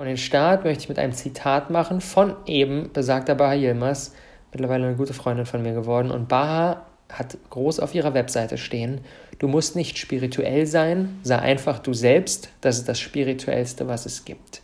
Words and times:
Und 0.00 0.06
den 0.06 0.16
Start 0.16 0.64
möchte 0.64 0.84
ich 0.84 0.88
mit 0.88 0.98
einem 0.98 1.12
Zitat 1.12 1.68
machen 1.68 2.00
von 2.00 2.34
eben 2.46 2.90
besagter 2.90 3.34
Baha 3.34 3.52
Yilmaz, 3.52 4.14
mittlerweile 4.50 4.86
eine 4.86 4.96
gute 4.96 5.12
Freundin 5.12 5.44
von 5.44 5.60
mir 5.60 5.74
geworden. 5.74 6.10
Und 6.10 6.26
Baha 6.26 6.86
hat 7.10 7.36
groß 7.50 7.80
auf 7.80 7.94
ihrer 7.94 8.14
Webseite 8.14 8.56
stehen, 8.56 9.02
du 9.40 9.46
musst 9.46 9.76
nicht 9.76 9.98
spirituell 9.98 10.66
sein, 10.66 11.18
sei 11.22 11.38
einfach 11.40 11.80
du 11.80 11.92
selbst, 11.92 12.48
das 12.62 12.78
ist 12.78 12.88
das 12.88 12.98
Spirituellste, 12.98 13.88
was 13.88 14.06
es 14.06 14.24
gibt. 14.24 14.62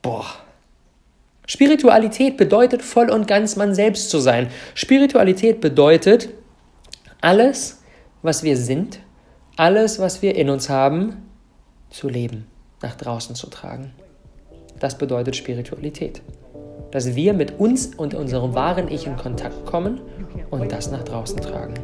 Boah. 0.00 0.24
Spiritualität 1.46 2.38
bedeutet 2.38 2.80
voll 2.80 3.10
und 3.10 3.28
ganz 3.28 3.56
man 3.56 3.74
selbst 3.74 4.08
zu 4.08 4.18
sein. 4.18 4.48
Spiritualität 4.74 5.60
bedeutet 5.60 6.30
alles, 7.20 7.82
was 8.22 8.44
wir 8.44 8.56
sind, 8.56 8.98
alles, 9.58 9.98
was 9.98 10.22
wir 10.22 10.36
in 10.36 10.48
uns 10.48 10.70
haben, 10.70 11.28
zu 11.90 12.08
leben, 12.08 12.46
nach 12.80 12.94
draußen 12.94 13.34
zu 13.34 13.50
tragen. 13.50 13.92
Das 14.82 14.98
bedeutet 14.98 15.36
Spiritualität. 15.36 16.22
Dass 16.90 17.14
wir 17.14 17.34
mit 17.34 17.60
uns 17.60 17.94
und 17.94 18.14
unserem 18.14 18.52
wahren 18.56 18.88
Ich 18.88 19.06
in 19.06 19.16
Kontakt 19.16 19.64
kommen 19.64 20.00
und 20.50 20.72
das 20.72 20.90
nach 20.90 21.04
draußen 21.04 21.40
tragen. 21.40 21.74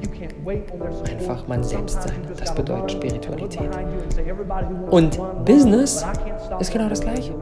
Einfach 1.08 1.46
man 1.46 1.62
selbst 1.62 2.02
sein. 2.02 2.26
Das 2.36 2.52
bedeutet 2.52 2.90
Spiritualität. 2.90 3.70
Und 4.90 5.16
Business 5.44 6.04
ist 6.58 6.72
genau 6.72 6.88
das 6.88 7.00
Gleiche. 7.00 7.34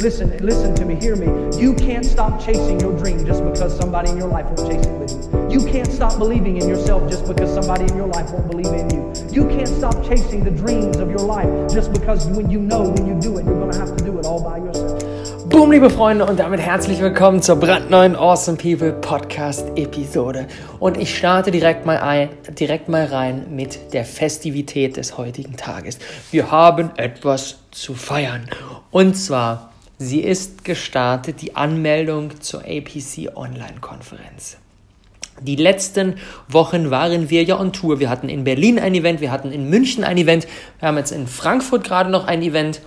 Listen, 0.00 0.30
listen 0.38 0.76
to 0.76 0.84
me, 0.84 0.94
hear 0.94 1.16
me. 1.16 1.26
You 1.60 1.74
can't 1.74 2.06
stop 2.06 2.40
chasing 2.40 2.78
your 2.78 2.96
dream 2.96 3.26
just 3.26 3.44
because 3.44 3.76
somebody 3.76 4.10
in 4.10 4.16
your 4.16 4.28
life 4.28 4.46
won't 4.46 4.70
chase 4.70 4.86
it 4.86 4.92
with 4.92 5.10
you. 5.10 5.60
You 5.60 5.72
can't 5.72 5.90
stop 5.90 6.18
believing 6.18 6.56
in 6.56 6.68
yourself 6.68 7.10
just 7.10 7.26
because 7.26 7.52
somebody 7.52 7.82
in 7.90 7.96
your 7.96 8.06
life 8.06 8.30
won't 8.30 8.48
believe 8.48 8.72
in 8.78 8.88
you. 8.90 9.12
You 9.32 9.48
can't 9.48 9.66
stop 9.66 9.94
chasing 10.06 10.44
the 10.44 10.52
dreams 10.52 10.98
of 10.98 11.10
your 11.10 11.26
life 11.26 11.48
just 11.74 11.92
because 11.92 12.28
when 12.28 12.48
you 12.48 12.60
know 12.60 12.88
when 12.88 13.08
you 13.08 13.18
do 13.18 13.38
it, 13.38 13.44
you're 13.44 13.58
going 13.58 13.72
to 13.72 13.78
have 13.78 13.96
to 13.96 14.04
do 14.04 14.16
it 14.20 14.24
all 14.24 14.40
by 14.40 14.58
yourself. 14.58 15.02
Boom, 15.48 15.72
liebe 15.72 15.90
Freunde, 15.90 16.26
und 16.26 16.38
damit 16.38 16.60
herzlich 16.60 17.00
willkommen 17.00 17.42
zur 17.42 17.56
brandneuen 17.56 18.14
Awesome 18.14 18.56
People 18.56 18.92
Podcast 18.92 19.66
Episode. 19.74 20.46
Und 20.78 20.96
ich 20.96 21.16
starte 21.18 21.50
direkt 21.50 21.86
mal 21.86 21.96
ein, 21.96 22.28
direkt 22.50 22.88
mal 22.88 23.06
rein 23.06 23.46
mit 23.50 23.92
der 23.92 24.04
Festivität 24.04 24.96
des 24.96 25.18
heutigen 25.18 25.56
Tages. 25.56 25.98
Wir 26.30 26.52
haben 26.52 26.92
etwas 26.96 27.58
zu 27.72 27.94
feiern. 27.94 28.48
Und 28.92 29.16
zwar 29.16 29.67
Sie 30.00 30.20
ist 30.20 30.64
gestartet, 30.64 31.42
die 31.42 31.56
Anmeldung 31.56 32.40
zur 32.40 32.60
APC 32.60 33.34
Online-Konferenz. 33.34 34.56
Die 35.40 35.56
letzten 35.56 36.14
Wochen 36.46 36.92
waren 36.92 37.30
wir 37.30 37.42
ja 37.42 37.58
on 37.58 37.72
Tour. 37.72 37.98
Wir 37.98 38.08
hatten 38.08 38.28
in 38.28 38.44
Berlin 38.44 38.78
ein 38.78 38.94
Event, 38.94 39.20
wir 39.20 39.32
hatten 39.32 39.50
in 39.50 39.68
München 39.68 40.04
ein 40.04 40.16
Event, 40.16 40.46
wir 40.78 40.86
haben 40.86 40.98
jetzt 40.98 41.10
in 41.10 41.26
Frankfurt 41.26 41.82
gerade 41.82 42.10
noch 42.10 42.28
ein 42.28 42.42
Event 42.42 42.80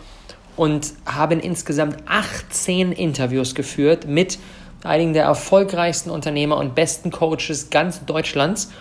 und 0.56 0.94
haben 1.06 1.42
insgesamt 1.42 1.98
18 2.06 2.94
Interviews 2.94 3.56
geführt 3.56 4.08
mit 4.08 4.40
einigen 4.86 5.12
der 5.12 5.26
erfolgreichsten 5.26 6.12
Unternehmer 6.12 6.56
und 6.56 6.76
besten 6.76 7.12
Coaches 7.12 7.70
ganz 7.70 8.06
Deutschlands, 8.06 8.72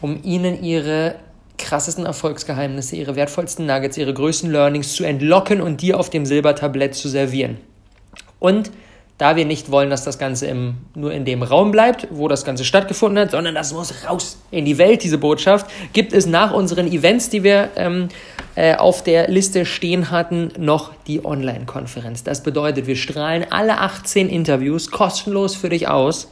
um 0.00 0.22
ihnen 0.22 0.62
ihre 0.62 1.16
krassesten 1.58 2.06
Erfolgsgeheimnisse, 2.06 2.96
ihre 2.96 3.16
wertvollsten 3.16 3.66
Nuggets, 3.66 3.96
ihre 3.96 4.14
größten 4.14 4.50
Learnings 4.50 4.94
zu 4.94 5.04
entlocken 5.04 5.60
und 5.60 5.80
dir 5.82 5.98
auf 5.98 6.10
dem 6.10 6.26
Silbertablett 6.26 6.94
zu 6.94 7.08
servieren. 7.08 7.58
Und 8.38 8.70
da 9.18 9.36
wir 9.36 9.44
nicht 9.44 9.70
wollen, 9.70 9.88
dass 9.88 10.02
das 10.02 10.18
Ganze 10.18 10.46
im, 10.46 10.74
nur 10.96 11.12
in 11.12 11.24
dem 11.24 11.44
Raum 11.44 11.70
bleibt, 11.70 12.08
wo 12.10 12.26
das 12.26 12.44
Ganze 12.44 12.64
stattgefunden 12.64 13.20
hat, 13.22 13.30
sondern 13.30 13.54
das 13.54 13.72
muss 13.72 13.94
raus 14.08 14.38
in 14.50 14.64
die 14.64 14.78
Welt, 14.78 15.04
diese 15.04 15.18
Botschaft, 15.18 15.66
gibt 15.92 16.12
es 16.12 16.26
nach 16.26 16.52
unseren 16.52 16.90
Events, 16.90 17.28
die 17.28 17.44
wir 17.44 17.68
ähm, 17.76 18.08
äh, 18.56 18.74
auf 18.74 19.04
der 19.04 19.28
Liste 19.28 19.64
stehen 19.64 20.10
hatten, 20.10 20.50
noch 20.58 20.90
die 21.06 21.24
Online-Konferenz. 21.24 22.24
Das 22.24 22.42
bedeutet, 22.42 22.88
wir 22.88 22.96
strahlen 22.96 23.46
alle 23.50 23.78
18 23.78 24.28
Interviews 24.28 24.90
kostenlos 24.90 25.54
für 25.54 25.68
dich 25.68 25.86
aus 25.86 26.28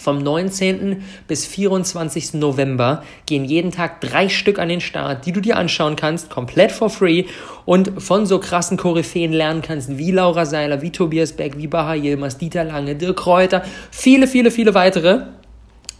vom 0.00 0.18
19. 0.18 1.02
bis 1.28 1.44
24. 1.46 2.34
November 2.34 3.04
gehen 3.26 3.44
jeden 3.44 3.70
Tag 3.70 4.00
drei 4.00 4.30
Stück 4.30 4.58
an 4.58 4.70
den 4.70 4.80
Start, 4.80 5.26
die 5.26 5.32
du 5.32 5.40
dir 5.40 5.58
anschauen 5.58 5.94
kannst, 5.94 6.30
komplett 6.30 6.72
for 6.72 6.88
free 6.88 7.24
und 7.66 8.02
von 8.02 8.24
so 8.24 8.38
krassen 8.38 8.78
Koryphäen 8.78 9.32
lernen 9.32 9.60
kannst, 9.60 9.98
wie 9.98 10.10
Laura 10.10 10.46
Seiler, 10.46 10.80
wie 10.80 10.90
Tobias 10.90 11.32
Beck, 11.32 11.58
wie 11.58 11.66
Baha 11.66 11.94
Yilmaz, 11.94 12.38
Dieter 12.38 12.64
Lange, 12.64 12.96
Dirk 12.96 13.18
Kräuter, 13.18 13.62
viele, 13.90 14.26
viele, 14.26 14.50
viele 14.50 14.74
weitere, 14.74 15.26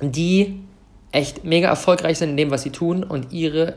die 0.01 0.61
echt 1.13 1.45
mega 1.45 1.69
erfolgreich 1.69 2.19
sind 2.19 2.31
in 2.31 2.37
dem, 2.39 2.51
was 2.51 2.63
sie 2.63 2.71
tun 2.71 3.05
und 3.05 3.33
ihre 3.33 3.77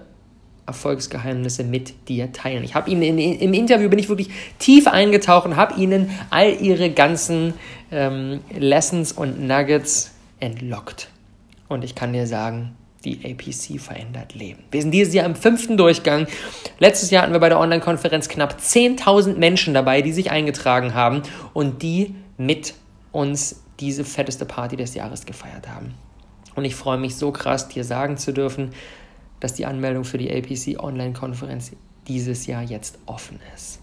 Erfolgsgeheimnisse 0.65 1.63
mit 1.65 2.07
dir 2.07 2.31
teilen. 2.31 2.63
Ich 2.63 2.73
habe 2.75 2.89
ihnen 2.89 3.01
in, 3.01 3.17
in, 3.17 3.39
im 3.39 3.53
Interview 3.53 3.89
bin 3.89 3.99
ich 3.99 4.07
wirklich 4.07 4.29
tief 4.59 4.87
eingetaucht 4.87 5.45
und 5.45 5.57
habe 5.57 5.79
ihnen 5.79 6.09
all 6.29 6.55
ihre 6.61 6.89
ganzen 6.89 7.53
ähm, 7.91 8.39
Lessons 8.57 9.11
und 9.11 9.45
Nuggets 9.45 10.12
entlockt. 10.43 11.09
Und 11.69 11.83
ich 11.83 11.95
kann 11.95 12.13
dir 12.13 12.27
sagen, 12.27 12.75
die 13.05 13.19
APC 13.25 13.79
verändert 13.79 14.35
Leben. 14.35 14.63
Wir 14.71 14.81
sind 14.81 14.91
dieses 14.91 15.13
Jahr 15.13 15.25
im 15.25 15.35
fünften 15.35 15.77
Durchgang. 15.77 16.27
Letztes 16.79 17.09
Jahr 17.11 17.23
hatten 17.23 17.33
wir 17.33 17.39
bei 17.39 17.49
der 17.49 17.59
Online-Konferenz 17.59 18.29
knapp 18.29 18.57
10.000 18.59 19.35
Menschen 19.35 19.73
dabei, 19.73 20.01
die 20.01 20.13
sich 20.13 20.31
eingetragen 20.31 20.93
haben 20.93 21.23
und 21.53 21.81
die 21.81 22.15
mit 22.37 22.73
uns 23.11 23.63
diese 23.79 24.03
fetteste 24.03 24.45
Party 24.45 24.75
des 24.75 24.93
Jahres 24.93 25.25
gefeiert 25.25 25.67
haben. 25.67 25.93
Und 26.55 26.65
ich 26.65 26.75
freue 26.75 26.97
mich 26.97 27.15
so 27.15 27.31
krass, 27.31 27.67
dir 27.67 27.83
sagen 27.83 28.17
zu 28.17 28.31
dürfen, 28.31 28.71
dass 29.39 29.53
die 29.53 29.65
Anmeldung 29.65 30.03
für 30.03 30.17
die 30.17 30.31
APC 30.31 30.81
Online-Konferenz 30.81 31.71
dieses 32.07 32.45
Jahr 32.47 32.63
jetzt 32.63 32.99
offen 33.05 33.39
ist. 33.55 33.81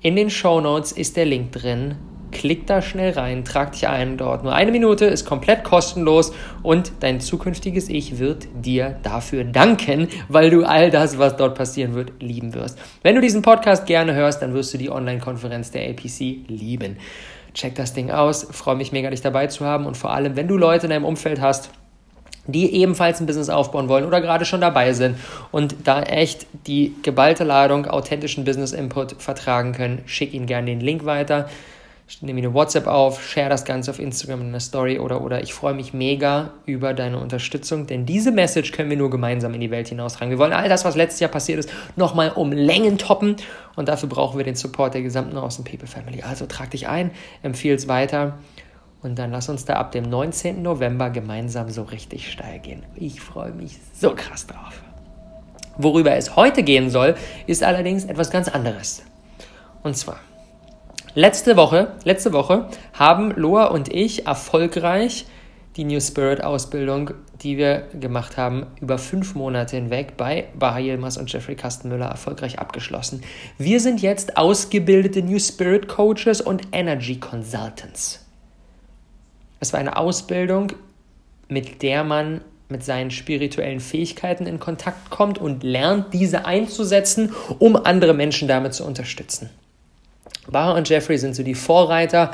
In 0.00 0.16
den 0.16 0.30
Show 0.30 0.60
Notes 0.60 0.92
ist 0.92 1.16
der 1.16 1.26
Link 1.26 1.52
drin 1.52 1.96
Klick 2.36 2.66
da 2.66 2.82
schnell 2.82 3.12
rein, 3.12 3.46
trag 3.46 3.72
dich 3.72 3.88
ein 3.88 4.18
dort. 4.18 4.44
Nur 4.44 4.54
eine 4.54 4.70
Minute 4.70 5.06
ist 5.06 5.24
komplett 5.24 5.64
kostenlos 5.64 6.34
und 6.62 6.92
dein 7.00 7.18
zukünftiges 7.18 7.88
Ich 7.88 8.18
wird 8.18 8.46
dir 8.54 8.96
dafür 9.02 9.42
danken, 9.42 10.08
weil 10.28 10.50
du 10.50 10.62
all 10.62 10.90
das, 10.90 11.18
was 11.18 11.36
dort 11.36 11.54
passieren 11.54 11.94
wird, 11.94 12.12
lieben 12.20 12.52
wirst. 12.52 12.78
Wenn 13.02 13.14
du 13.14 13.22
diesen 13.22 13.40
Podcast 13.40 13.86
gerne 13.86 14.14
hörst, 14.14 14.42
dann 14.42 14.52
wirst 14.52 14.74
du 14.74 14.76
die 14.76 14.90
Online-Konferenz 14.90 15.70
der 15.70 15.88
APC 15.88 16.46
lieben. 16.48 16.98
Check 17.54 17.74
das 17.74 17.94
Ding 17.94 18.10
aus, 18.10 18.46
freue 18.50 18.76
mich 18.76 18.92
mega, 18.92 19.08
dich 19.08 19.22
dabei 19.22 19.46
zu 19.46 19.64
haben 19.64 19.86
und 19.86 19.96
vor 19.96 20.12
allem, 20.12 20.36
wenn 20.36 20.46
du 20.46 20.58
Leute 20.58 20.84
in 20.84 20.90
deinem 20.90 21.06
Umfeld 21.06 21.40
hast, 21.40 21.70
die 22.46 22.70
ebenfalls 22.74 23.18
ein 23.18 23.26
Business 23.26 23.48
aufbauen 23.48 23.88
wollen 23.88 24.04
oder 24.04 24.20
gerade 24.20 24.44
schon 24.44 24.60
dabei 24.60 24.92
sind 24.92 25.16
und 25.52 25.74
da 25.84 26.02
echt 26.02 26.46
die 26.66 26.94
geballte 27.02 27.44
Ladung 27.44 27.86
authentischen 27.86 28.44
Business 28.44 28.74
Input 28.74 29.22
vertragen 29.22 29.72
können, 29.72 30.02
schick 30.04 30.34
ihnen 30.34 30.44
gerne 30.44 30.66
den 30.66 30.80
Link 30.80 31.06
weiter 31.06 31.48
nehme 32.20 32.38
eine 32.38 32.54
WhatsApp 32.54 32.86
auf, 32.86 33.20
share 33.20 33.48
das 33.48 33.64
Ganze 33.64 33.90
auf 33.90 33.98
Instagram 33.98 34.40
in 34.42 34.48
einer 34.48 34.60
Story 34.60 35.00
oder, 35.00 35.22
oder 35.22 35.42
ich 35.42 35.52
freue 35.52 35.74
mich 35.74 35.92
mega 35.92 36.52
über 36.64 36.94
deine 36.94 37.18
Unterstützung, 37.18 37.86
denn 37.88 38.06
diese 38.06 38.30
Message 38.30 38.70
können 38.70 38.90
wir 38.90 38.96
nur 38.96 39.10
gemeinsam 39.10 39.52
in 39.54 39.60
die 39.60 39.72
Welt 39.72 39.88
hinaustragen. 39.88 40.30
Wir 40.30 40.38
wollen 40.38 40.52
all 40.52 40.68
das, 40.68 40.84
was 40.84 40.94
letztes 40.94 41.18
Jahr 41.18 41.30
passiert 41.30 41.58
ist, 41.58 41.70
nochmal 41.96 42.30
um 42.30 42.52
Längen 42.52 42.96
toppen 42.96 43.36
und 43.74 43.88
dafür 43.88 44.08
brauchen 44.08 44.38
wir 44.38 44.44
den 44.44 44.54
Support 44.54 44.94
der 44.94 45.02
gesamten 45.02 45.36
Awesome 45.36 45.68
People 45.68 45.88
Family. 45.88 46.22
Also 46.22 46.46
trag 46.46 46.70
dich 46.70 46.86
ein, 46.86 47.10
empfehle 47.42 47.74
es 47.74 47.88
weiter 47.88 48.38
und 49.02 49.18
dann 49.18 49.32
lass 49.32 49.48
uns 49.48 49.64
da 49.64 49.74
ab 49.74 49.90
dem 49.90 50.04
19. 50.08 50.62
November 50.62 51.10
gemeinsam 51.10 51.70
so 51.70 51.82
richtig 51.82 52.30
steil 52.30 52.60
gehen. 52.60 52.84
Ich 52.94 53.20
freue 53.20 53.50
mich 53.50 53.78
so 53.92 54.14
krass 54.14 54.46
drauf. 54.46 54.80
Worüber 55.76 56.14
es 56.14 56.36
heute 56.36 56.62
gehen 56.62 56.88
soll, 56.88 57.16
ist 57.48 57.64
allerdings 57.64 58.04
etwas 58.04 58.30
ganz 58.30 58.48
anderes. 58.48 59.02
Und 59.82 59.96
zwar 59.96 60.20
Letzte 61.18 61.56
Woche, 61.56 61.94
letzte 62.04 62.34
Woche 62.34 62.68
haben 62.92 63.30
Loa 63.30 63.68
und 63.68 63.90
ich 63.90 64.26
erfolgreich 64.26 65.24
die 65.76 65.84
New 65.84 65.98
Spirit 65.98 66.44
Ausbildung, 66.44 67.12
die 67.40 67.56
wir 67.56 67.86
gemacht 67.98 68.36
haben, 68.36 68.66
über 68.82 68.98
fünf 68.98 69.34
Monate 69.34 69.76
hinweg 69.76 70.18
bei 70.18 70.48
Baha 70.58 70.78
Yilmaz 70.78 71.16
und 71.16 71.32
Jeffrey 71.32 71.56
Kastenmüller 71.56 72.04
erfolgreich 72.04 72.58
abgeschlossen. 72.58 73.22
Wir 73.56 73.80
sind 73.80 74.02
jetzt 74.02 74.36
ausgebildete 74.36 75.22
New 75.22 75.38
Spirit 75.38 75.88
Coaches 75.88 76.42
und 76.42 76.68
Energy 76.72 77.18
Consultants. 77.18 78.22
Es 79.58 79.72
war 79.72 79.80
eine 79.80 79.96
Ausbildung, 79.96 80.74
mit 81.48 81.80
der 81.80 82.04
man 82.04 82.42
mit 82.68 82.84
seinen 82.84 83.10
spirituellen 83.10 83.80
Fähigkeiten 83.80 84.44
in 84.44 84.60
Kontakt 84.60 85.08
kommt 85.08 85.38
und 85.38 85.62
lernt, 85.62 86.12
diese 86.12 86.44
einzusetzen, 86.44 87.32
um 87.58 87.74
andere 87.74 88.12
Menschen 88.12 88.48
damit 88.48 88.74
zu 88.74 88.84
unterstützen. 88.84 89.48
Baha 90.50 90.76
und 90.76 90.88
Jeffrey 90.88 91.18
sind 91.18 91.34
so 91.34 91.42
die 91.42 91.54
Vorreiter 91.54 92.30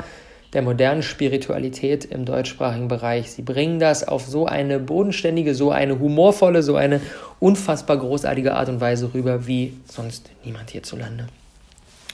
der 0.53 0.61
modernen 0.61 1.01
Spiritualität 1.01 2.05
im 2.05 2.25
deutschsprachigen 2.25 2.87
Bereich. 2.87 3.31
Sie 3.31 3.41
bringen 3.41 3.79
das 3.79 4.07
auf 4.07 4.25
so 4.25 4.45
eine 4.45 4.79
bodenständige, 4.79 5.55
so 5.55 5.71
eine 5.71 5.99
humorvolle, 5.99 6.61
so 6.61 6.75
eine 6.75 7.01
unfassbar 7.39 7.97
großartige 7.97 8.53
Art 8.53 8.69
und 8.69 8.79
Weise 8.79 9.13
rüber 9.13 9.47
wie 9.47 9.73
sonst 9.85 10.29
niemand 10.43 10.69
hierzulande. 10.69 11.27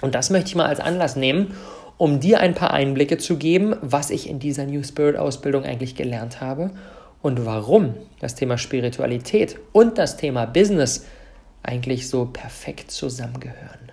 Und 0.01 0.15
das 0.15 0.29
möchte 0.29 0.49
ich 0.49 0.55
mal 0.55 0.67
als 0.67 0.79
Anlass 0.79 1.15
nehmen, 1.15 1.55
um 1.97 2.21
dir 2.21 2.39
ein 2.39 2.53
paar 2.53 2.71
Einblicke 2.71 3.17
zu 3.17 3.37
geben, 3.37 3.75
was 3.81 4.09
ich 4.09 4.29
in 4.29 4.39
dieser 4.39 4.65
New 4.65 4.83
Spirit 4.83 5.17
Ausbildung 5.17 5.65
eigentlich 5.65 5.95
gelernt 5.95 6.39
habe 6.39 6.71
und 7.21 7.45
warum 7.45 7.95
das 8.21 8.35
Thema 8.35 8.57
Spiritualität 8.57 9.57
und 9.73 9.97
das 9.97 10.15
Thema 10.15 10.45
Business 10.45 11.05
eigentlich 11.61 12.07
so 12.07 12.25
perfekt 12.25 12.91
zusammengehören. 12.91 13.88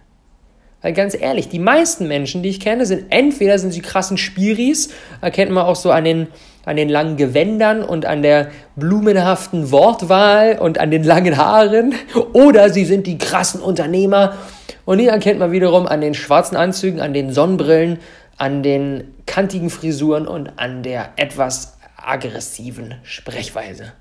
Weil 0.87 0.93
ganz 0.93 1.21
ehrlich, 1.21 1.49
die 1.49 1.59
meisten 1.59 2.06
Menschen, 2.06 2.44
die 2.44 2.49
ich 2.49 2.61
kenne, 2.61 2.87
sind 2.87 3.06
entweder 3.11 3.59
sind 3.59 3.73
sie 3.73 3.81
krassen 3.81 4.17
Spiris, 4.17 4.91
erkennt 5.21 5.50
man 5.50 5.67
auch 5.67 5.75
so 5.75 5.91
an 5.91 6.05
den, 6.05 6.29
an 6.65 6.77
den 6.77 6.88
langen 6.88 7.17
Gewändern 7.17 7.83
und 7.83 8.06
an 8.06 8.23
der 8.23 8.53
blumenhaften 8.77 9.73
Wortwahl 9.73 10.61
und 10.61 10.79
an 10.79 10.93
den 10.93 11.03
langen 11.03 11.38
Haaren, 11.38 11.97
oder 12.35 12.71
sie 12.71 12.85
sind 12.85 13.09
die 13.09 13.19
krassen 13.19 13.61
Unternehmer 13.61 14.37
und 14.85 14.99
die 14.99 15.09
erkennt 15.09 15.41
man 15.41 15.50
wiederum 15.50 15.88
an 15.88 16.00
den 16.00 16.15
schwarzen 16.15 16.56
Anzügen, 16.56 17.00
an 17.00 17.12
den 17.12 17.33
Sonnenbrillen, 17.33 17.99
an 18.37 18.62
den 18.62 19.12
kantigen 19.27 19.71
Frisuren 19.71 20.29
und 20.29 20.53
an 20.56 20.85
der 20.85 21.15
etwas 21.17 21.79
aggressiven 21.97 22.94
Sprechweise. 23.03 23.93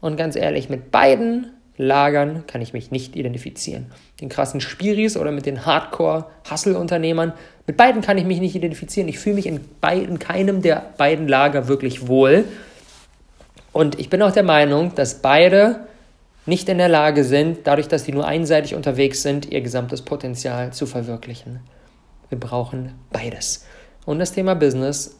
Und 0.00 0.16
ganz 0.16 0.34
ehrlich, 0.34 0.70
mit 0.70 0.90
beiden 0.90 1.52
Lagern 1.76 2.44
kann 2.46 2.60
ich 2.60 2.72
mich 2.72 2.90
nicht 2.90 3.16
identifizieren. 3.16 3.86
Den 4.20 4.28
krassen 4.28 4.60
Spiris 4.60 5.16
oder 5.16 5.32
mit 5.32 5.46
den 5.46 5.64
Hardcore-Hustle-Unternehmern, 5.64 7.32
mit 7.66 7.76
beiden 7.76 8.02
kann 8.02 8.18
ich 8.18 8.24
mich 8.24 8.40
nicht 8.40 8.54
identifizieren. 8.54 9.08
Ich 9.08 9.18
fühle 9.18 9.36
mich 9.36 9.46
in, 9.46 9.60
in 9.82 10.18
keinem 10.18 10.60
der 10.62 10.92
beiden 10.98 11.26
Lager 11.28 11.68
wirklich 11.68 12.06
wohl. 12.08 12.44
Und 13.72 13.98
ich 13.98 14.10
bin 14.10 14.20
auch 14.22 14.32
der 14.32 14.42
Meinung, 14.42 14.94
dass 14.94 15.22
beide 15.22 15.86
nicht 16.46 16.68
in 16.68 16.78
der 16.78 16.88
Lage 16.88 17.24
sind, 17.24 17.66
dadurch, 17.66 17.88
dass 17.88 18.04
sie 18.04 18.12
nur 18.12 18.26
einseitig 18.26 18.74
unterwegs 18.74 19.22
sind, 19.22 19.50
ihr 19.50 19.60
gesamtes 19.60 20.02
Potenzial 20.02 20.72
zu 20.72 20.86
verwirklichen. 20.86 21.60
Wir 22.28 22.38
brauchen 22.38 22.92
beides. 23.12 23.66
Und 24.04 24.18
das 24.18 24.32
Thema 24.32 24.54
Business 24.54 25.18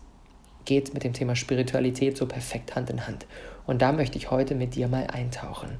geht 0.65 0.95
mit 0.95 1.05
dem 1.05 1.13
Thema 1.13 1.37
Spiritualität 1.37 2.17
so 2.17 2.27
perfekt 2.27 2.75
Hand 2.75 2.91
in 2.91 3.07
Hand. 3.07 3.27
Und 3.67 3.83
da 3.83 3.93
möchte 3.93 4.19
ich 4.19 4.31
heute 4.31 4.55
mit 4.55 4.75
dir 4.75 4.89
mal 4.89 5.07
eintauchen. 5.07 5.79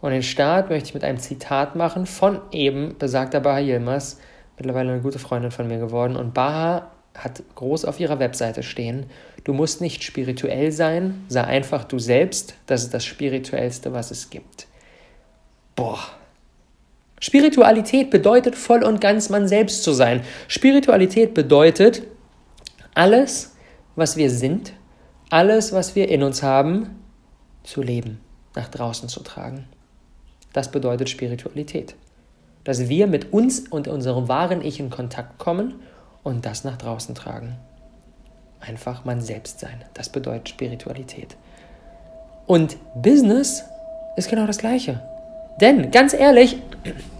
Und 0.00 0.12
den 0.12 0.22
Start 0.22 0.70
möchte 0.70 0.88
ich 0.88 0.94
mit 0.94 1.04
einem 1.04 1.18
Zitat 1.18 1.76
machen 1.76 2.06
von 2.06 2.40
eben 2.52 2.96
besagter 2.98 3.40
Baha 3.40 3.58
Yilmaz, 3.58 4.18
mittlerweile 4.56 4.92
eine 4.92 5.00
gute 5.02 5.18
Freundin 5.18 5.50
von 5.50 5.68
mir 5.68 5.78
geworden. 5.78 6.16
Und 6.16 6.32
Baha 6.32 6.90
hat 7.14 7.42
groß 7.54 7.84
auf 7.84 8.00
ihrer 8.00 8.18
Webseite 8.18 8.62
stehen, 8.62 9.06
du 9.44 9.52
musst 9.52 9.80
nicht 9.80 10.04
spirituell 10.04 10.72
sein, 10.72 11.24
sei 11.28 11.44
einfach 11.44 11.84
du 11.84 11.98
selbst, 11.98 12.54
das 12.66 12.82
ist 12.82 12.94
das 12.94 13.04
Spirituellste, 13.04 13.92
was 13.92 14.10
es 14.10 14.30
gibt. 14.30 14.66
Boah. 15.76 15.98
Spiritualität 17.20 18.10
bedeutet 18.10 18.54
voll 18.54 18.82
und 18.82 19.00
ganz 19.00 19.28
man 19.28 19.46
selbst 19.46 19.82
zu 19.82 19.92
sein. 19.92 20.22
Spiritualität 20.48 21.34
bedeutet 21.34 22.02
alles, 22.94 23.56
was 23.96 24.16
wir 24.16 24.30
sind, 24.30 24.72
alles, 25.28 25.72
was 25.72 25.94
wir 25.94 26.08
in 26.08 26.22
uns 26.22 26.42
haben, 26.42 26.98
zu 27.62 27.82
leben, 27.82 28.20
nach 28.54 28.68
draußen 28.68 29.08
zu 29.10 29.20
tragen. 29.20 29.66
Das 30.52 30.70
bedeutet 30.70 31.08
Spiritualität. 31.08 31.94
Dass 32.64 32.88
wir 32.88 33.06
mit 33.06 33.32
uns 33.32 33.60
und 33.60 33.88
unserem 33.88 34.28
wahren 34.28 34.62
Ich 34.62 34.80
in 34.80 34.90
Kontakt 34.90 35.38
kommen 35.38 35.74
und 36.22 36.44
das 36.46 36.64
nach 36.64 36.76
draußen 36.76 37.14
tragen. 37.14 37.56
Einfach 38.60 39.04
man 39.04 39.20
selbst 39.20 39.60
sein. 39.60 39.84
Das 39.94 40.10
bedeutet 40.10 40.50
Spiritualität. 40.50 41.36
Und 42.46 42.76
Business 42.94 43.64
ist 44.16 44.28
genau 44.28 44.46
das 44.46 44.58
Gleiche. 44.58 45.00
Denn, 45.60 45.90
ganz 45.90 46.12
ehrlich, 46.12 46.58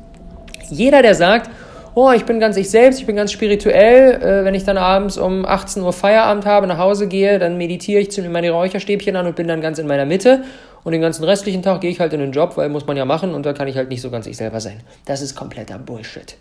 jeder, 0.70 1.02
der 1.02 1.14
sagt, 1.14 1.50
oh, 1.94 2.12
ich 2.12 2.24
bin 2.24 2.40
ganz 2.40 2.56
ich 2.56 2.70
selbst, 2.70 3.00
ich 3.00 3.06
bin 3.06 3.16
ganz 3.16 3.32
spirituell, 3.32 4.22
äh, 4.22 4.44
wenn 4.44 4.54
ich 4.54 4.64
dann 4.64 4.78
abends 4.78 5.18
um 5.18 5.44
18 5.44 5.82
Uhr 5.82 5.92
Feierabend 5.92 6.46
habe, 6.46 6.66
nach 6.66 6.78
Hause 6.78 7.08
gehe, 7.08 7.38
dann 7.38 7.56
meditiere 7.56 8.00
ich, 8.00 8.10
zünde 8.10 8.30
meine 8.30 8.50
Räucherstäbchen 8.50 9.16
an 9.16 9.26
und 9.26 9.36
bin 9.36 9.48
dann 9.48 9.60
ganz 9.60 9.78
in 9.78 9.86
meiner 9.86 10.06
Mitte. 10.06 10.44
Und 10.82 10.92
den 10.92 11.00
ganzen 11.00 11.24
restlichen 11.24 11.62
Tag 11.62 11.80
gehe 11.80 11.90
ich 11.90 12.00
halt 12.00 12.12
in 12.12 12.20
den 12.20 12.32
Job, 12.32 12.56
weil 12.56 12.68
muss 12.68 12.86
man 12.86 12.96
ja 12.96 13.04
machen 13.04 13.34
und 13.34 13.44
da 13.44 13.52
kann 13.52 13.68
ich 13.68 13.76
halt 13.76 13.90
nicht 13.90 14.00
so 14.00 14.10
ganz 14.10 14.26
ich 14.26 14.36
selber 14.36 14.60
sein. 14.60 14.80
Das 15.04 15.20
ist 15.20 15.34
kompletter 15.34 15.78
Bullshit. 15.78 16.36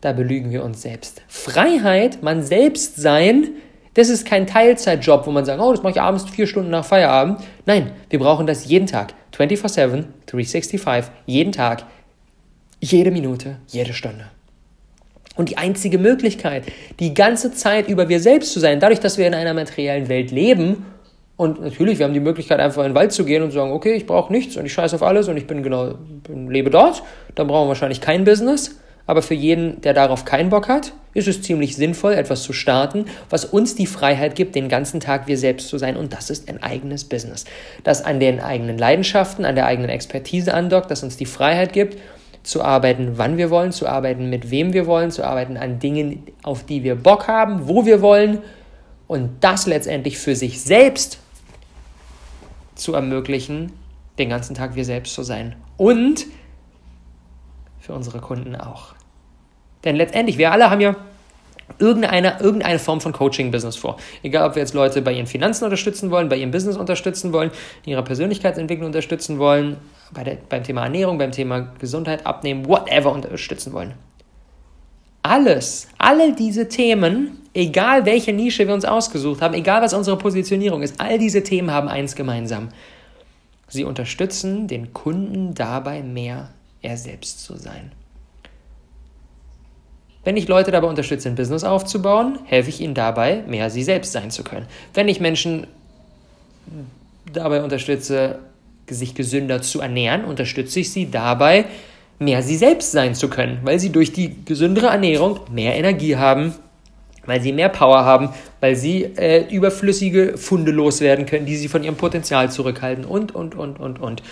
Da 0.00 0.12
belügen 0.12 0.50
wir 0.50 0.64
uns 0.64 0.82
selbst. 0.82 1.22
Freiheit, 1.28 2.22
man 2.22 2.42
selbst 2.42 2.96
sein, 2.96 3.50
das 3.94 4.08
ist 4.08 4.26
kein 4.26 4.46
Teilzeitjob, 4.46 5.26
wo 5.26 5.30
man 5.30 5.44
sagt, 5.44 5.60
oh, 5.60 5.70
das 5.70 5.82
mache 5.82 5.92
ich 5.92 6.00
abends 6.00 6.28
vier 6.28 6.46
Stunden 6.46 6.70
nach 6.70 6.84
Feierabend. 6.84 7.40
Nein, 7.66 7.92
wir 8.10 8.18
brauchen 8.18 8.46
das 8.46 8.66
jeden 8.66 8.86
Tag. 8.86 9.14
24-7, 9.36 10.04
365, 10.26 11.12
jeden 11.26 11.52
Tag, 11.52 11.84
jede 12.80 13.10
Minute, 13.10 13.56
jede 13.68 13.92
Stunde. 13.92 14.26
Und 15.36 15.48
die 15.48 15.56
einzige 15.56 15.98
Möglichkeit, 15.98 16.64
die 17.00 17.14
ganze 17.14 17.52
Zeit 17.52 17.88
über 17.88 18.08
wir 18.08 18.20
selbst 18.20 18.52
zu 18.52 18.60
sein, 18.60 18.80
dadurch, 18.80 19.00
dass 19.00 19.18
wir 19.18 19.26
in 19.26 19.34
einer 19.34 19.54
materiellen 19.54 20.08
Welt 20.08 20.30
leben, 20.30 20.84
und 21.42 21.60
natürlich, 21.60 21.98
wir 21.98 22.06
haben 22.06 22.14
die 22.14 22.20
Möglichkeit, 22.20 22.60
einfach 22.60 22.84
in 22.84 22.90
den 22.90 22.94
Wald 22.94 23.10
zu 23.10 23.24
gehen 23.24 23.42
und 23.42 23.50
zu 23.50 23.56
sagen, 23.56 23.72
okay, 23.72 23.94
ich 23.94 24.06
brauche 24.06 24.32
nichts 24.32 24.56
und 24.56 24.64
ich 24.64 24.72
scheiße 24.72 24.94
auf 24.94 25.02
alles 25.02 25.26
und 25.26 25.36
ich 25.36 25.48
bin 25.48 25.64
genau, 25.64 25.94
lebe 26.28 26.70
dort, 26.70 27.02
dann 27.34 27.48
brauchen 27.48 27.64
wir 27.64 27.70
wahrscheinlich 27.70 28.00
kein 28.00 28.24
Business. 28.24 28.78
Aber 29.08 29.22
für 29.22 29.34
jeden, 29.34 29.80
der 29.80 29.92
darauf 29.92 30.24
keinen 30.24 30.50
Bock 30.50 30.68
hat, 30.68 30.92
ist 31.14 31.26
es 31.26 31.42
ziemlich 31.42 31.74
sinnvoll, 31.74 32.12
etwas 32.12 32.44
zu 32.44 32.52
starten, 32.52 33.06
was 33.28 33.44
uns 33.44 33.74
die 33.74 33.86
Freiheit 33.86 34.36
gibt, 34.36 34.54
den 34.54 34.68
ganzen 34.68 35.00
Tag 35.00 35.26
wir 35.26 35.36
selbst 35.36 35.66
zu 35.66 35.78
sein. 35.78 35.96
Und 35.96 36.12
das 36.12 36.30
ist 36.30 36.48
ein 36.48 36.62
eigenes 36.62 37.02
Business. 37.02 37.44
Das 37.82 38.04
an 38.04 38.20
den 38.20 38.38
eigenen 38.38 38.78
Leidenschaften, 38.78 39.44
an 39.44 39.56
der 39.56 39.66
eigenen 39.66 39.90
Expertise 39.90 40.54
andockt, 40.54 40.92
das 40.92 41.02
uns 41.02 41.16
die 41.16 41.26
Freiheit 41.26 41.72
gibt, 41.72 41.98
zu 42.44 42.62
arbeiten, 42.62 43.14
wann 43.16 43.36
wir 43.36 43.50
wollen, 43.50 43.72
zu 43.72 43.88
arbeiten, 43.88 44.30
mit 44.30 44.52
wem 44.52 44.72
wir 44.72 44.86
wollen, 44.86 45.10
zu 45.10 45.24
arbeiten 45.24 45.56
an 45.56 45.80
Dingen, 45.80 46.22
auf 46.44 46.64
die 46.64 46.84
wir 46.84 46.94
Bock 46.94 47.26
haben, 47.26 47.66
wo 47.66 47.84
wir 47.84 48.00
wollen. 48.00 48.38
Und 49.08 49.30
das 49.40 49.66
letztendlich 49.66 50.18
für 50.18 50.36
sich 50.36 50.60
selbst 50.60 51.18
zu 52.82 52.94
ermöglichen, 52.94 53.72
den 54.18 54.28
ganzen 54.28 54.54
Tag 54.54 54.74
wir 54.74 54.84
selbst 54.84 55.14
zu 55.14 55.22
sein. 55.22 55.56
Und 55.76 56.26
für 57.80 57.94
unsere 57.94 58.20
Kunden 58.20 58.54
auch. 58.54 58.94
Denn 59.84 59.96
letztendlich, 59.96 60.38
wir 60.38 60.52
alle 60.52 60.70
haben 60.70 60.80
ja 60.80 60.94
irgendeine, 61.78 62.38
irgendeine 62.40 62.78
Form 62.78 63.00
von 63.00 63.12
Coaching-Business 63.12 63.76
vor. 63.76 63.96
Egal, 64.22 64.48
ob 64.48 64.54
wir 64.54 64.62
jetzt 64.62 64.74
Leute 64.74 65.02
bei 65.02 65.12
ihren 65.12 65.26
Finanzen 65.26 65.64
unterstützen 65.64 66.10
wollen, 66.10 66.28
bei 66.28 66.36
ihrem 66.36 66.50
Business 66.50 66.76
unterstützen 66.76 67.32
wollen, 67.32 67.50
in 67.84 67.92
ihrer 67.92 68.02
Persönlichkeitsentwicklung 68.02 68.86
unterstützen 68.86 69.38
wollen, 69.38 69.78
bei 70.12 70.24
der, 70.24 70.36
beim 70.48 70.62
Thema 70.62 70.84
Ernährung, 70.84 71.18
beim 71.18 71.32
Thema 71.32 71.72
Gesundheit, 71.78 72.26
Abnehmen, 72.26 72.66
whatever 72.66 73.12
unterstützen 73.12 73.72
wollen. 73.72 73.94
Alles, 75.22 75.86
alle 75.98 76.34
diese 76.34 76.68
Themen, 76.68 77.38
egal 77.54 78.06
welche 78.06 78.32
Nische 78.32 78.66
wir 78.66 78.74
uns 78.74 78.84
ausgesucht 78.84 79.40
haben, 79.40 79.54
egal 79.54 79.82
was 79.82 79.94
unsere 79.94 80.18
Positionierung 80.18 80.82
ist, 80.82 81.00
all 81.00 81.18
diese 81.18 81.42
Themen 81.42 81.70
haben 81.70 81.88
eins 81.88 82.16
gemeinsam. 82.16 82.68
Sie 83.68 83.84
unterstützen 83.84 84.66
den 84.66 84.92
Kunden 84.92 85.54
dabei, 85.54 86.02
mehr 86.02 86.50
er 86.82 86.96
selbst 86.96 87.44
zu 87.44 87.56
sein. 87.56 87.92
Wenn 90.24 90.36
ich 90.36 90.46
Leute 90.46 90.70
dabei 90.70 90.88
unterstütze, 90.88 91.28
ein 91.28 91.34
Business 91.34 91.64
aufzubauen, 91.64 92.38
helfe 92.44 92.68
ich 92.68 92.80
ihnen 92.80 92.94
dabei, 92.94 93.42
mehr 93.46 93.70
sie 93.70 93.82
selbst 93.82 94.12
sein 94.12 94.30
zu 94.30 94.44
können. 94.44 94.66
Wenn 94.94 95.08
ich 95.08 95.20
Menschen 95.20 95.66
dabei 97.32 97.62
unterstütze, 97.62 98.38
sich 98.88 99.14
gesünder 99.14 99.62
zu 99.62 99.80
ernähren, 99.80 100.24
unterstütze 100.24 100.80
ich 100.80 100.92
sie 100.92 101.10
dabei, 101.10 101.64
mehr 102.24 102.42
sie 102.42 102.56
selbst 102.56 102.92
sein 102.92 103.14
zu 103.14 103.28
können, 103.28 103.60
weil 103.62 103.78
sie 103.78 103.90
durch 103.90 104.12
die 104.12 104.44
gesündere 104.44 104.86
Ernährung 104.86 105.40
mehr 105.50 105.76
Energie 105.76 106.16
haben, 106.16 106.54
weil 107.26 107.40
sie 107.40 107.52
mehr 107.52 107.68
Power 107.68 108.04
haben, 108.04 108.30
weil 108.60 108.76
sie 108.76 109.04
äh, 109.04 109.46
überflüssige 109.54 110.36
Funde 110.36 110.72
loswerden 110.72 111.26
können, 111.26 111.46
die 111.46 111.56
sie 111.56 111.68
von 111.68 111.84
ihrem 111.84 111.96
Potenzial 111.96 112.50
zurückhalten 112.50 113.04
und, 113.04 113.34
und, 113.34 113.54
und, 113.54 113.78
und, 113.78 114.00
und. 114.00 114.22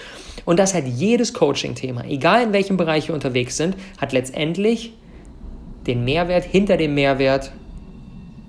Und 0.45 0.59
das 0.59 0.75
hat 0.75 0.87
jedes 0.87 1.33
Coaching-Thema, 1.35 2.05
egal 2.07 2.43
in 2.43 2.53
welchem 2.53 2.77
Bereich 2.77 3.09
wir 3.09 3.15
unterwegs 3.15 3.57
sind, 3.57 3.77
hat 3.99 4.13
letztendlich 4.13 4.95
den 5.87 6.05
Mehrwert 6.05 6.45
hinter 6.45 6.77
dem 6.77 6.95
Mehrwert, 6.95 7.53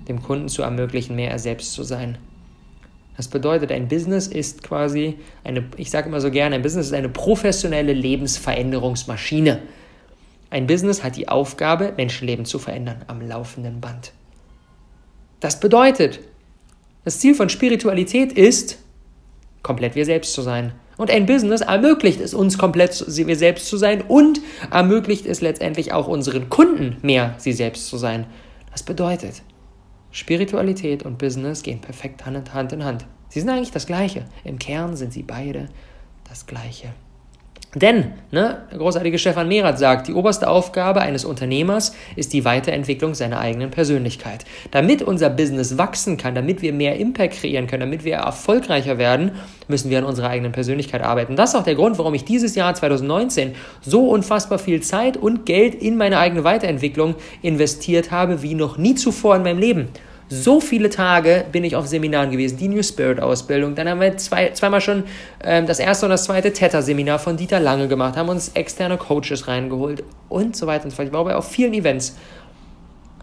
dem 0.08 0.22
Kunden 0.22 0.48
zu 0.48 0.62
ermöglichen, 0.62 1.16
mehr 1.16 1.30
er 1.30 1.38
selbst 1.38 1.72
zu 1.72 1.82
sein. 1.82 2.18
Das 3.16 3.28
bedeutet, 3.28 3.70
ein 3.72 3.88
Business 3.88 4.26
ist 4.26 4.62
quasi 4.62 5.18
eine, 5.44 5.64
ich 5.76 5.90
sage 5.90 6.08
immer 6.08 6.20
so 6.20 6.30
gerne, 6.30 6.54
ein 6.54 6.62
Business 6.62 6.86
ist 6.86 6.94
eine 6.94 7.08
professionelle 7.08 7.92
Lebensveränderungsmaschine. 7.92 9.60
Ein 10.50 10.66
Business 10.66 11.02
hat 11.02 11.16
die 11.16 11.28
Aufgabe, 11.28 11.92
Menschenleben 11.96 12.44
zu 12.44 12.58
verändern 12.58 13.04
am 13.06 13.26
laufenden 13.26 13.80
Band. 13.80 14.12
Das 15.40 15.60
bedeutet, 15.60 16.20
das 17.04 17.18
Ziel 17.18 17.34
von 17.34 17.48
Spiritualität 17.48 18.32
ist, 18.32 18.78
komplett 19.62 19.94
wir 19.94 20.04
selbst 20.04 20.34
zu 20.34 20.42
sein. 20.42 20.72
Und 20.96 21.10
ein 21.10 21.26
Business 21.26 21.62
ermöglicht 21.62 22.20
es 22.20 22.34
uns 22.34 22.58
komplett 22.58 23.04
wir 23.26 23.36
selbst 23.36 23.66
zu 23.66 23.76
sein 23.76 24.02
und 24.02 24.40
ermöglicht 24.70 25.26
es 25.26 25.40
letztendlich 25.40 25.92
auch 25.92 26.06
unseren 26.06 26.48
Kunden 26.48 26.96
mehr 27.02 27.34
sie 27.38 27.52
selbst 27.52 27.88
zu 27.88 27.96
sein. 27.96 28.26
Das 28.70 28.82
bedeutet, 28.82 29.42
Spiritualität 30.12 31.04
und 31.04 31.18
Business 31.18 31.62
gehen 31.62 31.80
perfekt 31.80 32.24
Hand 32.26 32.72
in 32.72 32.84
Hand. 32.84 33.06
Sie 33.30 33.40
sind 33.40 33.48
eigentlich 33.48 33.70
das 33.70 33.86
Gleiche. 33.86 34.26
Im 34.44 34.58
Kern 34.58 34.94
sind 34.94 35.12
sie 35.12 35.22
beide 35.22 35.70
das 36.28 36.46
Gleiche. 36.46 36.92
Denn, 37.74 38.12
ne, 38.30 38.58
der 38.70 38.78
großartige 38.78 39.18
Stefan 39.18 39.48
Merath 39.48 39.78
sagt, 39.78 40.06
die 40.06 40.12
oberste 40.12 40.46
Aufgabe 40.46 41.00
eines 41.00 41.24
Unternehmers 41.24 41.94
ist 42.16 42.34
die 42.34 42.44
Weiterentwicklung 42.44 43.14
seiner 43.14 43.40
eigenen 43.40 43.70
Persönlichkeit. 43.70 44.44
Damit 44.72 45.00
unser 45.00 45.30
Business 45.30 45.78
wachsen 45.78 46.18
kann, 46.18 46.34
damit 46.34 46.60
wir 46.60 46.74
mehr 46.74 46.96
Impact 46.96 47.40
kreieren 47.40 47.66
können, 47.66 47.80
damit 47.80 48.04
wir 48.04 48.16
erfolgreicher 48.16 48.98
werden, 48.98 49.32
müssen 49.68 49.88
wir 49.88 49.98
an 49.98 50.04
unserer 50.04 50.28
eigenen 50.28 50.52
Persönlichkeit 50.52 51.02
arbeiten. 51.02 51.34
Das 51.34 51.54
ist 51.54 51.56
auch 51.56 51.64
der 51.64 51.74
Grund, 51.74 51.96
warum 51.96 52.12
ich 52.12 52.26
dieses 52.26 52.54
Jahr 52.56 52.74
2019 52.74 53.54
so 53.80 54.06
unfassbar 54.10 54.58
viel 54.58 54.82
Zeit 54.82 55.16
und 55.16 55.46
Geld 55.46 55.74
in 55.74 55.96
meine 55.96 56.18
eigene 56.18 56.44
Weiterentwicklung 56.44 57.14
investiert 57.40 58.10
habe 58.10 58.42
wie 58.42 58.54
noch 58.54 58.76
nie 58.76 58.96
zuvor 58.96 59.36
in 59.36 59.44
meinem 59.44 59.58
Leben. 59.58 59.88
So 60.34 60.60
viele 60.60 60.88
Tage 60.88 61.44
bin 61.52 61.62
ich 61.62 61.76
auf 61.76 61.86
Seminaren 61.86 62.30
gewesen, 62.30 62.56
die 62.56 62.68
New 62.68 62.82
Spirit 62.82 63.20
Ausbildung. 63.20 63.74
Dann 63.74 63.86
haben 63.86 64.00
wir 64.00 64.16
zwei, 64.16 64.48
zweimal 64.52 64.80
schon 64.80 65.04
ähm, 65.44 65.66
das 65.66 65.78
erste 65.78 66.06
und 66.06 66.10
das 66.10 66.24
zweite 66.24 66.54
Theta-Seminar 66.54 67.18
von 67.18 67.36
Dieter 67.36 67.60
Lange 67.60 67.86
gemacht, 67.86 68.16
haben 68.16 68.30
uns 68.30 68.48
externe 68.54 68.96
Coaches 68.96 69.46
reingeholt 69.46 70.02
und 70.30 70.56
so 70.56 70.66
weiter 70.66 70.84
und 70.84 70.90
so 70.90 70.96
fort. 70.96 71.08
Ich 71.08 71.12
war 71.12 71.22
bei 71.24 71.36
auf 71.36 71.50
vielen 71.50 71.74
Events. 71.74 72.16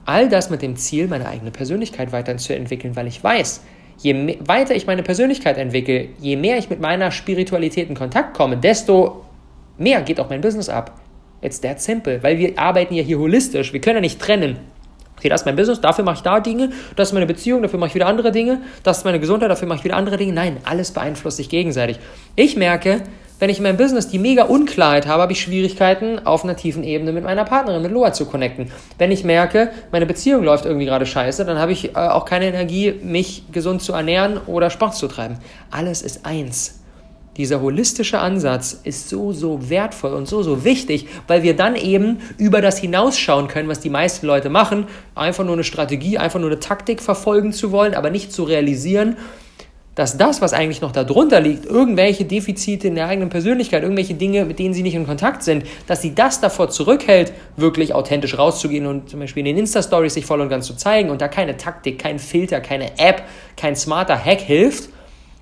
All 0.06 0.30
das 0.30 0.52
mit 0.52 0.62
dem 0.62 0.76
Ziel, 0.76 1.08
meine 1.08 1.28
eigene 1.28 1.50
Persönlichkeit 1.50 2.12
weiterzuentwickeln, 2.12 2.96
weil 2.96 3.08
ich 3.08 3.24
weiß, 3.24 3.64
je 3.98 4.38
weiter 4.46 4.76
ich 4.76 4.86
meine 4.86 5.02
Persönlichkeit 5.02 5.58
entwickle, 5.58 6.10
je 6.20 6.36
mehr 6.36 6.60
ich 6.60 6.70
mit 6.70 6.80
meiner 6.80 7.10
Spiritualität 7.10 7.90
in 7.90 7.96
Kontakt 7.96 8.38
komme, 8.38 8.56
desto 8.56 9.26
mehr 9.80 10.04
geht 10.04 10.20
auch 10.20 10.30
mein 10.30 10.42
Business 10.42 10.70
ab. 10.70 10.94
It's 11.42 11.60
that 11.62 11.82
simple, 11.82 12.22
weil 12.22 12.38
wir 12.38 12.60
arbeiten 12.60 12.94
ja 12.94 13.02
hier 13.02 13.18
holistisch. 13.18 13.74
Wir 13.74 13.82
können 13.82 13.96
ja 13.96 14.02
nicht 14.02 14.20
trennen 14.20 14.58
okay, 15.20 15.30
das 15.30 15.42
ist 15.42 15.46
mein 15.46 15.56
Business, 15.56 15.82
dafür 15.82 16.04
mache 16.04 16.16
ich 16.16 16.22
da 16.22 16.40
Dinge, 16.40 16.72
das 16.96 17.10
ist 17.10 17.14
meine 17.14 17.26
Beziehung, 17.26 17.62
dafür 17.62 17.78
mache 17.78 17.90
ich 17.90 17.96
wieder 17.96 18.08
andere 18.08 18.32
Dinge, 18.32 18.62
das 18.84 19.00
ist 19.00 19.04
meine 19.04 19.20
Gesundheit, 19.20 19.52
dafür 19.52 19.68
mache 19.68 19.80
ich 19.80 19.84
wieder 19.84 19.98
andere 19.98 20.18
Dinge. 20.18 20.34
Nein, 20.34 20.58
alles 20.64 20.92
beeinflusst 20.92 21.38
sich 21.38 21.50
gegenseitig. 21.50 22.00
Ich 22.36 22.56
merke, 22.56 23.04
wenn 23.40 23.50
ich 23.50 23.58
in 23.58 23.64
meinem 23.64 23.78
Business 23.78 24.10
die 24.10 24.20
mega 24.20 24.44
Unklarheit 24.44 25.08
habe, 25.08 25.22
habe 25.22 25.32
ich 25.32 25.42
Schwierigkeiten, 25.42 26.26
auf 26.26 26.44
einer 26.44 26.58
tiefen 26.58 26.84
Ebene 26.84 27.14
mit 27.14 27.24
meiner 27.24 27.46
Partnerin, 27.46 27.82
mit 27.82 27.92
Loa 27.92 28.12
zu 28.12 28.26
connecten. 28.26 28.72
Wenn 28.98 29.12
ich 29.12 29.24
merke, 29.24 29.72
meine 29.92 30.06
Beziehung 30.06 30.44
läuft 30.44 30.66
irgendwie 30.66 30.86
gerade 30.86 31.06
scheiße, 31.06 31.46
dann 31.46 31.58
habe 31.58 31.72
ich 31.72 31.96
äh, 31.96 31.98
auch 31.98 32.26
keine 32.26 32.48
Energie, 32.48 32.94
mich 33.02 33.44
gesund 33.52 33.82
zu 33.82 33.94
ernähren 33.94 34.42
oder 34.46 34.70
Sport 34.70 34.96
zu 34.96 35.08
treiben. 35.08 35.38
Alles 35.72 36.02
ist 36.02 36.26
eins. 36.26 36.79
Dieser 37.40 37.62
holistische 37.62 38.20
Ansatz 38.20 38.82
ist 38.84 39.08
so, 39.08 39.32
so 39.32 39.70
wertvoll 39.70 40.12
und 40.12 40.28
so, 40.28 40.44
so 40.44 40.66
wichtig, 40.66 41.08
weil 41.26 41.42
wir 41.42 41.56
dann 41.56 41.78
eben 41.78 42.18
über 42.38 42.60
das 42.60 42.78
hinausschauen 42.80 43.48
können, 43.48 43.70
was 43.70 43.80
die 43.80 43.90
meisten 43.90 44.28
Leute 44.28 44.50
machen. 44.50 44.88
Einfach 45.16 45.46
nur 45.46 45.54
eine 45.54 45.64
Strategie, 45.64 46.18
einfach 46.18 46.42
nur 46.42 46.50
eine 46.50 46.60
Taktik 46.60 47.02
verfolgen 47.02 47.54
zu 47.54 47.72
wollen, 47.72 47.94
aber 47.94 48.10
nicht 48.10 48.34
zu 48.34 48.44
realisieren, 48.44 49.16
dass 49.96 50.18
das, 50.18 50.42
was 50.42 50.52
eigentlich 50.52 50.82
noch 50.82 50.92
darunter 50.92 51.40
liegt, 51.40 51.66
irgendwelche 51.66 52.26
Defizite 52.26 52.90
in 52.90 52.96
der 52.96 53.08
eigenen 53.08 53.30
Persönlichkeit, 53.30 53.84
irgendwelche 53.84 54.16
Dinge, 54.16 54.44
mit 54.44 54.60
denen 54.60 54.74
sie 54.74 54.84
nicht 54.84 54.96
in 54.96 55.08
Kontakt 55.08 55.42
sind, 55.42 55.64
dass 55.88 56.02
sie 56.02 56.14
das 56.14 56.42
davor 56.42 56.70
zurückhält, 56.70 57.32
wirklich 57.56 57.94
authentisch 57.94 58.38
rauszugehen 58.38 58.86
und 58.86 59.10
zum 59.10 59.22
Beispiel 59.22 59.48
in 59.48 59.56
den 59.56 59.60
Insta-Stories 59.60 60.14
sich 60.14 60.26
voll 60.26 60.42
und 60.42 60.50
ganz 60.50 60.66
zu 60.68 60.76
zeigen 60.76 61.10
und 61.10 61.22
da 61.22 61.30
keine 61.30 61.56
Taktik, 61.56 62.00
kein 62.00 62.20
Filter, 62.20 62.60
keine 62.60 63.00
App, 63.00 63.24
kein 63.56 63.78
smarter 63.78 64.18
Hack 64.18 64.42
hilft, 64.42 64.90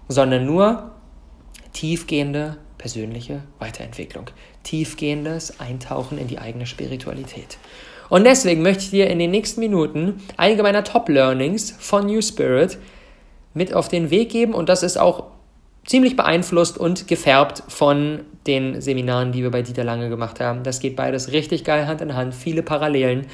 sondern 0.09 0.45
nur 0.45 0.91
tiefgehende 1.77 2.57
persönliche 2.79 3.43
Weiterentwicklung, 3.59 4.31
tiefgehendes 4.63 5.59
Eintauchen 5.59 6.17
in 6.17 6.27
die 6.27 6.39
eigene 6.39 6.65
Spiritualität. 6.65 7.59
Und 8.09 8.23
deswegen 8.23 8.63
möchte 8.63 8.85
ich 8.85 8.89
dir 8.89 9.11
in 9.11 9.19
den 9.19 9.29
nächsten 9.29 9.59
Minuten 9.59 10.23
einige 10.37 10.63
meiner 10.63 10.83
Top-Learnings 10.83 11.75
von 11.77 12.07
New 12.07 12.19
Spirit 12.23 12.79
mit 13.53 13.75
auf 13.75 13.89
den 13.89 14.09
Weg 14.09 14.31
geben 14.31 14.55
und 14.55 14.69
das 14.69 14.81
ist 14.81 14.97
auch 14.97 15.25
ziemlich 15.85 16.15
beeinflusst 16.15 16.79
und 16.79 17.07
gefärbt 17.07 17.61
von 17.67 18.21
den 18.47 18.81
Seminaren, 18.81 19.31
die 19.31 19.43
wir 19.43 19.51
bei 19.51 19.61
Dieter 19.61 19.83
Lange 19.83 20.09
gemacht 20.09 20.39
haben. 20.39 20.63
Das 20.63 20.79
geht 20.79 20.95
beides 20.95 21.31
richtig 21.31 21.63
geil 21.63 21.85
Hand 21.85 22.01
in 22.01 22.15
Hand, 22.15 22.33
viele 22.33 22.63
Parallelen. 22.63 23.27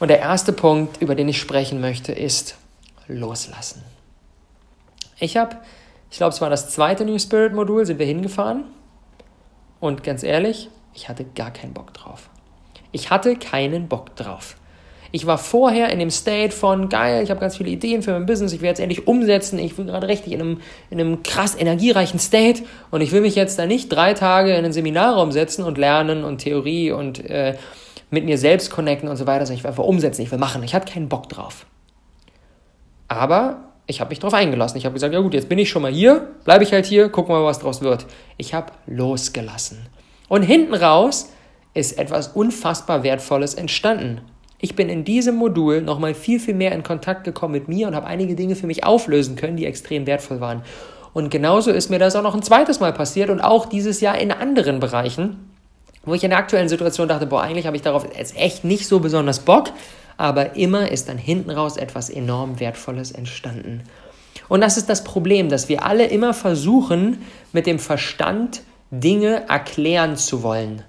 Und 0.00 0.08
der 0.08 0.18
erste 0.18 0.52
Punkt, 0.52 1.00
über 1.00 1.14
den 1.14 1.30
ich 1.30 1.40
sprechen 1.40 1.80
möchte, 1.80 2.12
ist 2.12 2.58
loslassen. 3.08 3.82
Ich 5.18 5.38
habe 5.38 5.56
ich 6.14 6.18
glaube, 6.18 6.32
es 6.32 6.40
war 6.40 6.48
das 6.48 6.70
zweite 6.70 7.04
New 7.04 7.18
Spirit 7.18 7.54
Modul, 7.54 7.84
sind 7.84 7.98
wir 7.98 8.06
hingefahren. 8.06 8.66
Und 9.80 10.04
ganz 10.04 10.22
ehrlich, 10.22 10.70
ich 10.94 11.08
hatte 11.08 11.24
gar 11.24 11.50
keinen 11.50 11.74
Bock 11.74 11.92
drauf. 11.92 12.30
Ich 12.92 13.10
hatte 13.10 13.34
keinen 13.34 13.88
Bock 13.88 14.14
drauf. 14.14 14.54
Ich 15.10 15.26
war 15.26 15.38
vorher 15.38 15.88
in 15.88 15.98
dem 15.98 16.12
State 16.12 16.54
von 16.54 16.88
geil, 16.88 17.24
ich 17.24 17.30
habe 17.30 17.40
ganz 17.40 17.56
viele 17.56 17.70
Ideen 17.70 18.02
für 18.02 18.12
mein 18.12 18.26
Business, 18.26 18.52
ich 18.52 18.60
will 18.60 18.68
jetzt 18.68 18.78
endlich 18.78 19.08
umsetzen, 19.08 19.58
ich 19.58 19.74
bin 19.74 19.88
gerade 19.88 20.06
richtig 20.06 20.32
in 20.34 20.40
einem, 20.40 20.60
in 20.88 21.00
einem 21.00 21.24
krass 21.24 21.56
energiereichen 21.58 22.20
State 22.20 22.62
und 22.92 23.00
ich 23.00 23.10
will 23.10 23.20
mich 23.20 23.34
jetzt 23.34 23.58
da 23.58 23.66
nicht 23.66 23.88
drei 23.88 24.14
Tage 24.14 24.52
in 24.52 24.58
einen 24.58 24.72
Seminarraum 24.72 25.32
setzen 25.32 25.64
und 25.64 25.78
lernen 25.78 26.22
und 26.22 26.38
Theorie 26.38 26.92
und 26.92 27.28
äh, 27.28 27.56
mit 28.10 28.24
mir 28.24 28.38
selbst 28.38 28.70
connecten 28.70 29.08
und 29.08 29.16
so 29.16 29.26
weiter, 29.26 29.46
sondern 29.46 29.58
ich 29.58 29.64
will 29.64 29.70
einfach 29.70 29.82
umsetzen, 29.82 30.22
ich 30.22 30.30
will 30.30 30.38
machen. 30.38 30.62
Ich 30.62 30.76
hatte 30.76 30.92
keinen 30.92 31.08
Bock 31.08 31.28
drauf. 31.28 31.66
Aber 33.08 33.73
ich 33.86 34.00
habe 34.00 34.10
mich 34.10 34.18
darauf 34.18 34.34
eingelassen. 34.34 34.78
Ich 34.78 34.86
habe 34.86 34.94
gesagt, 34.94 35.12
ja 35.12 35.20
gut, 35.20 35.34
jetzt 35.34 35.48
bin 35.48 35.58
ich 35.58 35.68
schon 35.68 35.82
mal 35.82 35.92
hier, 35.92 36.28
bleibe 36.44 36.64
ich 36.64 36.72
halt 36.72 36.86
hier, 36.86 37.08
gucken 37.08 37.34
wir 37.34 37.40
mal, 37.40 37.46
was 37.46 37.58
draus 37.58 37.82
wird. 37.82 38.06
Ich 38.36 38.54
habe 38.54 38.72
losgelassen. 38.86 39.86
Und 40.28 40.42
hinten 40.42 40.74
raus 40.74 41.30
ist 41.74 41.98
etwas 41.98 42.28
unfassbar 42.28 43.02
Wertvolles 43.02 43.54
entstanden. 43.54 44.22
Ich 44.58 44.76
bin 44.76 44.88
in 44.88 45.04
diesem 45.04 45.34
Modul 45.34 45.82
nochmal 45.82 46.14
viel, 46.14 46.40
viel 46.40 46.54
mehr 46.54 46.72
in 46.72 46.82
Kontakt 46.82 47.24
gekommen 47.24 47.52
mit 47.52 47.68
mir 47.68 47.86
und 47.86 47.94
habe 47.94 48.06
einige 48.06 48.34
Dinge 48.34 48.56
für 48.56 48.66
mich 48.66 48.84
auflösen 48.84 49.36
können, 49.36 49.56
die 49.56 49.66
extrem 49.66 50.06
wertvoll 50.06 50.40
waren. 50.40 50.62
Und 51.12 51.30
genauso 51.30 51.70
ist 51.70 51.90
mir 51.90 51.98
das 51.98 52.16
auch 52.16 52.22
noch 52.22 52.34
ein 52.34 52.42
zweites 52.42 52.80
Mal 52.80 52.92
passiert 52.92 53.28
und 53.28 53.40
auch 53.40 53.66
dieses 53.66 54.00
Jahr 54.00 54.18
in 54.18 54.32
anderen 54.32 54.80
Bereichen, 54.80 55.50
wo 56.04 56.14
ich 56.14 56.24
in 56.24 56.30
der 56.30 56.38
aktuellen 56.38 56.68
Situation 56.68 57.08
dachte, 57.08 57.26
boah, 57.26 57.42
eigentlich 57.42 57.66
habe 57.66 57.76
ich 57.76 57.82
darauf 57.82 58.06
jetzt 58.16 58.36
echt 58.36 58.64
nicht 58.64 58.88
so 58.88 59.00
besonders 59.00 59.40
Bock, 59.40 59.70
aber 60.16 60.56
immer 60.56 60.90
ist 60.90 61.08
dann 61.08 61.18
hinten 61.18 61.50
raus 61.50 61.76
etwas 61.76 62.10
enorm 62.10 62.60
Wertvolles 62.60 63.12
entstanden. 63.12 63.82
Und 64.48 64.60
das 64.60 64.76
ist 64.76 64.88
das 64.88 65.04
Problem, 65.04 65.48
dass 65.48 65.68
wir 65.68 65.84
alle 65.84 66.06
immer 66.06 66.34
versuchen, 66.34 67.22
mit 67.52 67.66
dem 67.66 67.78
Verstand 67.78 68.62
Dinge 68.90 69.48
erklären 69.48 70.16
zu 70.16 70.42
wollen. 70.42 70.82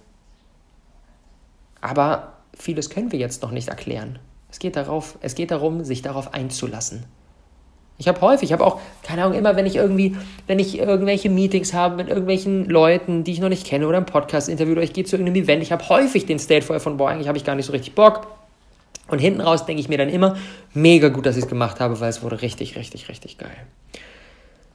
Aber 1.82 2.34
vieles 2.58 2.90
können 2.90 3.12
wir 3.12 3.20
jetzt 3.20 3.42
noch 3.42 3.52
nicht 3.52 3.70
erklären. 3.70 4.20
Es 4.52 4.60
geht, 4.60 4.76
darauf, 4.76 5.18
es 5.22 5.36
geht 5.36 5.52
darum, 5.52 5.84
sich 5.84 6.02
darauf 6.02 6.34
einzulassen. 6.34 7.06
Ich 7.98 8.08
habe 8.10 8.20
häufig, 8.22 8.50
ich 8.50 8.54
habe 8.54 8.66
auch, 8.66 8.80
keine 9.04 9.24
Ahnung, 9.24 9.38
immer 9.38 9.56
wenn 9.56 9.66
ich 9.66 9.76
irgendwie, 9.76 10.18
wenn 10.48 10.60
ich 10.60 10.78
irgendwelche 10.78 11.30
Meetings 11.30 11.74
habe 11.74 11.96
mit 11.96 12.10
irgendwelchen 12.10 12.66
Leuten, 12.66 13.24
die 13.24 13.32
ich 13.32 13.40
noch 13.40 13.50
nicht 13.50 13.66
kenne 13.66 13.88
oder 13.88 13.98
ein 13.98 14.06
Podcast-Interview 14.06 14.74
oder 14.74 14.84
ich 14.84 14.92
gehe 14.92 15.06
zu 15.06 15.16
irgendeinem 15.16 15.44
Event, 15.44 15.64
ich 15.64 15.72
habe 15.72 15.88
häufig 15.88 16.26
den 16.26 16.40
State 16.40 16.66
vorher 16.66 16.82
von, 16.82 16.98
boah, 16.98 17.10
eigentlich 17.10 17.30
habe 17.30 17.38
ich 17.38 17.46
gar 17.46 17.56
nicht 17.56 17.66
so 17.66 17.72
richtig 17.72 17.96
Bock. 17.96 18.28
Und 19.08 19.20
hinten 19.20 19.42
raus 19.42 19.66
denke 19.66 19.82
ich 19.82 19.90
mir 19.90 19.98
dann 19.98 20.10
immer, 20.10 20.36
mega 20.74 21.10
gut, 21.10 21.26
dass 21.26 21.38
ich 21.38 21.44
es 21.44 21.50
gemacht 21.50 21.80
habe, 21.80 22.00
weil 22.00 22.10
es 22.10 22.24
wurde 22.24 22.42
richtig, 22.42 22.76
richtig, 22.76 23.08
richtig 23.10 23.38
geil. 23.38 23.56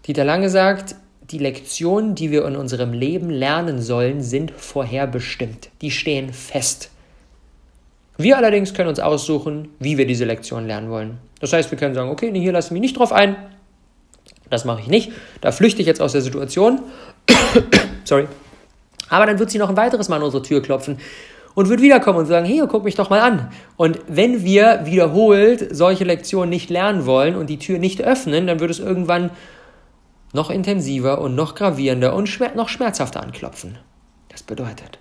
Dieter 0.06 0.24
Lange 0.24 0.50
sagt, 0.50 0.94
die 1.30 1.38
Lektionen, 1.38 2.14
die 2.14 2.30
wir 2.30 2.46
in 2.46 2.56
unserem 2.56 2.92
Leben 2.92 3.30
lernen 3.30 3.80
sollen, 3.80 4.20
sind 4.20 4.50
vorherbestimmt. 4.50 5.70
Die 5.80 5.90
stehen 5.90 6.32
fest. 6.32 6.90
Wir 8.16 8.36
allerdings 8.36 8.74
können 8.74 8.88
uns 8.88 9.00
aussuchen, 9.00 9.68
wie 9.78 9.96
wir 9.96 10.06
diese 10.06 10.24
Lektion 10.24 10.66
lernen 10.66 10.90
wollen. 10.90 11.18
Das 11.40 11.52
heißt, 11.52 11.70
wir 11.70 11.78
können 11.78 11.94
sagen, 11.94 12.10
okay, 12.10 12.30
nee, 12.30 12.40
hier 12.40 12.52
lasse 12.52 12.68
ich 12.68 12.72
mich 12.72 12.82
nicht 12.82 12.98
drauf 12.98 13.12
ein. 13.12 13.36
Das 14.50 14.64
mache 14.64 14.80
ich 14.80 14.88
nicht. 14.88 15.12
Da 15.40 15.52
flüchte 15.52 15.80
ich 15.80 15.86
jetzt 15.86 16.02
aus 16.02 16.12
der 16.12 16.20
Situation. 16.20 16.80
Sorry. 18.04 18.26
Aber 19.08 19.26
dann 19.26 19.38
wird 19.38 19.50
sie 19.50 19.58
noch 19.58 19.70
ein 19.70 19.76
weiteres 19.76 20.08
Mal 20.08 20.16
an 20.16 20.22
unsere 20.22 20.42
Tür 20.42 20.60
klopfen 20.62 20.98
und 21.54 21.68
wird 21.68 21.80
wiederkommen 21.80 22.18
und 22.18 22.26
sagen, 22.26 22.46
hey, 22.46 22.62
guck 22.68 22.84
mich 22.84 22.94
doch 22.94 23.10
mal 23.10 23.20
an. 23.20 23.50
Und 23.76 24.00
wenn 24.08 24.44
wir 24.44 24.82
wiederholt 24.84 25.74
solche 25.74 26.04
Lektionen 26.04 26.50
nicht 26.50 26.70
lernen 26.70 27.06
wollen 27.06 27.36
und 27.36 27.48
die 27.48 27.58
Tür 27.58 27.78
nicht 27.78 28.02
öffnen, 28.02 28.46
dann 28.46 28.60
wird 28.60 28.70
es 28.70 28.78
irgendwann 28.78 29.30
noch 30.32 30.50
intensiver 30.50 31.20
und 31.20 31.34
noch 31.34 31.54
gravierender 31.54 32.14
und 32.14 32.28
schmer 32.28 32.54
noch 32.54 32.68
schmerzhafter 32.68 33.22
anklopfen. 33.22 33.78
Das 34.28 34.42
bedeutet, 34.42 34.98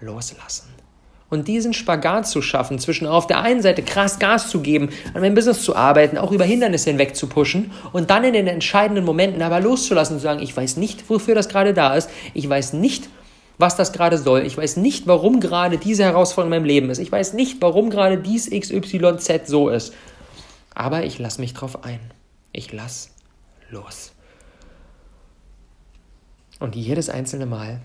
loslassen. 0.00 0.68
Und 1.30 1.46
diesen 1.46 1.74
Spagat 1.74 2.26
zu 2.26 2.40
schaffen, 2.40 2.78
zwischen 2.78 3.06
auf 3.06 3.26
der 3.26 3.42
einen 3.42 3.60
Seite 3.60 3.82
krass 3.82 4.18
Gas 4.18 4.48
zu 4.48 4.60
geben, 4.60 4.88
an 5.12 5.20
meinem 5.20 5.34
Business 5.34 5.62
zu 5.62 5.76
arbeiten, 5.76 6.16
auch 6.16 6.32
über 6.32 6.44
Hindernisse 6.44 6.88
hinweg 6.88 7.14
zu 7.14 7.26
pushen 7.26 7.70
und 7.92 8.08
dann 8.08 8.24
in 8.24 8.32
den 8.32 8.46
entscheidenden 8.46 9.04
Momenten 9.04 9.42
aber 9.42 9.60
loszulassen 9.60 10.14
und 10.14 10.20
zu 10.20 10.24
sagen, 10.24 10.40
ich 10.40 10.56
weiß 10.56 10.78
nicht, 10.78 11.08
wofür 11.10 11.34
das 11.34 11.50
gerade 11.50 11.74
da 11.74 11.94
ist, 11.94 12.08
ich 12.32 12.48
weiß 12.48 12.72
nicht, 12.72 13.10
was 13.58 13.76
das 13.76 13.92
gerade 13.92 14.16
soll. 14.16 14.46
Ich 14.46 14.56
weiß 14.56 14.76
nicht, 14.76 15.06
warum 15.06 15.40
gerade 15.40 15.78
diese 15.78 16.04
Herausforderung 16.04 16.52
in 16.52 16.60
meinem 16.60 16.66
Leben 16.66 16.90
ist. 16.90 16.98
Ich 16.98 17.12
weiß 17.12 17.34
nicht, 17.34 17.60
warum 17.60 17.90
gerade 17.90 18.18
dies 18.18 18.48
XYZ 18.48 19.46
so 19.46 19.68
ist. 19.68 19.92
Aber 20.74 21.04
ich 21.04 21.18
lasse 21.18 21.40
mich 21.40 21.54
drauf 21.54 21.84
ein. 21.84 22.00
Ich 22.52 22.72
lasse 22.72 23.10
los. 23.68 24.12
Und 26.60 26.76
jedes 26.76 27.10
einzelne 27.10 27.46
Mal 27.46 27.80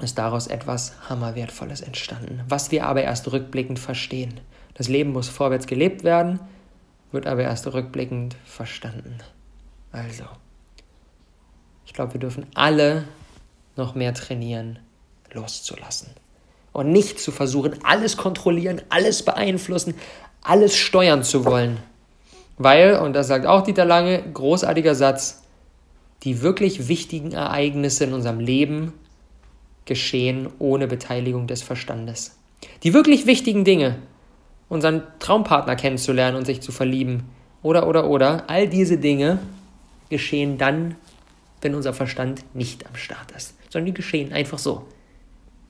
ist 0.00 0.18
daraus 0.18 0.46
etwas 0.46 0.94
Hammerwertvolles 1.08 1.80
entstanden, 1.80 2.42
was 2.48 2.70
wir 2.70 2.86
aber 2.86 3.02
erst 3.02 3.30
rückblickend 3.32 3.78
verstehen. 3.78 4.40
Das 4.74 4.88
Leben 4.88 5.12
muss 5.12 5.28
vorwärts 5.28 5.66
gelebt 5.66 6.04
werden, 6.04 6.40
wird 7.12 7.26
aber 7.26 7.42
erst 7.42 7.72
rückblickend 7.72 8.36
verstanden. 8.44 9.18
Also, 9.92 10.24
ich 11.86 11.92
glaube, 11.92 12.14
wir 12.14 12.20
dürfen 12.20 12.46
alle 12.54 13.04
noch 13.76 13.94
mehr 13.94 14.14
trainieren, 14.14 14.78
loszulassen. 15.32 16.10
Und 16.72 16.90
nicht 16.90 17.20
zu 17.20 17.30
versuchen, 17.30 17.76
alles 17.84 18.16
kontrollieren, 18.16 18.82
alles 18.88 19.24
beeinflussen, 19.24 19.94
alles 20.42 20.76
steuern 20.76 21.22
zu 21.22 21.44
wollen. 21.44 21.78
Weil, 22.58 22.98
und 22.98 23.14
das 23.14 23.28
sagt 23.28 23.46
auch 23.46 23.62
Dieter 23.62 23.84
Lange, 23.84 24.22
großartiger 24.32 24.94
Satz, 24.94 25.42
die 26.22 26.42
wirklich 26.42 26.88
wichtigen 26.88 27.32
Ereignisse 27.32 28.04
in 28.04 28.14
unserem 28.14 28.40
Leben 28.40 28.92
geschehen 29.84 30.48
ohne 30.58 30.86
Beteiligung 30.86 31.46
des 31.46 31.62
Verstandes. 31.62 32.38
Die 32.82 32.94
wirklich 32.94 33.26
wichtigen 33.26 33.64
Dinge, 33.64 33.98
unseren 34.68 35.02
Traumpartner 35.18 35.76
kennenzulernen 35.76 36.36
und 36.36 36.46
sich 36.46 36.60
zu 36.60 36.72
verlieben, 36.72 37.24
oder, 37.62 37.86
oder, 37.86 38.08
oder, 38.08 38.44
all 38.48 38.68
diese 38.68 38.98
Dinge 38.98 39.38
geschehen 40.10 40.58
dann, 40.58 40.96
wenn 41.64 41.74
unser 41.74 41.94
Verstand 41.94 42.44
nicht 42.54 42.86
am 42.86 42.94
Start 42.94 43.32
ist, 43.32 43.54
sondern 43.70 43.86
die 43.86 43.94
geschehen 43.94 44.32
einfach 44.32 44.58
so. 44.58 44.86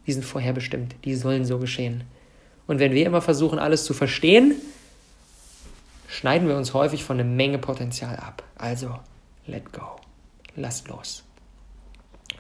Die 0.07 0.13
sind 0.13 0.25
vorherbestimmt, 0.25 0.97
die 1.05 1.15
sollen 1.15 1.45
so 1.45 1.59
geschehen. 1.59 2.05
Und 2.67 2.79
wenn 2.79 2.93
wir 2.93 3.07
immer 3.07 3.23
versuchen, 3.23 3.59
alles 3.59 3.85
zu 3.85 3.95
verstehen, 3.95 4.55
schneiden 6.09 6.49
wir 6.49 6.57
uns 6.57 6.75
häufig 6.75 7.05
von 7.05 7.19
einer 7.19 7.29
Menge 7.29 7.59
Potenzial 7.59 8.17
ab. 8.17 8.43
Also, 8.57 8.99
let 9.47 9.73
go. 9.73 9.97
Lass 10.57 10.87
los. 10.89 11.25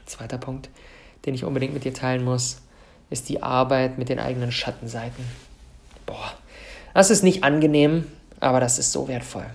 Zweiter 0.07 0.39
Punkt, 0.39 0.69
den 1.25 1.35
ich 1.35 1.45
unbedingt 1.45 1.75
mit 1.75 1.85
dir 1.85 1.95
teilen 1.95 2.25
muss, 2.25 2.61
ist 3.11 3.29
die 3.29 3.43
Arbeit 3.43 3.99
mit 3.99 4.09
den 4.09 4.19
eigenen 4.19 4.53
Schattenseiten. 4.53 5.25
Boah, 6.07 6.35
das 6.93 7.11
ist 7.11 7.23
nicht 7.23 7.45
angenehm, 7.45 8.07
aber 8.41 8.61
das 8.61 8.79
ist 8.79 8.93
so 8.93 9.09
wertvoll. 9.09 9.47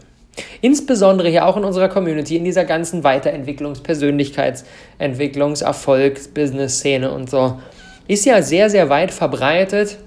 Insbesondere 0.61 1.29
hier 1.29 1.45
auch 1.45 1.57
in 1.57 1.63
unserer 1.63 1.89
Community, 1.89 2.37
in 2.37 2.43
dieser 2.43 2.65
ganzen 2.65 3.03
Weiterentwicklungs-, 3.03 3.81
Persönlichkeitsentwicklungs-, 3.81 5.63
Erfolgs-, 5.63 6.27
Business-Szene 6.27 7.11
und 7.11 7.29
so, 7.29 7.59
ist 8.07 8.25
ja 8.25 8.41
sehr, 8.41 8.69
sehr 8.69 8.89
weit 8.89 9.11
verbreitet. 9.11 9.97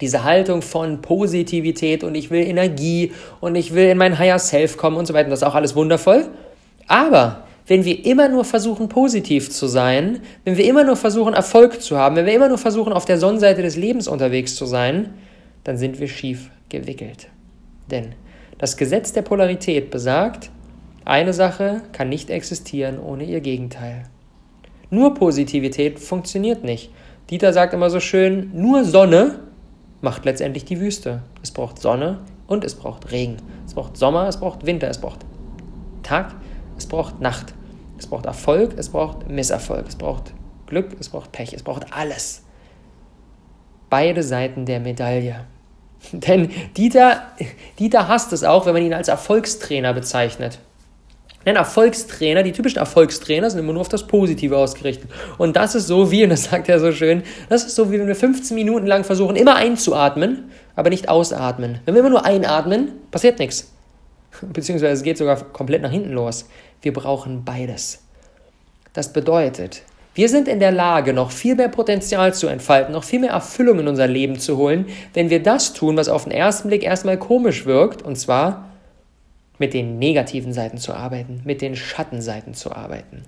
Diese 0.00 0.24
Haltung 0.24 0.62
von 0.62 1.02
Positivität 1.02 2.04
und 2.04 2.14
ich 2.14 2.30
will 2.30 2.46
Energie 2.46 3.12
und 3.40 3.54
ich 3.54 3.74
will 3.74 3.88
in 3.88 3.98
mein 3.98 4.18
Higher 4.18 4.38
Self 4.38 4.76
kommen 4.76 4.96
und 4.96 5.06
so 5.06 5.14
weiter. 5.14 5.28
Das 5.28 5.40
ist 5.40 5.46
auch 5.46 5.54
alles 5.54 5.74
wundervoll. 5.74 6.28
Aber 6.86 7.44
wenn 7.66 7.84
wir 7.84 8.04
immer 8.04 8.28
nur 8.28 8.44
versuchen, 8.44 8.88
positiv 8.88 9.50
zu 9.50 9.66
sein, 9.66 10.20
wenn 10.44 10.56
wir 10.56 10.64
immer 10.64 10.84
nur 10.84 10.96
versuchen, 10.96 11.34
Erfolg 11.34 11.80
zu 11.80 11.96
haben, 11.96 12.16
wenn 12.16 12.26
wir 12.26 12.34
immer 12.34 12.48
nur 12.48 12.58
versuchen, 12.58 12.92
auf 12.92 13.04
der 13.04 13.18
Sonnenseite 13.18 13.62
des 13.62 13.76
Lebens 13.76 14.08
unterwegs 14.08 14.56
zu 14.56 14.66
sein, 14.66 15.14
dann 15.64 15.76
sind 15.76 16.00
wir 16.00 16.08
schief 16.08 16.50
gewickelt. 16.68 17.28
Denn 17.90 18.14
das 18.60 18.76
Gesetz 18.76 19.14
der 19.14 19.22
Polarität 19.22 19.90
besagt, 19.90 20.50
eine 21.06 21.32
Sache 21.32 21.80
kann 21.92 22.10
nicht 22.10 22.28
existieren 22.28 23.00
ohne 23.00 23.24
ihr 23.24 23.40
Gegenteil. 23.40 24.02
Nur 24.90 25.14
Positivität 25.14 25.98
funktioniert 25.98 26.62
nicht. 26.62 26.92
Dieter 27.30 27.54
sagt 27.54 27.72
immer 27.72 27.88
so 27.88 28.00
schön, 28.00 28.50
nur 28.52 28.84
Sonne 28.84 29.38
macht 30.02 30.26
letztendlich 30.26 30.66
die 30.66 30.78
Wüste. 30.78 31.22
Es 31.42 31.52
braucht 31.52 31.78
Sonne 31.80 32.18
und 32.48 32.62
es 32.62 32.74
braucht 32.74 33.10
Regen. 33.10 33.38
Es 33.64 33.72
braucht 33.72 33.96
Sommer, 33.96 34.28
es 34.28 34.38
braucht 34.38 34.66
Winter, 34.66 34.90
es 34.90 34.98
braucht 34.98 35.20
Tag, 36.02 36.34
es 36.76 36.84
braucht 36.84 37.18
Nacht. 37.18 37.54
Es 37.96 38.06
braucht 38.06 38.26
Erfolg, 38.26 38.74
es 38.76 38.90
braucht 38.90 39.26
Misserfolg, 39.26 39.88
es 39.88 39.96
braucht 39.96 40.34
Glück, 40.66 40.98
es 41.00 41.08
braucht 41.08 41.32
Pech, 41.32 41.54
es 41.54 41.62
braucht 41.62 41.94
alles. 41.94 42.44
Beide 43.88 44.22
Seiten 44.22 44.66
der 44.66 44.80
Medaille. 44.80 45.46
Denn 46.12 46.50
Dieter, 46.76 47.22
Dieter 47.78 48.08
hasst 48.08 48.32
es 48.32 48.44
auch, 48.44 48.66
wenn 48.66 48.74
man 48.74 48.82
ihn 48.82 48.94
als 48.94 49.08
Erfolgstrainer 49.08 49.92
bezeichnet. 49.92 50.58
Denn 51.46 51.56
Erfolgstrainer, 51.56 52.42
die 52.42 52.52
typischen 52.52 52.78
Erfolgstrainer 52.78 53.48
sind 53.48 53.60
immer 53.60 53.72
nur 53.72 53.80
auf 53.80 53.88
das 53.88 54.06
Positive 54.06 54.56
ausgerichtet. 54.56 55.10
Und 55.38 55.56
das 55.56 55.74
ist 55.74 55.86
so 55.86 56.10
wie, 56.10 56.22
und 56.24 56.30
das 56.30 56.44
sagt 56.44 56.68
er 56.68 56.78
so 56.78 56.92
schön, 56.92 57.22
das 57.48 57.64
ist 57.64 57.76
so 57.76 57.90
wie 57.90 57.98
wenn 57.98 58.06
wir 58.06 58.16
15 58.16 58.54
Minuten 58.54 58.86
lang 58.86 59.04
versuchen, 59.04 59.36
immer 59.36 59.56
einzuatmen, 59.56 60.50
aber 60.76 60.90
nicht 60.90 61.08
ausatmen. 61.08 61.80
Wenn 61.86 61.94
wir 61.94 62.00
immer 62.00 62.10
nur 62.10 62.26
einatmen, 62.26 62.92
passiert 63.10 63.38
nichts. 63.38 63.72
Beziehungsweise 64.42 64.92
es 64.92 65.02
geht 65.02 65.16
sogar 65.16 65.36
komplett 65.36 65.80
nach 65.80 65.90
hinten 65.90 66.12
los. 66.12 66.46
Wir 66.82 66.92
brauchen 66.92 67.44
beides. 67.44 68.02
Das 68.92 69.12
bedeutet, 69.12 69.82
wir 70.14 70.28
sind 70.28 70.48
in 70.48 70.58
der 70.58 70.72
Lage, 70.72 71.12
noch 71.12 71.30
viel 71.30 71.54
mehr 71.54 71.68
Potenzial 71.68 72.34
zu 72.34 72.48
entfalten, 72.48 72.92
noch 72.92 73.04
viel 73.04 73.20
mehr 73.20 73.30
Erfüllung 73.30 73.78
in 73.78 73.88
unser 73.88 74.08
Leben 74.08 74.38
zu 74.38 74.56
holen, 74.56 74.86
wenn 75.14 75.30
wir 75.30 75.42
das 75.42 75.72
tun, 75.72 75.96
was 75.96 76.08
auf 76.08 76.24
den 76.24 76.32
ersten 76.32 76.68
Blick 76.68 76.82
erstmal 76.82 77.18
komisch 77.18 77.64
wirkt, 77.64 78.02
und 78.02 78.16
zwar 78.16 78.70
mit 79.58 79.74
den 79.74 79.98
negativen 79.98 80.52
Seiten 80.52 80.78
zu 80.78 80.94
arbeiten, 80.94 81.42
mit 81.44 81.62
den 81.62 81.76
Schattenseiten 81.76 82.54
zu 82.54 82.72
arbeiten. 82.72 83.24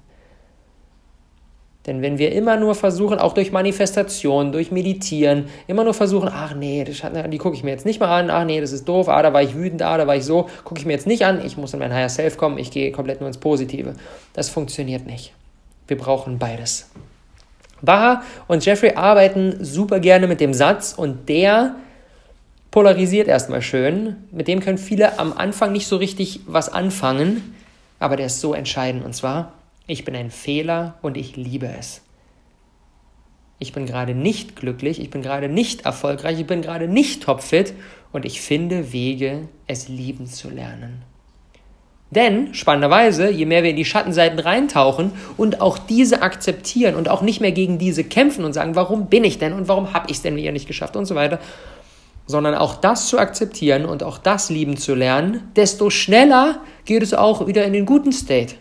Denn 1.87 2.01
wenn 2.01 2.17
wir 2.17 2.33
immer 2.33 2.57
nur 2.57 2.75
versuchen, 2.75 3.19
auch 3.19 3.35
durch 3.35 3.51
Manifestation, 3.51 4.53
durch 4.53 4.71
Meditieren, 4.71 5.47
immer 5.67 5.83
nur 5.83 5.95
versuchen, 5.95 6.29
ach 6.33 6.55
nee, 6.55 6.85
die 6.85 7.39
gucke 7.39 7.57
ich 7.57 7.65
mir 7.65 7.73
jetzt 7.73 7.87
nicht 7.87 7.99
mal 7.99 8.21
an, 8.21 8.31
ach 8.31 8.45
nee, 8.45 8.61
das 8.61 8.71
ist 8.71 8.89
doof, 8.89 9.09
ah, 9.09 9.21
da 9.21 9.33
war 9.33 9.43
ich 9.43 9.57
wütend, 9.57 9.83
ah, 9.83 9.99
da 9.99 10.07
war 10.07 10.17
ich 10.17 10.25
so, 10.25 10.49
gucke 10.65 10.79
ich 10.79 10.87
mir 10.87 10.93
jetzt 10.93 11.09
nicht 11.09 11.25
an, 11.25 11.45
ich 11.45 11.57
muss 11.57 11.75
in 11.75 11.81
mein 11.81 11.93
Higher 11.93 12.09
Self 12.09 12.37
kommen, 12.37 12.57
ich 12.57 12.71
gehe 12.71 12.93
komplett 12.93 13.21
nur 13.21 13.27
ins 13.27 13.39
Positive. 13.39 13.95
Das 14.33 14.49
funktioniert 14.49 15.07
nicht. 15.07 15.35
Wir 15.93 15.99
brauchen 15.99 16.39
beides. 16.39 16.89
Baha 17.83 18.23
und 18.49 18.65
Jeffrey 18.65 18.95
arbeiten 18.95 19.63
super 19.63 20.01
gerne 20.01 20.27
mit 20.27 20.41
dem 20.41 20.55
Satz 20.55 20.95
und 20.97 21.29
der 21.29 21.75
polarisiert 22.71 23.29
erstmal 23.29 23.61
schön. 23.61 24.17
Mit 24.31 24.49
dem 24.49 24.61
können 24.61 24.79
viele 24.79 25.19
am 25.19 25.35
Anfang 25.35 25.71
nicht 25.71 25.87
so 25.87 25.99
richtig 25.99 26.41
was 26.47 26.71
anfangen, 26.71 27.55
aber 27.99 28.17
der 28.17 28.25
ist 28.25 28.41
so 28.41 28.55
entscheidend 28.55 29.05
und 29.05 29.15
zwar, 29.15 29.53
ich 29.87 30.07
bin 30.07 30.17
ein 30.17 30.31
Fehler 30.31 30.95
und 31.03 31.19
ich 31.19 31.37
liebe 31.37 31.69
es. 31.79 32.01
Ich 33.59 33.75
bin 33.75 33.85
gerade 33.85 34.15
nicht 34.15 34.57
glücklich, 34.57 34.99
ich 34.99 35.11
bin 35.11 35.21
gerade 35.21 35.51
nicht 35.51 35.85
erfolgreich, 35.85 36.41
ich 36.41 36.47
bin 36.47 36.63
gerade 36.63 36.89
nicht 36.89 37.25
topfit 37.25 37.75
und 38.13 38.25
ich 38.25 38.41
finde 38.41 38.95
Wege, 38.95 39.47
es 39.67 39.89
lieben 39.89 40.27
zu 40.27 40.49
lernen. 40.49 41.03
Denn, 42.15 42.53
spannenderweise, 42.53 43.31
je 43.31 43.47
mehr 43.47 43.63
wir 43.63 43.71
in 43.71 43.77
die 43.77 43.87
Schattenseiten 43.87 44.39
reintauchen 44.39 45.13
und 45.39 45.63
auch 45.63 45.79
diese 45.79 46.21
akzeptieren 46.21 46.95
und 46.95 47.09
auch 47.09 47.23
nicht 47.23 47.41
mehr 47.41 47.53
gegen 47.53 47.79
diese 47.79 48.05
kämpfen 48.05 48.45
und 48.45 48.53
sagen, 48.53 48.77
warum 48.77 49.07
bin 49.07 49.25
ich 49.25 49.39
denn 49.39 49.55
und 49.55 49.67
warum 49.67 49.95
habe 49.95 50.11
ich 50.11 50.19
es 50.19 50.23
denn 50.23 50.37
wieder 50.37 50.53
nicht 50.53 50.67
geschafft 50.67 50.95
und 50.95 51.07
so 51.07 51.15
weiter, 51.15 51.39
sondern 52.27 52.55
auch 52.55 52.75
das 52.75 53.07
zu 53.09 53.19
akzeptieren 53.19 53.87
und 53.87 54.03
auch 54.03 54.19
das 54.19 54.51
lieben 54.51 54.77
zu 54.77 54.95
lernen, 54.95 55.51
desto 55.57 55.89
schneller 55.89 56.61
geht 56.85 57.03
es 57.03 57.15
auch 57.15 57.47
wieder 57.47 57.65
in 57.65 57.73
den 57.73 57.87
guten 57.87 58.13
State. 58.13 58.57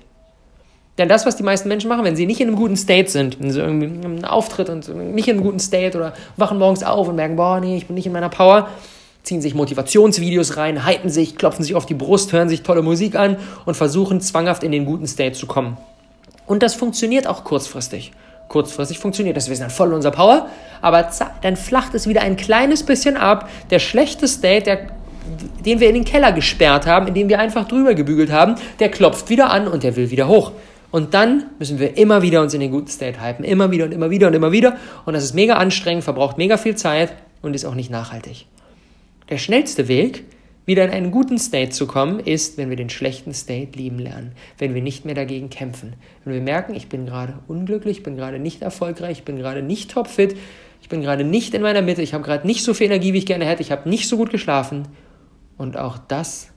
Denn 0.97 1.09
das, 1.09 1.25
was 1.25 1.35
die 1.35 1.43
meisten 1.43 1.67
Menschen 1.67 1.89
machen, 1.89 2.05
wenn 2.05 2.15
sie 2.15 2.25
nicht 2.25 2.39
in 2.39 2.47
einem 2.47 2.57
guten 2.57 2.77
State 2.77 3.09
sind, 3.09 3.37
wenn 3.41 3.51
sie 3.51 3.59
irgendwie 3.59 3.87
einen 3.87 4.23
Auftritt 4.23 4.69
und 4.69 4.87
nicht 5.13 5.27
in 5.27 5.35
einem 5.35 5.43
guten 5.43 5.59
State 5.59 5.97
oder 5.97 6.13
wachen 6.37 6.57
morgens 6.57 6.83
auf 6.83 7.09
und 7.09 7.15
merken, 7.17 7.35
boah, 7.35 7.59
nee, 7.59 7.75
ich 7.75 7.87
bin 7.87 7.95
nicht 7.95 8.05
in 8.05 8.13
meiner 8.13 8.29
Power, 8.29 8.69
ziehen 9.23 9.41
sich 9.41 9.53
Motivationsvideos 9.53 10.57
rein, 10.57 10.85
hypen 10.85 11.09
sich, 11.09 11.35
klopfen 11.35 11.63
sich 11.63 11.75
auf 11.75 11.85
die 11.85 11.93
Brust, 11.93 12.33
hören 12.33 12.49
sich 12.49 12.63
tolle 12.63 12.81
Musik 12.81 13.15
an 13.15 13.37
und 13.65 13.75
versuchen 13.75 14.21
zwanghaft 14.21 14.63
in 14.63 14.71
den 14.71 14.85
guten 14.85 15.07
State 15.07 15.33
zu 15.33 15.47
kommen. 15.47 15.77
Und 16.47 16.63
das 16.63 16.73
funktioniert 16.73 17.27
auch 17.27 17.43
kurzfristig. 17.43 18.11
Kurzfristig 18.47 18.99
funktioniert 18.99 19.37
das, 19.37 19.47
wir 19.47 19.55
sind 19.55 19.63
dann 19.63 19.71
voll 19.71 19.89
in 19.89 19.93
unserer 19.93 20.11
Power, 20.11 20.49
aber 20.81 21.09
dann 21.41 21.55
flacht 21.55 21.93
es 21.93 22.07
wieder 22.07 22.21
ein 22.21 22.35
kleines 22.35 22.83
bisschen 22.83 23.15
ab. 23.15 23.49
Der 23.69 23.79
schlechte 23.79 24.27
State, 24.27 24.63
der, 24.63 24.87
den 25.63 25.79
wir 25.79 25.87
in 25.87 25.95
den 25.95 26.03
Keller 26.03 26.33
gesperrt 26.33 26.85
haben, 26.85 27.07
in 27.07 27.13
dem 27.13 27.29
wir 27.29 27.39
einfach 27.39 27.67
drüber 27.67 27.93
gebügelt 27.93 28.31
haben, 28.31 28.55
der 28.79 28.89
klopft 28.89 29.29
wieder 29.29 29.51
an 29.51 29.67
und 29.67 29.83
der 29.83 29.95
will 29.95 30.11
wieder 30.11 30.27
hoch. 30.27 30.51
Und 30.91 31.13
dann 31.13 31.45
müssen 31.57 31.79
wir 31.79 31.97
immer 31.97 32.21
wieder 32.21 32.41
uns 32.41 32.53
in 32.53 32.59
den 32.59 32.71
guten 32.71 32.87
State 32.87 33.25
hypen. 33.25 33.45
Immer 33.45 33.71
wieder 33.71 33.85
und 33.85 33.93
immer 33.93 34.09
wieder 34.09 34.27
und 34.27 34.33
immer 34.33 34.51
wieder. 34.51 34.75
Und 35.05 35.13
das 35.13 35.23
ist 35.23 35.33
mega 35.33 35.53
anstrengend, 35.53 36.03
verbraucht 36.03 36.37
mega 36.37 36.57
viel 36.57 36.75
Zeit 36.75 37.13
und 37.41 37.53
ist 37.53 37.63
auch 37.63 37.75
nicht 37.75 37.89
nachhaltig. 37.89 38.47
Der 39.31 39.37
schnellste 39.37 39.87
Weg, 39.87 40.25
wieder 40.65 40.83
in 40.83 40.91
einen 40.91 41.09
guten 41.09 41.37
State 41.37 41.71
zu 41.71 41.87
kommen, 41.87 42.19
ist, 42.19 42.57
wenn 42.57 42.69
wir 42.69 42.75
den 42.75 42.89
schlechten 42.89 43.33
State 43.33 43.79
lieben 43.79 43.97
lernen, 43.97 44.33
wenn 44.57 44.75
wir 44.75 44.81
nicht 44.81 45.05
mehr 45.05 45.15
dagegen 45.15 45.49
kämpfen. 45.49 45.93
Wenn 46.25 46.33
wir 46.33 46.41
merken, 46.41 46.75
ich 46.75 46.89
bin 46.89 47.05
gerade 47.05 47.35
unglücklich, 47.47 47.99
ich 47.99 48.03
bin 48.03 48.17
gerade 48.17 48.39
nicht 48.39 48.61
erfolgreich, 48.61 49.19
ich 49.19 49.23
bin 49.23 49.37
gerade 49.37 49.61
nicht 49.61 49.91
topfit, 49.91 50.35
ich 50.81 50.89
bin 50.89 51.01
gerade 51.01 51.23
nicht 51.23 51.53
in 51.53 51.61
meiner 51.61 51.81
Mitte, 51.81 52.01
ich 52.01 52.13
habe 52.13 52.25
gerade 52.25 52.45
nicht 52.45 52.65
so 52.65 52.73
viel 52.73 52.87
Energie, 52.87 53.13
wie 53.13 53.19
ich 53.19 53.25
gerne 53.25 53.45
hätte, 53.45 53.61
ich 53.61 53.71
habe 53.71 53.89
nicht 53.89 54.09
so 54.09 54.17
gut 54.17 54.31
geschlafen. 54.31 54.89
Und 55.57 55.77
auch 55.77 55.97
das 55.97 56.49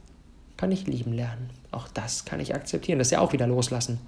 kann 0.57 0.73
ich 0.73 0.89
lieben 0.89 1.13
lernen. 1.13 1.51
Auch 1.71 1.87
das 1.87 2.25
kann 2.25 2.41
ich 2.41 2.57
akzeptieren. 2.57 2.99
Das 2.99 3.07
ist 3.07 3.13
ja 3.13 3.21
auch 3.21 3.33
wieder 3.33 3.47
loslassen. 3.47 4.01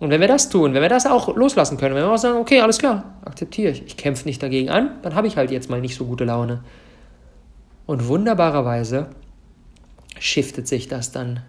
Und 0.00 0.10
wenn 0.10 0.20
wir 0.20 0.28
das 0.28 0.48
tun, 0.48 0.74
wenn 0.74 0.82
wir 0.82 0.88
das 0.88 1.06
auch 1.06 1.36
loslassen 1.36 1.78
können, 1.78 1.94
wenn 1.94 2.02
wir 2.02 2.10
auch 2.10 2.18
sagen, 2.18 2.38
okay, 2.38 2.60
alles 2.60 2.78
klar, 2.78 3.14
akzeptiere 3.24 3.70
ich, 3.70 3.86
ich 3.86 3.96
kämpfe 3.96 4.26
nicht 4.26 4.42
dagegen 4.42 4.70
an, 4.70 4.98
dann 5.02 5.14
habe 5.14 5.28
ich 5.28 5.36
halt 5.36 5.52
jetzt 5.52 5.70
mal 5.70 5.80
nicht 5.80 5.94
so 5.94 6.04
gute 6.04 6.24
Laune. 6.24 6.64
Und 7.86 8.08
wunderbarerweise 8.08 9.08
shiftet 10.18 10.68
sich 10.68 10.88
das 10.88 11.12
dann 11.12 11.40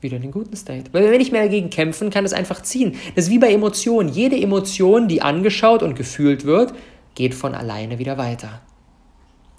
wieder 0.00 0.16
in 0.16 0.22
den 0.22 0.32
guten 0.32 0.56
State. 0.56 0.90
Weil 0.92 1.10
wenn 1.10 1.18
nicht 1.18 1.32
mehr 1.32 1.42
dagegen 1.42 1.70
kämpfen, 1.70 2.10
kann 2.10 2.24
es 2.24 2.32
einfach 2.32 2.62
ziehen. 2.62 2.96
Das 3.14 3.26
ist 3.26 3.30
wie 3.30 3.38
bei 3.38 3.52
Emotionen. 3.52 4.08
Jede 4.08 4.36
Emotion, 4.36 5.08
die 5.08 5.22
angeschaut 5.22 5.82
und 5.82 5.94
gefühlt 5.94 6.44
wird, 6.44 6.74
geht 7.14 7.34
von 7.34 7.54
alleine 7.54 7.98
wieder 7.98 8.18
weiter. 8.18 8.60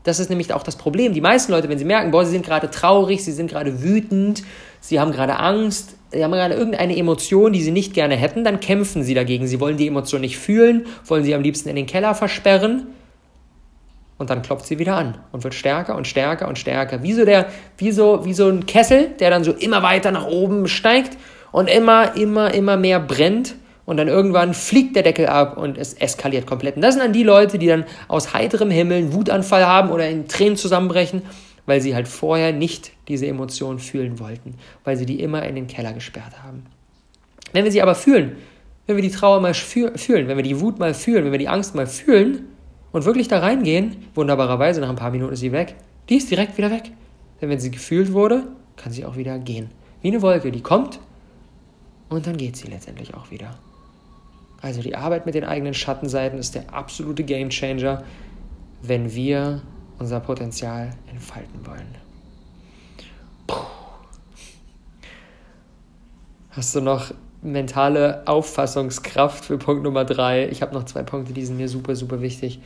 Das 0.04 0.20
ist 0.20 0.30
nämlich 0.30 0.54
auch 0.54 0.64
das 0.64 0.76
Problem. 0.76 1.14
Die 1.14 1.22
meisten 1.22 1.52
Leute, 1.54 1.70
wenn 1.70 1.80
sie 1.80 1.86
merken, 1.86 2.12
boah, 2.12 2.26
sie 2.26 2.32
sind 2.32 2.46
gerade 2.46 2.70
traurig, 2.70 3.24
sie 3.24 3.32
sind 3.32 3.50
gerade 3.50 3.82
wütend, 3.82 4.44
sie 4.82 5.00
haben 5.00 5.14
gerade 5.14 5.40
Angst, 5.40 5.96
sie 6.12 6.24
haben 6.24 6.32
gerade 6.32 6.56
irgendeine 6.56 6.98
Emotion, 6.98 7.54
die 7.54 7.62
sie 7.62 7.72
nicht 7.72 7.94
gerne 7.94 8.18
hätten, 8.18 8.44
dann 8.44 8.60
kämpfen 8.60 9.04
sie 9.04 9.14
dagegen. 9.14 9.48
Sie 9.48 9.62
wollen 9.62 9.78
die 9.78 9.88
Emotion 9.88 10.20
nicht 10.20 10.38
fühlen, 10.38 10.88
wollen 11.06 11.24
sie 11.24 11.34
am 11.34 11.42
liebsten 11.42 11.70
in 11.70 11.78
den 11.78 11.86
Keller 11.86 12.16
versperren. 12.16 12.88
Und 14.24 14.30
dann 14.30 14.42
klopft 14.42 14.68
sie 14.68 14.80
wieder 14.80 14.96
an 14.96 15.18
und 15.34 15.44
wird 15.44 15.54
stärker 15.54 15.98
und 15.98 16.08
stärker 16.08 16.48
und 16.48 16.58
stärker. 16.58 17.04
Wie 17.04 17.12
so, 17.12 17.26
der, 17.26 17.48
wie 17.78 17.92
so, 17.92 18.24
wie 18.24 18.34
so 18.34 18.48
ein 18.48 18.66
Kessel, 18.66 19.10
der 19.20 19.30
dann 19.30 19.44
so 19.44 19.52
immer 19.52 19.84
weiter 19.84 20.12
nach 20.12 20.28
oben 20.28 20.70
steigt 20.70 21.18
und 21.52 21.70
immer, 21.70 22.16
immer, 22.16 22.54
immer 22.54 22.78
mehr 22.78 23.02
brennt 23.02 23.56
und 23.84 23.98
dann 23.98 24.08
irgendwann 24.08 24.54
fliegt 24.54 24.96
der 24.96 25.04
Deckel 25.04 25.28
ab 25.28 25.58
und 25.58 25.78
es 25.78 25.96
eskaliert 25.96 26.46
komplett. 26.48 26.78
Und 26.78 26.84
das 26.84 26.94
sind 26.94 27.04
dann 27.04 27.12
die 27.12 27.24
Leute, 27.24 27.60
die 27.60 27.68
dann 27.68 27.84
aus 28.08 28.34
heiterem 28.34 28.72
Himmel 28.72 29.00
einen 29.00 29.14
Wutanfall 29.14 29.66
haben 29.66 29.92
oder 29.92 30.08
in 30.08 30.30
Tränen 30.30 30.56
zusammenbrechen, 30.56 31.24
weil 31.66 31.82
sie 31.82 31.94
halt 31.94 32.08
vorher 32.08 32.54
nicht 32.54 32.92
diese 33.10 33.28
Emotionen 33.28 33.80
fühlen 33.80 34.20
wollten, 34.20 34.56
weil 34.86 34.96
sie 34.96 35.06
die 35.06 35.20
immer 35.20 35.44
in 35.44 35.56
den 35.56 35.68
Keller 35.68 35.92
gesperrt 35.92 36.42
haben. 36.46 36.64
Wenn 37.52 37.66
wir 37.66 37.74
sie 37.74 37.82
aber 37.82 37.96
fühlen, 37.96 38.38
wenn 38.88 38.96
wir 38.96 39.04
die 39.04 39.12
Trauer 39.12 39.42
mal 39.42 39.54
fühlen, 39.54 40.30
wenn 40.30 40.38
wir 40.38 40.44
die 40.44 40.62
Wut 40.62 40.80
mal 40.80 40.94
fühlen, 40.94 41.26
wenn 41.26 41.34
wir 41.34 41.40
die 41.40 41.50
Angst 41.50 41.76
mal 41.76 41.88
fühlen 41.88 42.48
und 42.94 43.04
wirklich 43.04 43.28
da 43.28 43.40
reingehen, 43.40 43.98
wunderbarerweise 44.16 44.80
nach 44.80 44.90
ein 44.90 44.96
paar 44.96 45.12
Minuten 45.12 45.34
ist 45.34 45.42
sie 45.42 45.52
weg, 45.52 45.76
die 46.08 46.18
ist 46.18 46.32
direkt 46.32 46.58
wieder 46.58 46.72
weg. 46.72 46.92
Denn 47.42 47.50
wenn 47.50 47.60
sie 47.60 47.72
gefühlt 47.72 48.14
wurde, 48.14 48.44
kann 48.78 48.94
sie 48.94 49.04
auch 49.04 49.18
wieder 49.18 49.38
gehen. 49.40 49.70
Wie 50.02 50.08
eine 50.08 50.22
Wolke, 50.22 50.52
die 50.52 50.62
kommt 50.62 51.00
und 52.08 52.26
dann 52.28 52.38
geht 52.38 52.56
sie 52.56 52.68
letztendlich 52.68 53.14
auch 53.14 53.32
wieder. 53.32 53.58
Also 54.62 54.82
die 54.82 54.96
Arbeit 54.96 55.26
mit 55.26 55.36
den 55.36 55.44
eigenen 55.44 55.74
Schattenseiten 55.74 56.40
ist 56.40 56.56
der 56.56 56.74
absolute 56.74 57.24
Gamechanger, 57.24 58.04
wenn 58.82 59.14
wir 59.14 59.62
unser 60.00 60.20
Potenzial 60.22 60.92
entfalten 61.12 61.66
wollen. 61.66 61.96
Puh. 63.48 63.58
Hast 66.52 66.76
du 66.76 66.82
noch 66.82 67.12
mentale 67.42 68.26
Auffassungskraft 68.28 69.46
für 69.46 69.58
Punkt 69.58 69.84
Nummer 69.84 70.06
drei? 70.06 70.48
Ich 70.50 70.62
habe 70.62 70.74
noch 70.74 70.86
zwei 70.86 71.04
Punkte, 71.04 71.34
die 71.34 71.46
sind 71.46 71.58
mir 71.58 71.68
super, 71.68 71.96
super 71.96 72.22
wichtig. 72.22 72.62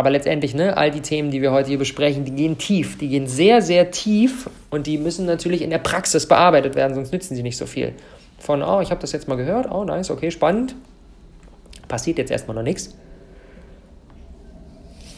Aber 0.00 0.08
letztendlich, 0.08 0.54
ne, 0.54 0.78
all 0.78 0.90
die 0.90 1.02
Themen, 1.02 1.30
die 1.30 1.42
wir 1.42 1.52
heute 1.52 1.68
hier 1.68 1.76
besprechen, 1.76 2.24
die 2.24 2.30
gehen 2.30 2.56
tief, 2.56 2.96
die 2.96 3.08
gehen 3.08 3.26
sehr, 3.26 3.60
sehr 3.60 3.90
tief 3.90 4.48
und 4.70 4.86
die 4.86 4.96
müssen 4.96 5.26
natürlich 5.26 5.60
in 5.60 5.68
der 5.68 5.76
Praxis 5.76 6.24
bearbeitet 6.24 6.74
werden, 6.74 6.94
sonst 6.94 7.12
nützen 7.12 7.36
sie 7.36 7.42
nicht 7.42 7.58
so 7.58 7.66
viel 7.66 7.92
von, 8.38 8.62
oh, 8.62 8.80
ich 8.80 8.90
habe 8.90 9.02
das 9.02 9.12
jetzt 9.12 9.28
mal 9.28 9.34
gehört, 9.34 9.70
oh, 9.70 9.84
nice, 9.84 10.10
okay, 10.10 10.30
spannend. 10.30 10.74
Passiert 11.86 12.16
jetzt 12.16 12.30
erstmal 12.30 12.54
noch 12.54 12.62
nichts. 12.62 12.94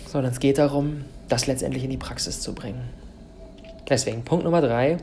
Sondern 0.08 0.32
es 0.32 0.40
geht 0.40 0.58
darum, 0.58 1.04
das 1.28 1.46
letztendlich 1.46 1.84
in 1.84 1.90
die 1.90 1.96
Praxis 1.96 2.40
zu 2.40 2.52
bringen. 2.52 2.82
Deswegen 3.88 4.24
Punkt 4.24 4.42
Nummer 4.42 4.62
drei, 4.62 4.96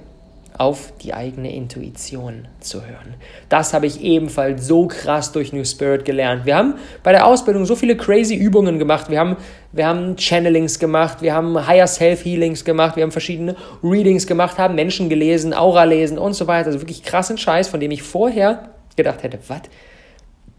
auf 0.60 0.91
die 1.02 1.13
eigene 1.13 1.56
Intuition 1.56 2.50
zu 2.60 2.86
hören. 2.86 3.15
Das 3.48 3.74
habe 3.74 3.88
ich 3.88 4.02
ebenfalls 4.02 4.67
so 4.67 4.88
krass 4.88 5.32
durch 5.32 5.54
New 5.54 5.63
Spirit 5.63 6.04
gelernt. 6.04 6.45
Wir 6.45 6.58
haben 6.58 6.76
bei 7.02 7.13
der 7.13 7.26
Ausbildung 7.26 7.65
so 7.65 7.78
viele 7.78 7.95
crazy 7.95 8.36
Übungen 8.36 8.78
gemacht. 8.78 9.10
Wir 9.10 9.22
haben, 9.22 9.38
wir 9.72 9.88
haben 9.88 10.17
Channelings 10.17 10.78
gemacht, 10.78 11.22
wir 11.22 11.34
haben 11.34 11.65
Higher 11.65 11.88
Self 11.88 12.26
Healings 12.26 12.65
gemacht, 12.65 12.98
wir 12.98 13.04
haben 13.04 13.12
verschiedene 13.13 13.56
Readings 13.82 14.28
gemacht, 14.28 14.58
haben 14.58 14.76
Menschen 14.76 15.08
gelesen, 15.08 15.54
Aura 15.54 15.86
lesen 15.86 16.17
und 16.17 16.34
so 16.34 16.45
weiter. 16.45 16.67
Also 16.67 16.82
wirklich 16.82 17.04
krassen 17.04 17.38
Scheiß, 17.38 17.69
von 17.69 17.80
dem 17.80 17.91
ich 17.91 18.04
vorher 18.04 18.69
gedacht 18.98 19.24
hätte, 19.24 19.39
was? 19.48 19.62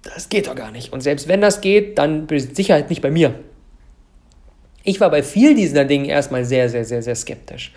Das 0.03 0.31
geht 0.31 0.47
doch 0.47 0.55
gar 0.55 0.71
nicht. 0.71 0.95
Und 0.95 1.03
selbst 1.03 1.29
wenn 1.29 1.43
das 1.43 1.61
geht, 1.61 1.99
dann 1.99 2.27
mit 2.31 2.57
Sicherheit 2.57 2.89
nicht 2.89 3.03
bei 3.03 3.11
mir. 3.11 3.35
Ich 4.83 4.99
war 4.99 5.11
bei 5.11 5.23
vielen 5.23 5.57
dieser 5.57 5.85
Dingen 5.85 6.07
erstmal 6.07 6.47
sehr, 6.47 6.71
sehr, 6.71 6.87
sehr, 6.87 7.03
sehr 7.03 7.15
skeptisch. 7.15 7.75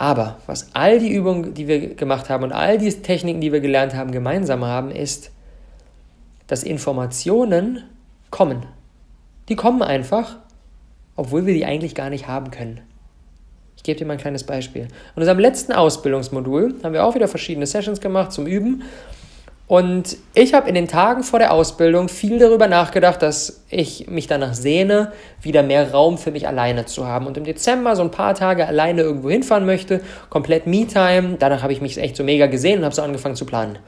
Aber 0.00 0.38
was 0.46 0.74
all 0.74 0.98
die 0.98 1.12
Übungen, 1.12 1.52
die 1.52 1.68
wir 1.68 1.94
gemacht 1.94 2.30
haben 2.30 2.42
und 2.42 2.52
all 2.52 2.78
die 2.78 2.90
Techniken, 2.90 3.42
die 3.42 3.52
wir 3.52 3.60
gelernt 3.60 3.94
haben, 3.94 4.12
gemeinsam 4.12 4.64
haben, 4.64 4.90
ist, 4.90 5.30
dass 6.46 6.62
Informationen 6.62 7.82
kommen. 8.30 8.64
Die 9.50 9.56
kommen 9.56 9.82
einfach, 9.82 10.38
obwohl 11.16 11.44
wir 11.44 11.52
die 11.52 11.66
eigentlich 11.66 11.94
gar 11.94 12.08
nicht 12.08 12.26
haben 12.28 12.50
können. 12.50 12.80
Ich 13.76 13.82
gebe 13.82 13.98
dir 13.98 14.06
mal 14.06 14.14
ein 14.14 14.18
kleines 14.18 14.44
Beispiel. 14.44 14.84
In 14.84 14.88
unserem 15.16 15.38
letzten 15.38 15.72
Ausbildungsmodul 15.72 16.76
haben 16.82 16.94
wir 16.94 17.04
auch 17.04 17.14
wieder 17.14 17.28
verschiedene 17.28 17.66
Sessions 17.66 18.00
gemacht 18.00 18.32
zum 18.32 18.46
Üben. 18.46 18.84
Und 19.70 20.16
ich 20.34 20.52
habe 20.52 20.68
in 20.68 20.74
den 20.74 20.88
Tagen 20.88 21.22
vor 21.22 21.38
der 21.38 21.52
Ausbildung 21.52 22.08
viel 22.08 22.40
darüber 22.40 22.66
nachgedacht, 22.66 23.22
dass 23.22 23.62
ich 23.68 24.08
mich 24.08 24.26
danach 24.26 24.54
sehne, 24.54 25.12
wieder 25.42 25.62
mehr 25.62 25.92
Raum 25.92 26.18
für 26.18 26.32
mich 26.32 26.48
alleine 26.48 26.86
zu 26.86 27.06
haben. 27.06 27.28
Und 27.28 27.36
im 27.36 27.44
Dezember 27.44 27.94
so 27.94 28.02
ein 28.02 28.10
paar 28.10 28.34
Tage 28.34 28.66
alleine 28.66 29.02
irgendwo 29.02 29.30
hinfahren 29.30 29.64
möchte, 29.66 30.00
komplett 30.28 30.66
Me-Time. 30.66 31.36
Danach 31.38 31.62
habe 31.62 31.72
ich 31.72 31.80
mich 31.80 31.96
echt 31.98 32.16
so 32.16 32.24
mega 32.24 32.48
gesehen 32.48 32.80
und 32.80 32.84
habe 32.84 32.96
so 32.96 33.02
angefangen 33.02 33.36
zu 33.36 33.46
planen. 33.46 33.78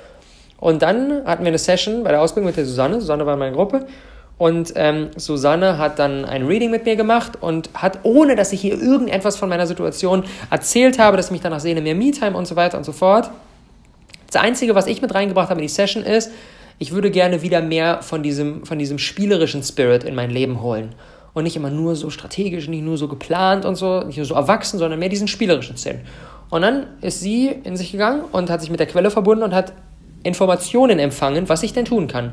Und 0.61 0.83
dann 0.83 1.25
hatten 1.25 1.43
wir 1.43 1.49
eine 1.49 1.59
Session 1.59 2.05
bei 2.05 2.13
der 2.13 2.21
Ausbildung 2.21 2.47
mit 2.47 2.57
der 2.57 2.65
Susanne. 2.65 3.01
Susanne 3.01 3.27
war 3.27 3.33
in 3.33 3.41
meiner 3.41 3.57
Gruppe. 3.57 3.85
Und 4.39 4.75
ähm, 4.77 5.09
Susanne 5.17 5.79
hat 5.79 5.99
dann 5.99 6.25
ein 6.25 6.47
Reading 6.47 6.71
mit 6.71 6.85
mir 6.85 6.95
gemacht 6.95 7.39
und 7.41 7.71
hat, 7.75 7.99
ohne 8.05 8.37
dass 8.37 8.53
ich 8.53 8.61
hier 8.61 8.81
irgendetwas 8.81 9.37
von 9.37 9.49
meiner 9.49 9.67
Situation 9.67 10.23
erzählt 10.49 11.01
habe, 11.01 11.17
dass 11.17 11.27
ich 11.27 11.33
mich 11.33 11.41
danach 11.41 11.59
sehne, 11.59 11.81
mehr 11.81 11.97
Me-Time 11.97 12.37
und 12.37 12.47
so 12.47 12.55
weiter 12.55 12.79
und 12.79 12.85
so 12.85 12.93
fort, 12.93 13.33
das 14.33 14.43
Einzige, 14.43 14.75
was 14.75 14.87
ich 14.87 15.03
mit 15.03 15.15
reingebracht 15.15 15.51
habe 15.51 15.61
in 15.61 15.67
die 15.67 15.73
Session 15.73 16.03
ist, 16.03 16.31
ich 16.79 16.93
würde 16.93 17.11
gerne 17.11 17.43
wieder 17.43 17.61
mehr 17.61 18.03
von 18.03 18.23
diesem, 18.23 18.65
von 18.65 18.79
diesem 18.79 18.99
spielerischen 18.99 19.63
Spirit 19.63 20.05
in 20.05 20.15
mein 20.15 20.31
Leben 20.31 20.63
holen. 20.63 20.95
Und 21.35 21.45
nicht 21.45 21.55
immer 21.57 21.71
nur 21.71 21.97
so 21.97 22.11
strategisch, 22.11 22.67
nicht 22.67 22.83
nur 22.83 22.97
so 22.97 23.09
geplant 23.09 23.65
und 23.65 23.77
so, 23.77 24.03
nicht 24.03 24.17
nur 24.17 24.27
so 24.27 24.35
erwachsen, 24.35 24.79
sondern 24.79 24.99
mehr 24.99 25.11
diesen 25.11 25.29
spielerischen 25.29 25.77
Sinn. 25.77 26.01
Und 26.51 26.63
dann 26.63 26.87
ist 27.03 27.21
sie 27.21 27.49
in 27.49 27.77
sich 27.77 27.93
gegangen 27.93 28.23
und 28.33 28.51
hat 28.51 28.61
sich 28.63 28.71
mit 28.71 28.81
der 28.81 28.87
Quelle 28.87 29.11
verbunden 29.11 29.45
und 29.45 29.55
hat 29.55 29.73
Informationen 30.23 30.99
empfangen, 30.99 31.49
was 31.49 31.63
ich 31.63 31.73
denn 31.73 31.85
tun 31.85 32.09
kann. 32.09 32.33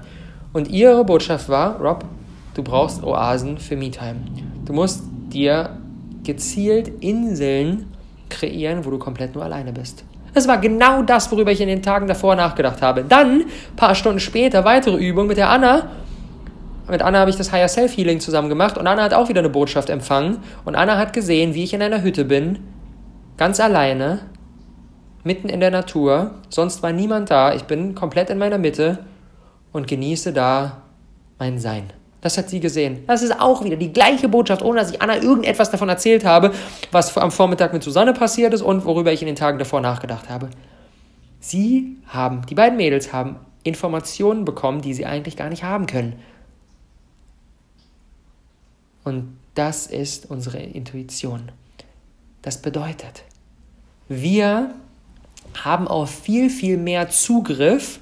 Und 0.53 0.69
ihre 0.69 1.03
Botschaft 1.03 1.49
war, 1.49 1.79
Rob, 1.81 2.05
du 2.53 2.63
brauchst 2.63 3.03
Oasen 3.03 3.57
für 3.57 3.75
MeTime. 3.75 4.19
Du 4.65 4.73
musst 4.73 5.03
dir 5.31 5.77
gezielt 6.23 6.91
Inseln 7.01 7.87
kreieren, 8.29 8.85
wo 8.85 8.89
du 8.89 8.99
komplett 8.99 9.35
nur 9.35 9.43
alleine 9.43 9.73
bist. 9.73 10.05
Das 10.33 10.47
war 10.47 10.57
genau 10.57 11.01
das, 11.01 11.31
worüber 11.31 11.51
ich 11.51 11.61
in 11.61 11.67
den 11.67 11.81
Tagen 11.81 12.07
davor 12.07 12.35
nachgedacht 12.35 12.81
habe. 12.81 13.03
Dann, 13.03 13.45
paar 13.75 13.95
Stunden 13.95 14.19
später, 14.19 14.65
weitere 14.65 14.97
Übung 14.97 15.27
mit 15.27 15.37
der 15.37 15.49
Anna. 15.49 15.89
Mit 16.89 17.01
Anna 17.01 17.19
habe 17.19 17.29
ich 17.29 17.35
das 17.35 17.51
Higher 17.51 17.67
Self 17.67 17.95
Healing 17.95 18.19
zusammen 18.19 18.49
gemacht 18.49 18.77
und 18.77 18.87
Anna 18.87 19.03
hat 19.03 19.13
auch 19.13 19.29
wieder 19.29 19.39
eine 19.39 19.49
Botschaft 19.49 19.89
empfangen. 19.89 20.37
Und 20.65 20.75
Anna 20.75 20.97
hat 20.97 21.13
gesehen, 21.13 21.53
wie 21.53 21.63
ich 21.63 21.73
in 21.73 21.81
einer 21.81 22.01
Hütte 22.01 22.25
bin, 22.25 22.59
ganz 23.37 23.59
alleine, 23.59 24.21
mitten 25.23 25.49
in 25.49 25.59
der 25.59 25.71
Natur. 25.71 26.31
Sonst 26.49 26.81
war 26.81 26.91
niemand 26.91 27.29
da. 27.29 27.53
Ich 27.53 27.63
bin 27.63 27.93
komplett 27.93 28.29
in 28.29 28.37
meiner 28.37 28.57
Mitte 28.57 28.99
und 29.71 29.87
genieße 29.87 30.33
da 30.33 30.81
mein 31.37 31.59
Sein. 31.59 31.93
Das 32.21 32.37
hat 32.37 32.49
sie 32.49 32.59
gesehen. 32.59 33.03
Das 33.07 33.21
ist 33.21 33.39
auch 33.39 33.63
wieder 33.63 33.77
die 33.77 33.93
gleiche 33.93 34.27
Botschaft, 34.27 34.61
ohne 34.61 34.79
dass 34.79 34.91
ich 34.91 35.01
Anna 35.01 35.17
irgendetwas 35.17 35.71
davon 35.71 35.87
erzählt 35.87 36.25
habe, 36.25 36.51
was 36.91 37.17
am 37.17 37.31
Vormittag 37.31 37.71
mit 37.71 37.83
Susanne 37.83 38.13
passiert 38.13 38.53
ist 38.53 38.61
und 38.61 38.85
worüber 38.85 39.13
ich 39.13 39.21
in 39.21 39.27
den 39.27 39.35
Tagen 39.35 39.57
davor 39.57 39.79
nachgedacht 39.79 40.29
habe. 40.29 40.49
Sie 41.39 41.95
haben, 42.07 42.45
die 42.47 42.55
beiden 42.55 42.77
Mädels 42.77 43.13
haben 43.13 43.37
Informationen 43.63 44.43
bekommen, 44.43 44.81
die 44.81 44.93
sie 44.93 45.05
eigentlich 45.05 45.37
gar 45.37 45.49
nicht 45.49 45.63
haben 45.63 45.85
können. 45.85 46.19
Und 49.03 49.37
das 49.55 49.87
ist 49.87 50.29
unsere 50.29 50.59
Intuition. 50.59 51.51
Das 52.41 52.61
bedeutet, 52.61 53.23
wir 54.07 54.73
haben 55.63 55.87
auf 55.87 56.09
viel, 56.09 56.49
viel 56.49 56.77
mehr 56.77 57.09
Zugriff 57.09 57.99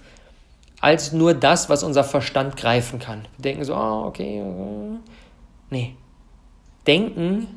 als 0.80 1.12
nur 1.12 1.34
das, 1.34 1.70
was 1.70 1.84
unser 1.84 2.04
Verstand 2.04 2.58
greifen 2.58 3.00
kann. 3.00 3.28
Wir 3.38 3.44
denken 3.44 3.64
so, 3.64 3.76
oh, 3.76 4.06
okay. 4.06 4.44
Nee. 5.70 5.96
Denken 6.86 7.48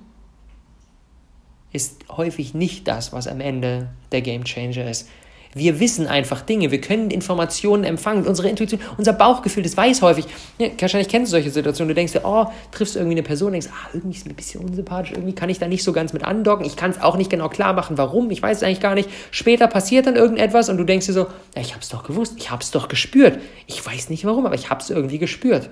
ist 1.73 2.09
häufig 2.09 2.55
nicht 2.55 2.89
das, 2.89 3.13
was 3.13 3.29
am 3.29 3.41
Ende 3.41 3.91
der 4.11 4.23
Game 4.23 4.45
Changer 4.45 4.91
ist. 4.91 5.09
Wir 5.53 5.81
wissen 5.81 6.07
einfach 6.07 6.43
Dinge, 6.43 6.71
wir 6.71 6.81
können 6.81 7.11
Informationen 7.11 7.83
empfangen. 7.83 8.25
Unsere 8.25 8.49
Intuition, 8.49 8.81
unser 8.97 9.13
Bauchgefühl, 9.13 9.65
das 9.65 9.77
weiß 9.77 10.01
häufig. 10.01 10.27
Ja, 10.59 10.69
wahrscheinlich 10.79 11.09
kennst 11.09 11.33
du 11.33 11.37
solche 11.37 11.51
Situationen. 11.51 11.89
Du 11.89 11.95
denkst 11.95 12.13
dir, 12.13 12.21
oh, 12.25 12.47
triffst 12.71 12.95
irgendwie 12.95 13.17
eine 13.17 13.25
Person, 13.25 13.51
denkst, 13.51 13.67
ah, 13.69 13.89
irgendwie 13.93 14.17
ist 14.17 14.29
ein 14.29 14.35
bisschen 14.35 14.61
unsympathisch, 14.61 15.11
irgendwie 15.11 15.35
kann 15.35 15.51
ich 15.51 15.59
da 15.59 15.67
nicht 15.67 15.83
so 15.83 15.93
ganz 15.93 16.13
mit 16.13 16.23
andocken. 16.23 16.65
Ich 16.65 16.77
kann 16.77 16.93
es 16.93 17.01
auch 17.01 17.17
nicht 17.17 17.31
genau 17.31 17.49
klar 17.49 17.73
machen, 17.73 17.99
warum. 17.99 18.31
Ich 18.31 18.41
weiß 18.41 18.59
es 18.59 18.63
eigentlich 18.63 18.81
gar 18.81 18.95
nicht. 18.95 19.09
Später 19.33 19.67
passiert 19.67 20.07
dann 20.07 20.15
irgendetwas 20.15 20.69
und 20.69 20.77
du 20.77 20.85
denkst 20.85 21.07
dir 21.07 21.15
so, 21.15 21.27
ja, 21.57 21.63
ich 21.63 21.73
habe 21.73 21.81
es 21.83 21.89
doch 21.89 22.05
gewusst, 22.05 22.35
ich 22.37 22.53
habe 22.53 22.63
es 22.63 22.71
doch 22.71 22.87
gespürt. 22.87 23.41
Ich 23.67 23.85
weiß 23.85 24.09
nicht 24.09 24.25
warum, 24.25 24.47
aber 24.47 24.55
ich 24.55 24.71
habe 24.71 24.81
es 24.81 24.91
irgendwie 24.91 25.19
gespürt. 25.19 25.69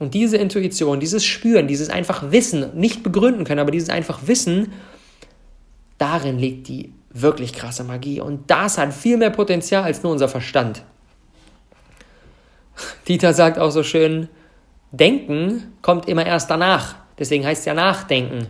Und 0.00 0.14
diese 0.14 0.36
Intuition, 0.36 0.98
dieses 0.98 1.24
Spüren, 1.24 1.68
dieses 1.68 1.90
einfach 1.90 2.32
Wissen, 2.32 2.70
nicht 2.74 3.04
begründen 3.04 3.44
können, 3.44 3.60
aber 3.60 3.70
dieses 3.70 3.90
einfach 3.90 4.26
Wissen, 4.26 4.72
darin 5.98 6.38
liegt 6.38 6.66
die 6.66 6.92
wirklich 7.10 7.52
krasse 7.52 7.84
Magie. 7.84 8.20
Und 8.20 8.50
das 8.50 8.78
hat 8.78 8.94
viel 8.94 9.16
mehr 9.16 9.30
Potenzial 9.30 9.82
als 9.82 10.02
nur 10.02 10.12
unser 10.12 10.28
Verstand. 10.28 10.82
Dieter 13.08 13.34
sagt 13.34 13.58
auch 13.58 13.70
so 13.70 13.82
schön, 13.82 14.28
Denken 14.92 15.76
kommt 15.82 16.08
immer 16.08 16.26
erst 16.26 16.50
danach. 16.50 16.96
Deswegen 17.18 17.46
heißt 17.46 17.60
es 17.60 17.66
ja 17.66 17.74
nachdenken. 17.74 18.48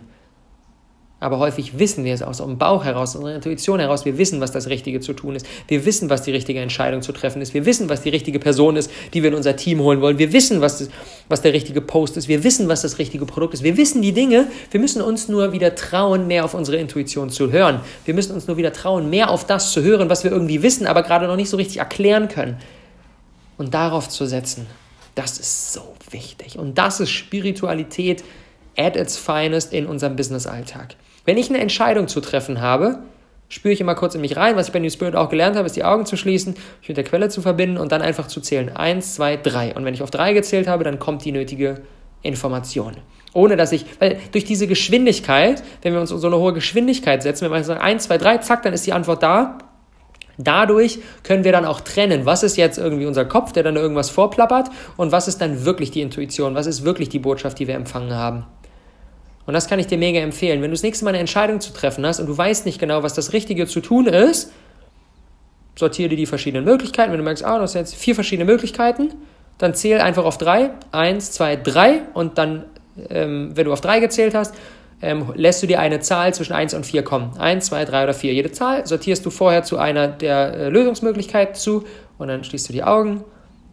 Aber 1.21 1.37
häufig 1.37 1.77
wissen 1.77 2.03
wir 2.03 2.15
es 2.15 2.23
aus 2.23 2.41
unserem 2.41 2.57
Bauch 2.57 2.83
heraus, 2.83 3.09
aus 3.09 3.17
unserer 3.17 3.35
Intuition 3.35 3.79
heraus. 3.79 4.05
Wir 4.05 4.17
wissen, 4.17 4.41
was 4.41 4.51
das 4.51 4.67
Richtige 4.69 5.01
zu 5.01 5.13
tun 5.13 5.35
ist. 5.35 5.45
Wir 5.67 5.85
wissen, 5.85 6.09
was 6.09 6.23
die 6.23 6.31
richtige 6.31 6.59
Entscheidung 6.61 7.03
zu 7.03 7.11
treffen 7.11 7.43
ist. 7.43 7.53
Wir 7.53 7.67
wissen, 7.67 7.89
was 7.89 8.01
die 8.01 8.09
richtige 8.09 8.39
Person 8.39 8.75
ist, 8.75 8.89
die 9.13 9.21
wir 9.21 9.29
in 9.29 9.35
unser 9.35 9.55
Team 9.55 9.81
holen 9.81 10.01
wollen. 10.01 10.17
Wir 10.17 10.33
wissen, 10.33 10.61
was, 10.61 10.79
das, 10.79 10.89
was 11.29 11.43
der 11.43 11.53
richtige 11.53 11.79
Post 11.79 12.17
ist. 12.17 12.27
Wir 12.27 12.43
wissen, 12.43 12.67
was 12.69 12.81
das 12.81 12.97
richtige 12.97 13.27
Produkt 13.27 13.53
ist. 13.53 13.61
Wir 13.61 13.77
wissen 13.77 14.01
die 14.01 14.13
Dinge. 14.13 14.47
Wir 14.71 14.79
müssen 14.79 14.99
uns 14.99 15.27
nur 15.27 15.53
wieder 15.53 15.75
trauen, 15.75 16.25
mehr 16.25 16.43
auf 16.43 16.55
unsere 16.55 16.77
Intuition 16.77 17.29
zu 17.29 17.51
hören. 17.51 17.81
Wir 18.03 18.15
müssen 18.15 18.33
uns 18.33 18.47
nur 18.47 18.57
wieder 18.57 18.73
trauen, 18.73 19.11
mehr 19.11 19.29
auf 19.29 19.45
das 19.45 19.73
zu 19.73 19.83
hören, 19.83 20.09
was 20.09 20.23
wir 20.23 20.31
irgendwie 20.31 20.63
wissen, 20.63 20.87
aber 20.87 21.03
gerade 21.03 21.27
noch 21.27 21.35
nicht 21.35 21.49
so 21.49 21.57
richtig 21.57 21.77
erklären 21.77 22.29
können. 22.29 22.57
Und 23.59 23.75
darauf 23.75 24.09
zu 24.09 24.25
setzen. 24.25 24.65
Das 25.13 25.37
ist 25.37 25.73
so 25.73 25.93
wichtig. 26.09 26.57
Und 26.57 26.79
das 26.79 26.99
ist 26.99 27.11
Spiritualität 27.11 28.23
at 28.75 28.95
its 28.95 29.17
finest 29.17 29.71
in 29.71 29.85
unserem 29.85 30.15
Business-Alltag. 30.15 30.95
Wenn 31.25 31.37
ich 31.37 31.49
eine 31.49 31.59
Entscheidung 31.59 32.07
zu 32.07 32.21
treffen 32.21 32.61
habe, 32.61 32.99
spüre 33.47 33.73
ich 33.73 33.81
immer 33.81 33.95
kurz 33.95 34.15
in 34.15 34.21
mich 34.21 34.37
rein. 34.37 34.55
Was 34.55 34.67
ich 34.67 34.73
bei 34.73 34.79
New 34.79 34.89
Spirit 34.89 35.15
auch 35.15 35.29
gelernt 35.29 35.55
habe, 35.55 35.65
ist 35.65 35.75
die 35.75 35.83
Augen 35.83 36.05
zu 36.05 36.17
schließen, 36.17 36.55
mich 36.79 36.87
mit 36.87 36.97
der 36.97 37.03
Quelle 37.03 37.29
zu 37.29 37.41
verbinden 37.41 37.77
und 37.77 37.91
dann 37.91 38.01
einfach 38.01 38.27
zu 38.27 38.41
zählen. 38.41 38.75
Eins, 38.75 39.15
zwei, 39.15 39.37
drei. 39.37 39.75
Und 39.75 39.85
wenn 39.85 39.93
ich 39.93 40.01
auf 40.01 40.11
drei 40.11 40.33
gezählt 40.33 40.67
habe, 40.67 40.83
dann 40.83 40.99
kommt 40.99 41.23
die 41.25 41.31
nötige 41.31 41.81
Information. 42.23 42.97
Ohne 43.33 43.55
dass 43.55 43.71
ich, 43.71 43.85
weil 43.99 44.19
durch 44.31 44.45
diese 44.45 44.67
Geschwindigkeit, 44.67 45.63
wenn 45.81 45.93
wir 45.93 46.01
uns 46.01 46.09
so 46.09 46.27
eine 46.27 46.37
hohe 46.37 46.53
Geschwindigkeit 46.53 47.23
setzen, 47.23 47.45
wenn 47.45 47.51
wir 47.51 47.63
sagen 47.63 47.81
eins, 47.81 48.05
zwei, 48.05 48.17
drei, 48.17 48.37
zack, 48.39 48.63
dann 48.63 48.73
ist 48.73 48.85
die 48.85 48.93
Antwort 48.93 49.23
da. 49.23 49.57
Dadurch 50.37 50.99
können 51.23 51.43
wir 51.43 51.51
dann 51.51 51.65
auch 51.65 51.81
trennen, 51.81 52.25
was 52.25 52.43
ist 52.43 52.57
jetzt 52.57 52.77
irgendwie 52.77 53.05
unser 53.05 53.25
Kopf, 53.25 53.51
der 53.51 53.63
dann 53.63 53.75
irgendwas 53.75 54.09
vorplappert 54.09 54.69
und 54.97 55.11
was 55.11 55.27
ist 55.27 55.39
dann 55.39 55.65
wirklich 55.65 55.91
die 55.91 56.01
Intuition, 56.01 56.55
was 56.55 56.67
ist 56.67 56.83
wirklich 56.83 57.09
die 57.09 57.19
Botschaft, 57.19 57.59
die 57.59 57.67
wir 57.67 57.75
empfangen 57.75 58.13
haben. 58.13 58.45
Und 59.45 59.53
das 59.53 59.67
kann 59.67 59.79
ich 59.79 59.87
dir 59.87 59.97
mega 59.97 60.19
empfehlen. 60.19 60.61
Wenn 60.61 60.69
du 60.69 60.75
das 60.75 60.83
nächste 60.83 61.05
Mal 61.05 61.09
eine 61.09 61.19
Entscheidung 61.19 61.61
zu 61.61 61.73
treffen 61.73 62.05
hast 62.05 62.19
und 62.19 62.27
du 62.27 62.37
weißt 62.37 62.65
nicht 62.65 62.79
genau, 62.79 63.03
was 63.03 63.13
das 63.13 63.33
Richtige 63.33 63.67
zu 63.67 63.81
tun 63.81 64.07
ist, 64.07 64.51
sortiere 65.75 66.09
dir 66.09 66.15
die 66.15 66.25
verschiedenen 66.25 66.65
Möglichkeiten. 66.65 67.11
Wenn 67.11 67.17
du 67.17 67.23
merkst, 67.23 67.43
ah, 67.43 67.57
du 67.57 67.63
hast 67.63 67.73
jetzt 67.73 67.95
vier 67.95 68.15
verschiedene 68.15 68.45
Möglichkeiten, 68.45 69.13
dann 69.57 69.73
zähl 69.73 69.99
einfach 69.99 70.25
auf 70.25 70.37
drei. 70.37 70.71
Eins, 70.91 71.31
zwei, 71.31 71.55
drei. 71.55 72.01
Und 72.13 72.37
dann, 72.37 72.65
ähm, 73.09 73.51
wenn 73.55 73.65
du 73.65 73.73
auf 73.73 73.81
drei 73.81 73.99
gezählt 73.99 74.35
hast, 74.35 74.53
ähm, 75.01 75.33
lässt 75.35 75.63
du 75.63 75.67
dir 75.67 75.79
eine 75.79 75.99
Zahl 75.99 76.33
zwischen 76.33 76.53
1 76.53 76.75
und 76.75 76.85
4 76.85 77.03
kommen. 77.03 77.35
1, 77.37 77.65
2, 77.65 77.85
3 77.85 78.03
oder 78.03 78.13
4. 78.13 78.33
Jede 78.33 78.51
Zahl 78.51 78.85
sortierst 78.85 79.25
du 79.25 79.31
vorher 79.31 79.63
zu 79.63 79.79
einer 79.79 80.07
der 80.07 80.53
äh, 80.53 80.69
Lösungsmöglichkeiten 80.69 81.55
zu 81.55 81.85
und 82.19 82.27
dann 82.27 82.43
schließt 82.43 82.69
du 82.69 82.73
die 82.73 82.83
Augen, 82.83 83.23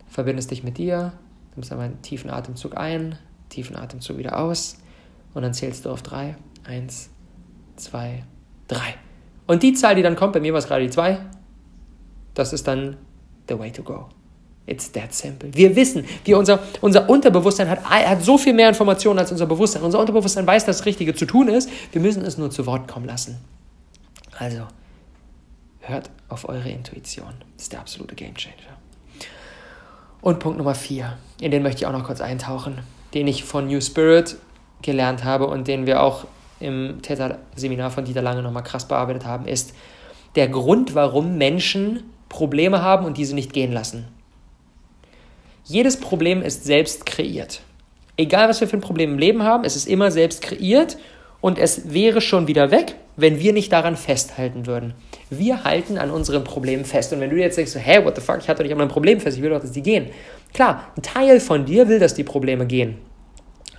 verbindest 0.09 0.51
dich 0.51 0.65
mit 0.65 0.79
dir, 0.79 1.13
nimmst 1.55 1.71
einmal 1.71 1.89
einen 1.89 2.01
tiefen 2.01 2.31
Atemzug 2.31 2.79
ein, 2.79 3.19
tiefen 3.51 3.77
Atemzug 3.77 4.17
wieder 4.17 4.39
aus 4.39 4.79
und 5.39 5.45
dann 5.45 5.55
zählst 5.55 5.85
du 5.85 5.91
auf 5.91 6.03
3. 6.03 6.35
1, 6.65 7.11
2, 7.77 8.25
3. 8.67 8.77
Und 9.47 9.63
die 9.63 9.73
Zahl, 9.73 9.95
die 9.95 10.03
dann 10.03 10.17
kommt, 10.17 10.33
bei 10.33 10.41
mir 10.41 10.53
war 10.53 10.59
es 10.59 10.67
gerade 10.67 10.83
die 10.83 10.91
2, 10.91 11.17
das 12.35 12.53
ist 12.53 12.67
dann 12.67 12.97
the 13.49 13.57
way 13.57 13.71
to 13.71 13.85
go. 13.85 14.09
It's 14.67 14.91
that 14.91 15.15
simple. 15.15 15.55
Wir 15.55 15.77
wissen, 15.77 16.05
wie 16.25 16.35
unser, 16.35 16.59
unser 16.81 17.09
Unterbewusstsein 17.09 17.71
hat, 17.71 17.89
hat 17.89 18.25
so 18.25 18.37
viel 18.37 18.53
mehr 18.53 18.69
Informationen 18.69 19.21
als 19.21 19.31
unser 19.31 19.47
Bewusstsein. 19.47 19.83
Unser 19.83 20.01
Unterbewusstsein 20.01 20.45
weiß, 20.45 20.65
dass 20.65 20.79
das 20.79 20.87
Richtige 20.87 21.15
zu 21.15 21.25
tun 21.25 21.47
ist. 21.47 21.71
Wir 21.93 22.01
müssen 22.03 22.25
es 22.25 22.37
nur 22.37 22.51
zu 22.51 22.67
Wort 22.67 22.89
kommen 22.89 23.07
lassen. 23.07 23.39
Also, 24.37 24.67
hört 25.79 26.11
auf 26.29 26.49
eure 26.49 26.69
Intuition. 26.69 27.33
Das 27.55 27.63
ist 27.63 27.73
der 27.73 27.79
absolute 27.79 28.17
Gamechanger. 28.17 28.57
Und 30.21 30.41
Punkt 30.41 30.59
Nummer 30.59 30.75
4, 30.75 31.17
in 31.41 31.53
den 31.53 31.63
möchte 31.63 31.83
ich 31.83 31.87
auch 31.87 31.93
noch 31.93 32.05
kurz 32.05 32.21
eintauchen, 32.21 32.81
den 33.15 33.29
ich 33.29 33.45
von 33.45 33.69
New 33.69 33.81
Spirit 33.81 34.37
gelernt 34.83 35.25
habe 35.25 35.47
und 35.47 35.69
den 35.69 35.87
wir 35.87 36.03
auch 36.03 36.27
im 36.61 37.01
Theta-Seminar 37.03 37.91
von 37.91 38.05
Dieter 38.05 38.23
Lange 38.23 38.43
nochmal 38.43 38.63
krass 38.63 38.87
bearbeitet 38.87 39.25
haben, 39.25 39.47
ist 39.47 39.75
der 40.35 40.49
Grund, 40.49 40.95
warum 40.95 41.39
Menschen 41.39 42.05
Probleme 42.29 42.83
haben 42.83 43.07
und 43.07 43.17
diese 43.17 43.35
nicht 43.35 43.53
gehen 43.53 43.73
lassen. 43.73 44.07
Jedes 45.65 45.99
Problem 45.99 46.43
ist 46.43 46.65
selbst 46.65 47.07
kreiert. 47.07 47.61
Egal, 48.17 48.49
was 48.49 48.61
wir 48.61 48.69
für 48.69 48.77
ein 48.77 48.83
Problem 48.83 49.13
im 49.13 49.19
Leben 49.19 49.43
haben, 49.43 49.65
es 49.65 49.77
ist 49.77 49.87
immer 49.87 50.11
selbst 50.11 50.43
kreiert 50.43 50.97
und 51.41 51.59
es 51.59 51.93
wäre 51.93 52.21
schon 52.21 52.49
wieder 52.49 52.71
weg, 52.71 52.97
wenn 53.17 53.39
wir 53.39 53.53
nicht 53.53 53.73
daran 53.73 53.97
festhalten 53.97 54.67
würden. 54.67 54.95
Wir 55.31 55.65
halten 55.65 55.99
an 55.99 56.11
unseren 56.11 56.43
Problemen 56.43 56.85
fest. 56.85 57.13
Und 57.13 57.21
wenn 57.21 57.31
du 57.31 57.37
jetzt 57.37 57.59
denkst, 57.59 57.73
so, 57.73 57.79
hä, 57.79 58.05
what 58.05 58.17
the 58.17 58.23
fuck, 58.23 58.39
ich 58.41 58.49
hatte 58.49 58.63
nicht 58.63 58.73
an 58.73 58.79
meinem 58.79 58.89
Problem 58.89 59.21
fest, 59.21 59.37
ich 59.37 59.43
will 59.43 59.51
doch, 59.51 59.61
dass 59.61 59.73
die 59.73 59.83
gehen. 59.83 60.07
Klar, 60.53 60.85
ein 60.97 61.03
Teil 61.03 61.39
von 61.39 61.65
dir 61.65 61.89
will, 61.89 61.99
dass 61.99 62.15
die 62.15 62.25
Probleme 62.25 62.67
gehen. 62.67 62.99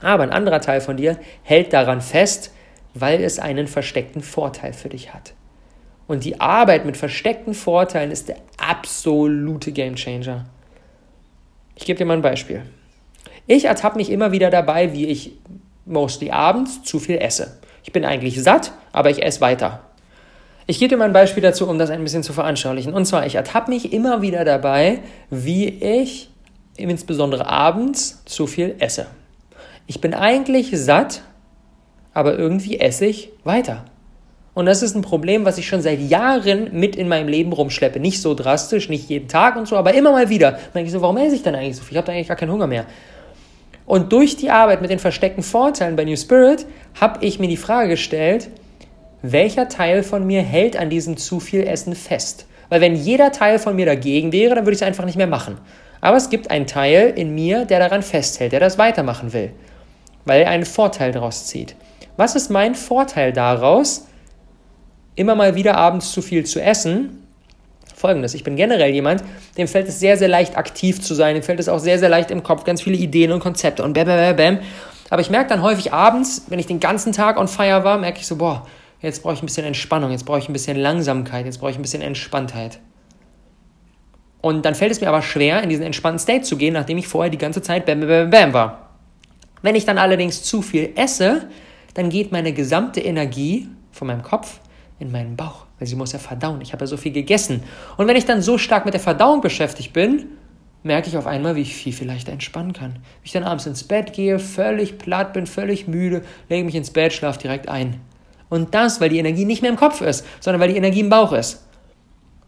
Aber 0.02 0.24
ein 0.24 0.32
anderer 0.32 0.62
Teil 0.62 0.82
von 0.82 0.98
dir 0.98 1.18
hält 1.44 1.74
daran 1.74 2.02
fest, 2.02 2.54
weil 2.94 3.24
es 3.24 3.40
einen 3.40 3.68
versteckten 3.68 4.22
Vorteil 4.22 4.74
für 4.74 4.90
dich 4.90 5.14
hat. 5.14 5.34
Und 6.08 6.24
die 6.24 6.42
Arbeit 6.42 6.86
mit 6.86 6.98
versteckten 6.98 7.54
Vorteilen 7.54 8.12
ist 8.12 8.30
der 8.30 8.38
absolute 8.58 9.72
Gamechanger. 9.72 10.46
Ich 11.76 11.86
gebe 11.86 11.98
dir 11.98 12.06
mal 12.06 12.16
ein 12.16 12.22
Beispiel. 12.22 12.64
Ich 13.46 13.66
ertappe 13.66 13.98
mich 13.98 14.10
immer 14.10 14.32
wieder 14.32 14.50
dabei, 14.50 14.94
wie 14.94 15.06
ich 15.06 15.34
mostly 15.86 16.32
abends 16.32 16.84
zu 16.84 17.00
viel 17.00 17.18
esse. 17.18 17.60
Ich 17.84 17.92
bin 17.92 18.06
eigentlich 18.06 18.42
satt, 18.42 18.72
aber 18.92 19.10
ich 19.10 19.24
esse 19.24 19.42
weiter. 19.42 19.82
Ich 20.68 20.78
gebe 20.78 20.90
dir 20.90 20.98
mal 20.98 21.06
ein 21.06 21.14
Beispiel 21.14 21.42
dazu, 21.42 21.68
um 21.68 21.80
das 21.80 21.90
ein 21.90 22.04
bisschen 22.04 22.22
zu 22.22 22.34
veranschaulichen. 22.34 22.94
Und 22.94 23.06
zwar, 23.06 23.26
ich 23.26 23.36
ertappe 23.36 23.72
mich 23.72 23.92
immer 23.92 24.22
wieder 24.22 24.46
dabei, 24.46 25.00
wie 25.30 25.68
ich 25.68 26.30
insbesondere 26.78 27.48
abends 27.48 28.24
zu 28.26 28.46
viel 28.46 28.76
esse. 28.80 29.08
Ich 29.90 30.02
bin 30.02 30.14
eigentlich 30.14 30.70
satt, 30.72 31.24
aber 32.14 32.38
irgendwie 32.38 32.80
esse 32.80 33.08
ich 33.08 33.32
weiter. 33.44 33.86
Und 34.54 34.68
das 34.68 34.84
ist 34.84 34.96
ein 34.96 35.02
Problem, 35.02 35.46
was 35.46 35.58
ich 35.58 35.68
schon 35.68 35.82
seit 35.82 36.00
Jahren 36.00 36.70
mit 36.74 36.96
in 36.96 37.08
meinem 37.08 37.28
Leben 37.28 37.52
rumschleppe. 37.52 38.00
Nicht 38.00 38.22
so 38.22 38.36
drastisch, 38.36 38.88
nicht 38.88 39.10
jeden 39.10 39.28
Tag 39.28 39.56
und 39.56 39.68
so, 39.68 39.76
aber 39.76 39.96
immer 39.96 40.12
mal 40.12 40.30
wieder. 40.30 40.52
Da 40.52 40.60
denke 40.76 40.90
ich 40.90 40.92
so, 40.92 41.02
warum 41.02 41.18
esse 41.18 41.34
ich 41.34 41.42
denn 41.42 41.56
eigentlich 41.56 41.76
so 41.76 41.82
viel? 41.82 41.94
Ich 41.94 41.98
habe 41.98 42.06
da 42.06 42.14
eigentlich 42.14 42.28
gar 42.28 42.38
keinen 42.38 42.52
Hunger 42.52 42.68
mehr. 42.68 42.86
Und 43.88 44.14
durch 44.14 44.38
die 44.38 44.52
Arbeit 44.52 44.82
mit 44.82 44.92
den 44.92 45.00
versteckten 45.00 45.42
Vorteilen 45.42 45.96
bei 45.96 46.06
New 46.06 46.16
Spirit 46.16 46.68
habe 47.02 47.26
ich 47.26 47.40
mir 47.40 47.48
die 47.48 47.58
Frage 47.58 47.90
gestellt, 47.90 48.50
welcher 49.24 49.70
Teil 49.70 50.04
von 50.04 50.24
mir 50.24 50.44
hält 50.44 50.78
an 50.78 50.92
diesem 50.92 51.18
zu 51.18 51.40
viel 51.40 51.64
Essen 51.64 51.96
fest? 51.96 52.46
Weil 52.70 52.82
wenn 52.82 52.96
jeder 52.96 53.32
Teil 53.32 53.58
von 53.58 53.76
mir 53.76 53.88
dagegen 53.88 54.34
wäre, 54.34 54.54
dann 54.54 54.66
würde 54.66 54.76
ich 54.76 54.82
es 54.82 54.88
einfach 54.88 55.06
nicht 55.06 55.18
mehr 55.18 55.26
machen. 55.26 55.58
Aber 56.00 56.16
es 56.16 56.30
gibt 56.30 56.52
einen 56.52 56.68
Teil 56.68 57.12
in 57.16 57.34
mir, 57.34 57.66
der 57.66 57.80
daran 57.80 58.04
festhält, 58.04 58.52
der 58.52 58.60
das 58.60 58.78
weitermachen 58.78 59.34
will, 59.34 59.52
weil 60.26 60.42
er 60.42 60.50
einen 60.50 60.66
Vorteil 60.66 61.12
daraus 61.12 61.48
zieht. 61.48 61.76
Was 62.18 62.36
ist 62.36 62.50
mein 62.50 62.76
Vorteil 62.76 63.34
daraus, 63.34 64.06
immer 65.20 65.36
mal 65.36 65.54
wieder 65.56 65.76
abends 65.76 66.14
zu 66.14 66.22
viel 66.22 66.46
zu 66.46 66.62
essen. 66.62 67.28
Folgendes, 67.94 68.34
ich 68.34 68.46
bin 68.46 68.56
generell 68.56 68.92
jemand, 68.92 69.22
dem 69.58 69.68
fällt 69.68 69.90
es 69.90 70.00
sehr, 70.00 70.16
sehr 70.16 70.30
leicht 70.30 70.58
aktiv 70.58 71.02
zu 71.02 71.14
sein, 71.14 71.36
dem 71.36 71.44
fällt 71.44 71.60
es 71.60 71.68
auch 71.68 71.80
sehr, 71.80 72.00
sehr 72.00 72.08
leicht 72.08 72.32
im 72.32 72.42
Kopf, 72.42 72.64
ganz 72.64 72.82
viele 72.82 72.96
Ideen 72.96 73.34
und 73.34 73.42
Konzepte 73.42 73.84
und 73.84 73.92
bam, 73.92 74.06
bam, 74.06 74.36
bam. 74.38 74.60
Aber 75.10 75.22
ich 75.22 75.30
merke 75.30 75.50
dann 75.50 75.62
häufig 75.62 75.92
abends, 75.92 76.46
wenn 76.48 76.60
ich 76.60 76.68
den 76.68 76.80
ganzen 76.80 77.12
Tag 77.12 77.38
on 77.38 77.50
fire 77.50 77.84
war, 77.84 77.98
merke 77.98 78.20
ich 78.20 78.28
so, 78.28 78.38
boah, 78.38 78.66
jetzt 79.02 79.22
brauche 79.22 79.34
ich 79.34 79.44
ein 79.44 79.46
bisschen 79.48 79.66
Entspannung, 79.66 80.12
jetzt 80.12 80.26
brauche 80.26 80.40
ich 80.40 80.48
ein 80.48 80.54
bisschen 80.54 80.78
Langsamkeit, 80.78 81.46
jetzt 81.46 81.58
brauche 81.58 81.72
ich 81.72 81.78
ein 81.78 81.82
bisschen 81.82 82.02
Entspanntheit. 82.02 82.80
Und 84.40 84.64
dann 84.64 84.76
fällt 84.76 84.94
es 84.94 85.02
mir 85.02 85.10
aber 85.10 85.22
schwer, 85.22 85.62
in 85.62 85.68
diesen 85.68 85.84
entspannten 85.84 86.20
State 86.20 86.44
zu 86.44 86.56
gehen, 86.56 86.74
nachdem 86.74 86.98
ich 86.98 87.10
vorher 87.10 87.30
die 87.30 87.38
ganze 87.38 87.62
Zeit 87.62 87.86
bam, 87.86 88.00
bam, 88.00 88.08
bam, 88.08 88.30
bam 88.30 88.54
war. 88.54 88.89
Wenn 89.62 89.76
ich 89.76 89.86
dann 89.86 89.98
allerdings 89.98 90.44
zu 90.44 90.62
viel 90.62 90.92
esse, 90.96 91.48
dann 91.94 92.10
geht 92.10 92.32
meine 92.32 92.54
gesamte 92.54 93.02
Energie 93.02 93.68
von 93.92 94.08
meinem 94.08 94.24
Kopf 94.24 94.60
in 95.00 95.12
meinen 95.12 95.36
Bauch, 95.36 95.66
weil 95.78 95.88
sie 95.88 95.96
muss 95.96 96.14
ja 96.14 96.20
verdauen. 96.20 96.62
Ich 96.62 96.74
habe 96.74 96.84
ja 96.84 96.88
so 96.88 96.98
viel 96.98 97.12
gegessen. 97.12 97.64
Und 97.98 98.08
wenn 98.08 98.16
ich 98.16 98.26
dann 98.26 98.42
so 98.42 98.58
stark 98.58 98.86
mit 98.86 98.94
der 98.94 99.02
Verdauung 99.02 99.42
beschäftigt 99.42 99.94
bin, 99.94 100.28
merke 100.84 101.10
ich 101.10 101.18
auf 101.18 101.28
einmal, 101.28 101.56
wie 101.56 101.62
ich 101.62 101.76
viel, 101.76 101.94
viel 101.94 102.08
leichter 102.08 102.32
entspannen 102.32 102.74
kann. 102.74 102.94
Wenn 102.94 103.24
ich 103.24 103.32
dann 103.32 103.44
abends 103.44 103.66
ins 103.66 103.84
Bett 103.84 104.14
gehe, 104.14 104.40
völlig 104.40 104.98
platt 104.98 105.34
bin, 105.34 105.46
völlig 105.46 105.88
müde, 105.88 106.22
lege 106.48 106.64
mich 106.64 106.76
ins 106.76 106.92
Bett, 106.92 107.14
schlafe 107.14 107.40
direkt 107.40 107.68
ein. 107.68 108.00
Und 108.50 108.74
das, 108.74 109.00
weil 109.00 109.10
die 109.10 109.20
Energie 109.20 109.46
nicht 109.46 109.62
mehr 109.62 109.72
im 109.72 109.78
Kopf 109.78 110.02
ist, 110.02 110.26
sondern 110.40 110.62
weil 110.62 110.70
die 110.70 110.78
Energie 110.78 111.02
im 111.02 111.10
Bauch 111.10 111.34
ist. 111.34 111.66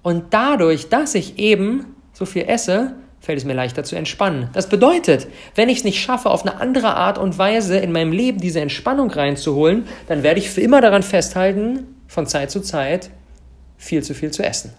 Und 0.02 0.34
dadurch, 0.34 0.90
dass 0.90 1.14
ich 1.14 1.38
eben 1.38 1.96
so 2.14 2.26
viel 2.26 2.44
esse, 2.44 2.96
fällt 3.22 3.38
es 3.38 3.46
mir 3.46 3.54
leichter 3.54 3.84
zu 3.84 3.96
entspannen. 3.96 4.50
Das 4.54 4.68
bedeutet, 4.68 5.28
wenn 5.56 5.70
ich 5.70 5.80
es 5.80 5.84
nicht 5.84 6.02
schaffe, 6.02 6.30
auf 6.30 6.42
eine 6.42 6.60
andere 6.60 6.96
Art 6.96 7.20
und 7.20 7.38
Weise 7.38 7.78
in 7.78 7.92
meinem 7.92 8.12
Leben 8.12 8.40
diese 8.40 8.60
Entspannung 8.60 9.12
reinzuholen, 9.12 9.86
dann 10.08 10.24
werde 10.24 10.40
ich 10.40 10.50
für 10.50 10.62
immer 10.62 10.82
daran 10.82 11.04
festhalten, 11.04 11.96
von 12.08 12.26
Zeit 12.26 12.52
zu 12.52 12.62
Zeit 12.62 13.12
viel 13.78 14.04
zu 14.04 14.14
viel 14.14 14.32
zu 14.32 14.44
essen. 14.44 14.74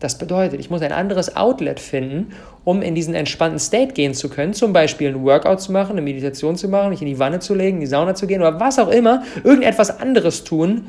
Das 0.00 0.18
bedeutet, 0.18 0.60
ich 0.60 0.70
muss 0.70 0.82
ein 0.82 0.92
anderes 0.92 1.36
Outlet 1.36 1.80
finden, 1.80 2.32
um 2.64 2.82
in 2.82 2.94
diesen 2.94 3.14
entspannten 3.14 3.58
State 3.58 3.94
gehen 3.94 4.14
zu 4.14 4.28
können. 4.28 4.52
Zum 4.52 4.72
Beispiel 4.72 5.08
ein 5.08 5.24
Workout 5.24 5.60
zu 5.60 5.72
machen, 5.72 5.92
eine 5.92 6.02
Meditation 6.02 6.56
zu 6.56 6.68
machen, 6.68 6.90
mich 6.90 7.00
in 7.00 7.08
die 7.08 7.18
Wanne 7.18 7.40
zu 7.40 7.54
legen, 7.54 7.78
in 7.78 7.80
die 7.80 7.86
Sauna 7.86 8.14
zu 8.14 8.28
gehen 8.28 8.40
oder 8.40 8.60
was 8.60 8.78
auch 8.78 8.90
immer. 8.90 9.24
Irgendetwas 9.42 9.98
anderes 9.98 10.44
tun, 10.44 10.86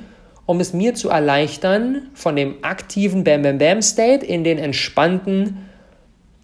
um 0.49 0.59
es 0.59 0.73
mir 0.73 0.95
zu 0.95 1.09
erleichtern, 1.09 2.07
von 2.15 2.35
dem 2.35 2.55
aktiven 2.63 3.23
Bam 3.23 3.43
Bam 3.43 3.59
Bam 3.59 3.83
State 3.83 4.25
in 4.25 4.43
den 4.43 4.57
entspannten, 4.57 5.69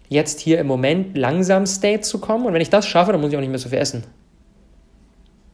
jetzt 0.08 0.38
hier 0.38 0.60
im 0.60 0.68
Moment 0.68 1.18
langsam 1.18 1.66
State 1.66 2.02
zu 2.02 2.20
kommen. 2.20 2.46
Und 2.46 2.54
wenn 2.54 2.60
ich 2.60 2.70
das 2.70 2.86
schaffe, 2.86 3.10
dann 3.10 3.20
muss 3.20 3.32
ich 3.32 3.36
auch 3.36 3.40
nicht 3.40 3.50
mehr 3.50 3.58
so 3.58 3.68
viel 3.68 3.80
essen. 3.80 4.04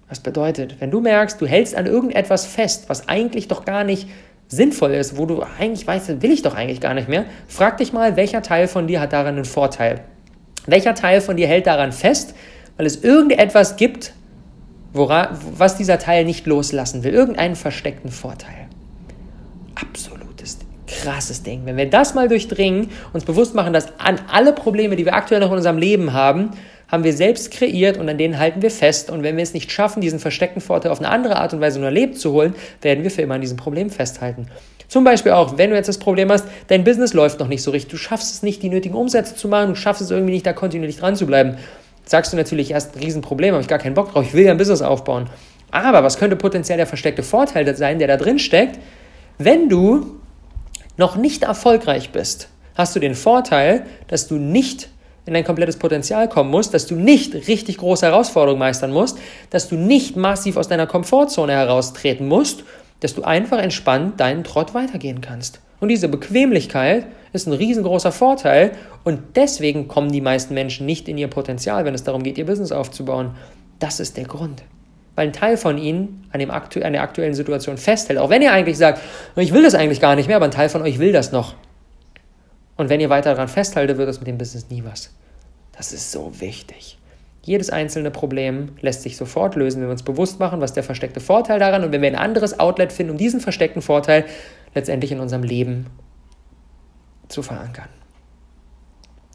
Was 0.06 0.20
bedeutet, 0.20 0.76
wenn 0.80 0.90
du 0.90 1.00
merkst, 1.00 1.40
du 1.40 1.46
hältst 1.46 1.74
an 1.74 1.86
irgendetwas 1.86 2.44
fest, 2.44 2.90
was 2.90 3.08
eigentlich 3.08 3.48
doch 3.48 3.64
gar 3.64 3.84
nicht 3.84 4.06
sinnvoll 4.48 4.90
ist, 4.90 5.16
wo 5.16 5.24
du 5.24 5.42
eigentlich 5.58 5.86
weißt, 5.86 6.20
will 6.20 6.30
ich 6.30 6.42
doch 6.42 6.54
eigentlich 6.54 6.82
gar 6.82 6.92
nicht 6.92 7.08
mehr, 7.08 7.24
frag 7.48 7.78
dich 7.78 7.94
mal, 7.94 8.16
welcher 8.16 8.42
Teil 8.42 8.68
von 8.68 8.86
dir 8.86 9.00
hat 9.00 9.14
daran 9.14 9.36
einen 9.36 9.46
Vorteil? 9.46 10.00
Welcher 10.66 10.94
Teil 10.94 11.22
von 11.22 11.38
dir 11.38 11.48
hält 11.48 11.66
daran 11.66 11.90
fest, 11.90 12.34
weil 12.76 12.84
es 12.84 13.02
irgendetwas 13.02 13.76
gibt, 13.76 14.12
wora, 14.92 15.36
was 15.56 15.76
dieser 15.76 15.98
Teil 15.98 16.24
nicht 16.24 16.46
loslassen 16.46 17.04
will? 17.04 17.12
Irgendeinen 17.12 17.56
versteckten 17.56 18.10
Vorteil. 18.10 18.66
Absolutes, 19.74 20.58
krasses 20.86 21.42
Ding. 21.42 21.62
Wenn 21.64 21.76
wir 21.76 21.88
das 21.88 22.14
mal 22.14 22.28
durchdringen, 22.28 22.90
uns 23.12 23.24
bewusst 23.24 23.54
machen, 23.54 23.72
dass 23.72 23.98
an 23.98 24.20
alle 24.30 24.52
Probleme, 24.52 24.96
die 24.96 25.04
wir 25.04 25.14
aktuell 25.14 25.40
noch 25.40 25.50
in 25.50 25.56
unserem 25.56 25.78
Leben 25.78 26.12
haben, 26.12 26.50
haben 26.88 27.04
wir 27.04 27.14
selbst 27.14 27.50
kreiert 27.50 27.96
und 27.96 28.06
an 28.10 28.18
denen 28.18 28.38
halten 28.38 28.60
wir 28.60 28.70
fest. 28.70 29.10
Und 29.10 29.22
wenn 29.22 29.36
wir 29.36 29.42
es 29.42 29.54
nicht 29.54 29.72
schaffen, 29.72 30.02
diesen 30.02 30.18
versteckten 30.18 30.60
Vorteil 30.60 30.92
auf 30.92 30.98
eine 30.98 31.08
andere 31.08 31.36
Art 31.36 31.54
und 31.54 31.62
Weise 31.62 31.80
nur 31.80 31.90
Leben 31.90 32.14
zu 32.14 32.32
holen, 32.32 32.54
werden 32.82 33.02
wir 33.02 33.10
für 33.10 33.22
immer 33.22 33.36
an 33.36 33.40
diesem 33.40 33.56
Problem 33.56 33.88
festhalten. 33.88 34.46
Zum 34.88 35.04
Beispiel 35.04 35.32
auch, 35.32 35.56
wenn 35.56 35.70
du 35.70 35.76
jetzt 35.76 35.88
das 35.88 35.96
Problem 35.96 36.30
hast, 36.30 36.44
dein 36.66 36.84
Business 36.84 37.14
läuft 37.14 37.40
noch 37.40 37.48
nicht 37.48 37.62
so 37.62 37.70
richtig, 37.70 37.90
du 37.90 37.96
schaffst 37.96 38.34
es 38.34 38.42
nicht, 38.42 38.62
die 38.62 38.68
nötigen 38.68 38.94
Umsätze 38.94 39.34
zu 39.34 39.48
machen, 39.48 39.70
du 39.70 39.74
schaffst 39.74 40.02
es 40.02 40.10
irgendwie 40.10 40.34
nicht, 40.34 40.44
da 40.44 40.52
kontinuierlich 40.52 40.98
dran 40.98 41.16
zu 41.16 41.24
bleiben, 41.24 41.56
sagst 42.04 42.32
du 42.32 42.36
natürlich 42.36 42.70
erst 42.70 42.96
ein 42.96 43.02
Riesenproblem, 43.02 43.52
habe 43.52 43.62
ich 43.62 43.68
gar 43.68 43.78
keinen 43.78 43.94
Bock 43.94 44.12
drauf, 44.12 44.24
ich 44.26 44.34
will 44.34 44.44
ja 44.44 44.50
ein 44.50 44.58
Business 44.58 44.82
aufbauen. 44.82 45.28
Aber 45.70 46.04
was 46.04 46.18
könnte 46.18 46.36
potenziell 46.36 46.76
der 46.76 46.86
versteckte 46.86 47.22
Vorteil 47.22 47.74
sein, 47.74 47.98
der 47.98 48.08
da 48.08 48.16
drin 48.16 48.38
steckt? 48.38 48.78
Wenn 49.38 49.68
du 49.68 50.20
noch 50.96 51.16
nicht 51.16 51.44
erfolgreich 51.44 52.10
bist, 52.10 52.48
hast 52.74 52.94
du 52.94 53.00
den 53.00 53.14
Vorteil, 53.14 53.86
dass 54.08 54.28
du 54.28 54.36
nicht 54.36 54.88
in 55.24 55.34
dein 55.34 55.44
komplettes 55.44 55.76
Potenzial 55.76 56.28
kommen 56.28 56.50
musst, 56.50 56.74
dass 56.74 56.86
du 56.86 56.96
nicht 56.96 57.34
richtig 57.48 57.78
große 57.78 58.06
Herausforderungen 58.06 58.58
meistern 58.58 58.92
musst, 58.92 59.18
dass 59.50 59.68
du 59.68 59.76
nicht 59.76 60.16
massiv 60.16 60.56
aus 60.56 60.68
deiner 60.68 60.86
Komfortzone 60.86 61.52
heraustreten 61.52 62.26
musst, 62.26 62.64
dass 63.00 63.14
du 63.14 63.22
einfach 63.22 63.58
entspannt 63.58 64.20
deinen 64.20 64.44
Trott 64.44 64.74
weitergehen 64.74 65.20
kannst. 65.20 65.60
Und 65.82 65.88
diese 65.88 66.06
Bequemlichkeit 66.06 67.06
ist 67.32 67.48
ein 67.48 67.52
riesengroßer 67.54 68.12
Vorteil 68.12 68.70
und 69.02 69.18
deswegen 69.34 69.88
kommen 69.88 70.12
die 70.12 70.20
meisten 70.20 70.54
Menschen 70.54 70.86
nicht 70.86 71.08
in 71.08 71.18
ihr 71.18 71.26
Potenzial, 71.26 71.84
wenn 71.84 71.92
es 71.92 72.04
darum 72.04 72.22
geht, 72.22 72.38
ihr 72.38 72.46
Business 72.46 72.70
aufzubauen. 72.70 73.32
Das 73.80 73.98
ist 73.98 74.16
der 74.16 74.22
Grund. 74.22 74.62
Weil 75.16 75.26
ein 75.26 75.32
Teil 75.32 75.56
von 75.56 75.78
ihnen 75.78 76.24
an, 76.30 76.38
dem 76.38 76.52
aktu 76.52 76.82
an 76.82 76.92
der 76.92 77.02
aktuellen 77.02 77.34
Situation 77.34 77.78
festhält. 77.78 78.20
Auch 78.20 78.30
wenn 78.30 78.42
ihr 78.42 78.52
eigentlich 78.52 78.78
sagt, 78.78 79.00
ich 79.34 79.52
will 79.52 79.64
das 79.64 79.74
eigentlich 79.74 80.00
gar 80.00 80.14
nicht 80.14 80.28
mehr, 80.28 80.36
aber 80.36 80.44
ein 80.44 80.52
Teil 80.52 80.68
von 80.68 80.82
euch 80.82 81.00
will 81.00 81.10
das 81.10 81.32
noch. 81.32 81.56
Und 82.76 82.88
wenn 82.88 83.00
ihr 83.00 83.10
weiter 83.10 83.34
daran 83.34 83.48
festhaltet, 83.48 83.98
wird 83.98 84.08
das 84.08 84.20
mit 84.20 84.28
dem 84.28 84.38
Business 84.38 84.70
nie 84.70 84.84
was. 84.88 85.12
Das 85.76 85.92
ist 85.92 86.12
so 86.12 86.30
wichtig. 86.38 86.96
Jedes 87.42 87.70
einzelne 87.70 88.12
Problem 88.12 88.68
lässt 88.82 89.02
sich 89.02 89.16
sofort 89.16 89.56
lösen, 89.56 89.80
wenn 89.80 89.88
wir 89.88 89.92
uns 89.92 90.04
bewusst 90.04 90.38
machen, 90.38 90.60
was 90.60 90.74
der 90.74 90.84
versteckte 90.84 91.18
Vorteil 91.18 91.58
daran 91.58 91.82
und 91.82 91.90
wenn 91.90 92.02
wir 92.02 92.08
ein 92.08 92.14
anderes 92.14 92.60
Outlet 92.60 92.92
finden, 92.92 93.10
um 93.10 93.18
diesen 93.18 93.40
versteckten 93.40 93.82
Vorteil 93.82 94.26
letztendlich 94.74 95.12
in 95.12 95.20
unserem 95.20 95.42
Leben 95.42 95.86
zu 97.28 97.42
verankern. 97.42 97.88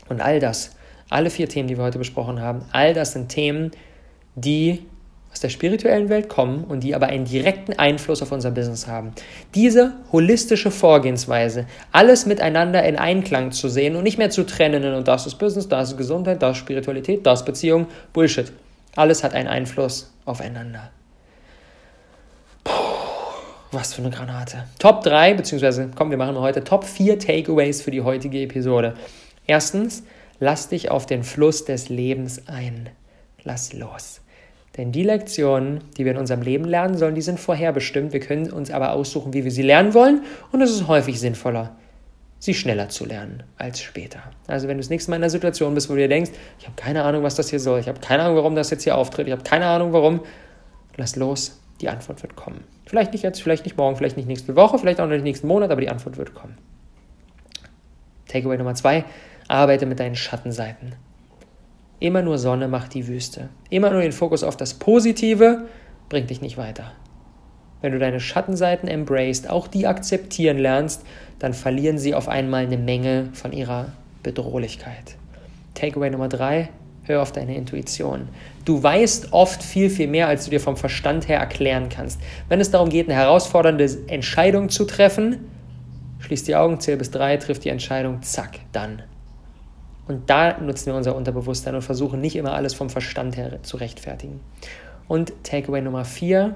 Und 0.10 0.22
all 0.22 0.40
das, 0.40 0.76
alle 1.10 1.30
vier 1.30 1.50
Themen, 1.50 1.68
die 1.68 1.78
wir 1.78 1.84
heute 1.84 1.98
besprochen 1.98 2.42
haben, 2.42 2.64
all 2.72 2.94
das 2.94 3.14
sind 3.14 3.30
Themen, 3.30 3.72
die 4.36 4.86
aus 5.32 5.42
der 5.42 5.50
spirituellen 5.50 6.10
Welt 6.10 6.30
kommen 6.30 6.64
und 6.64 6.82
die 6.84 6.96
aber 6.96 7.08
einen 7.08 7.26
direkten 7.26 7.74
Einfluss 7.74 8.22
auf 8.22 8.32
unser 8.32 8.52
Business 8.52 8.88
haben. 8.88 9.12
Diese 9.54 9.94
holistische 10.12 10.72
Vorgehensweise, 10.72 11.66
alles 11.92 12.26
miteinander 12.26 12.84
in 12.84 12.96
Einklang 12.96 13.52
zu 13.52 13.68
sehen 13.70 13.96
und 13.96 14.04
nicht 14.04 14.18
mehr 14.18 14.30
zu 14.30 14.46
trennen 14.46 14.94
und 14.94 15.08
das 15.08 15.28
ist 15.28 15.36
Business, 15.36 15.68
das 15.68 15.92
ist 15.92 15.98
Gesundheit, 15.98 16.42
das 16.42 16.58
ist 16.58 16.64
Spiritualität, 16.64 17.26
das 17.26 17.42
ist 17.42 17.46
Beziehung, 17.46 17.88
Bullshit. 18.14 18.52
Alles 18.96 19.24
hat 19.24 19.34
einen 19.34 19.48
Einfluss 19.48 20.12
aufeinander. 20.26 20.92
Was 23.78 23.94
für 23.94 24.02
eine 24.02 24.10
Granate. 24.10 24.64
Top 24.80 25.04
3, 25.04 25.36
beziehungsweise, 25.36 25.92
komm, 25.94 26.10
wir 26.10 26.18
machen 26.18 26.40
heute 26.40 26.64
Top 26.64 26.84
4 26.84 27.20
Takeaways 27.20 27.84
für 27.84 27.92
die 27.92 28.02
heutige 28.02 28.42
Episode. 28.42 28.96
Erstens, 29.46 30.02
lass 30.40 30.70
dich 30.70 30.90
auf 30.90 31.06
den 31.06 31.22
Fluss 31.22 31.64
des 31.64 31.88
Lebens 31.88 32.48
ein. 32.48 32.90
Lass 33.44 33.74
los. 33.74 34.22
Denn 34.78 34.92
die 34.92 35.04
Lektionen, 35.04 35.82
die 35.96 36.06
wir 36.06 36.14
in 36.14 36.18
unserem 36.18 36.42
Leben 36.42 36.66
lernen 36.66 36.98
sollen, 36.98 37.14
die 37.14 37.22
sind 37.22 37.40
vorherbestimmt. 37.40 38.14
Wir 38.14 38.20
können 38.20 38.52
uns 38.52 38.72
aber 38.72 38.94
aussuchen, 38.94 39.36
wie 39.36 39.44
wir 39.44 39.52
sie 39.52 39.62
lernen 39.62 39.94
wollen. 39.94 40.24
Und 40.52 40.64
es 40.64 40.72
ist 40.72 40.88
häufig 40.88 41.20
sinnvoller, 41.20 41.76
sie 42.40 42.56
schneller 42.56 42.90
zu 42.90 43.06
lernen 43.06 43.44
als 43.60 43.80
später. 43.80 44.24
Also 44.48 44.68
wenn 44.68 44.78
du 44.78 44.82
das 44.82 44.90
nächste 44.90 45.12
Mal 45.12 45.18
in 45.18 45.22
einer 45.22 45.30
Situation 45.30 45.76
bist, 45.76 45.88
wo 45.88 45.94
du 45.94 46.00
dir 46.00 46.10
denkst, 46.10 46.32
ich 46.58 46.66
habe 46.66 46.76
keine 46.76 47.04
Ahnung, 47.04 47.22
was 47.22 47.36
das 47.36 47.52
hier 47.52 47.60
soll, 47.60 47.80
ich 47.80 47.88
habe 47.88 48.00
keine 48.00 48.24
Ahnung, 48.24 48.38
warum 48.38 48.56
das 48.56 48.72
jetzt 48.72 48.86
hier 48.86 48.98
auftritt, 48.98 49.28
ich 49.28 49.34
habe 49.34 49.44
keine 49.44 49.68
Ahnung, 49.68 49.94
warum, 49.94 50.22
lass 50.96 51.16
los, 51.16 51.62
die 51.80 51.90
Antwort 51.90 52.24
wird 52.24 52.36
kommen. 52.36 52.64
Vielleicht 52.88 53.12
nicht 53.12 53.24
jetzt, 53.24 53.42
vielleicht 53.42 53.66
nicht 53.66 53.78
morgen, 53.78 53.98
vielleicht 53.98 54.16
nicht 54.16 54.28
nächste 54.28 54.56
Woche, 54.56 54.80
vielleicht 54.80 55.02
auch 55.02 55.08
nicht 55.08 55.24
nächsten 55.24 55.48
Monat, 55.48 55.72
aber 55.72 55.82
die 55.82 55.90
Antwort 55.90 56.18
wird 56.18 56.34
kommen. 56.34 56.58
Takeaway 58.28 58.58
Nummer 58.58 58.76
zwei, 58.76 59.04
arbeite 59.50 59.86
mit 59.86 60.00
deinen 60.00 60.16
Schattenseiten. 60.16 60.96
Immer 62.00 62.22
nur 62.22 62.38
Sonne 62.38 62.70
macht 62.70 62.94
die 62.94 63.08
Wüste. 63.08 63.50
Immer 63.70 63.92
nur 63.92 64.02
den 64.02 64.14
Fokus 64.14 64.44
auf 64.44 64.56
das 64.56 64.74
Positive 64.74 65.68
bringt 66.08 66.30
dich 66.30 66.42
nicht 66.42 66.58
weiter. 66.58 66.94
Wenn 67.82 67.92
du 67.92 68.00
deine 68.00 68.22
Schattenseiten 68.22 68.88
embraced, 68.88 69.50
auch 69.50 69.68
die 69.68 69.86
akzeptieren 69.86 70.58
lernst, 70.58 71.06
dann 71.40 71.54
verlieren 71.54 71.98
sie 71.98 72.16
auf 72.16 72.30
einmal 72.30 72.66
eine 72.66 72.78
Menge 72.78 73.30
von 73.34 73.52
ihrer 73.52 73.92
Bedrohlichkeit. 74.24 75.18
Takeaway 75.74 76.10
Nummer 76.10 76.30
drei, 76.30 76.70
hör 77.08 77.22
auf 77.22 77.32
deine 77.32 77.56
Intuition. 77.56 78.30
Du 78.66 78.82
weißt 78.82 79.34
oft 79.34 79.64
viel, 79.64 79.90
viel 79.90 80.08
mehr, 80.08 80.28
als 80.28 80.46
du 80.46 80.52
dir 80.52 80.60
vom 80.60 80.78
Verstand 80.78 81.28
her 81.28 81.40
erklären 81.40 81.90
kannst. 81.90 82.20
Wenn 82.50 82.60
es 82.60 82.72
darum 82.72 82.90
geht, 82.90 83.08
eine 83.08 83.18
herausfordernde 83.18 83.90
Entscheidung 84.08 84.70
zu 84.70 84.86
treffen, 84.86 85.50
schließ 86.20 86.44
die 86.44 86.56
Augen, 86.56 86.80
zähl 86.80 86.98
bis 86.98 87.12
drei, 87.12 87.38
triff 87.38 87.60
die 87.60 87.70
Entscheidung, 87.70 88.22
zack, 88.22 88.60
dann. 88.72 89.04
Und 90.08 90.30
da 90.30 90.58
nutzen 90.60 90.88
wir 90.88 90.96
unser 90.96 91.16
Unterbewusstsein 91.16 91.76
und 91.76 91.82
versuchen 91.82 92.22
nicht 92.22 92.36
immer 92.36 92.54
alles 92.54 92.74
vom 92.74 92.90
Verstand 92.90 93.36
her 93.38 93.62
zu 93.64 93.78
rechtfertigen. 93.78 94.40
Und 95.08 95.34
Takeaway 95.44 95.82
Nummer 95.82 96.06
vier, 96.06 96.56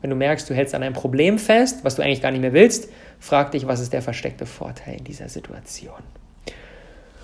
wenn 0.00 0.10
du 0.10 0.16
merkst, 0.16 0.48
du 0.48 0.54
hältst 0.54 0.74
an 0.74 0.82
einem 0.82 0.94
Problem 0.94 1.38
fest, 1.38 1.80
was 1.84 1.96
du 1.96 2.02
eigentlich 2.02 2.22
gar 2.22 2.30
nicht 2.30 2.40
mehr 2.40 2.52
willst, 2.52 2.88
frag 3.18 3.52
dich, 3.52 3.66
was 3.66 3.80
ist 3.80 3.92
der 3.92 4.02
versteckte 4.02 4.46
Vorteil 4.46 4.96
in 4.98 5.04
dieser 5.04 5.28
Situation. 5.28 6.00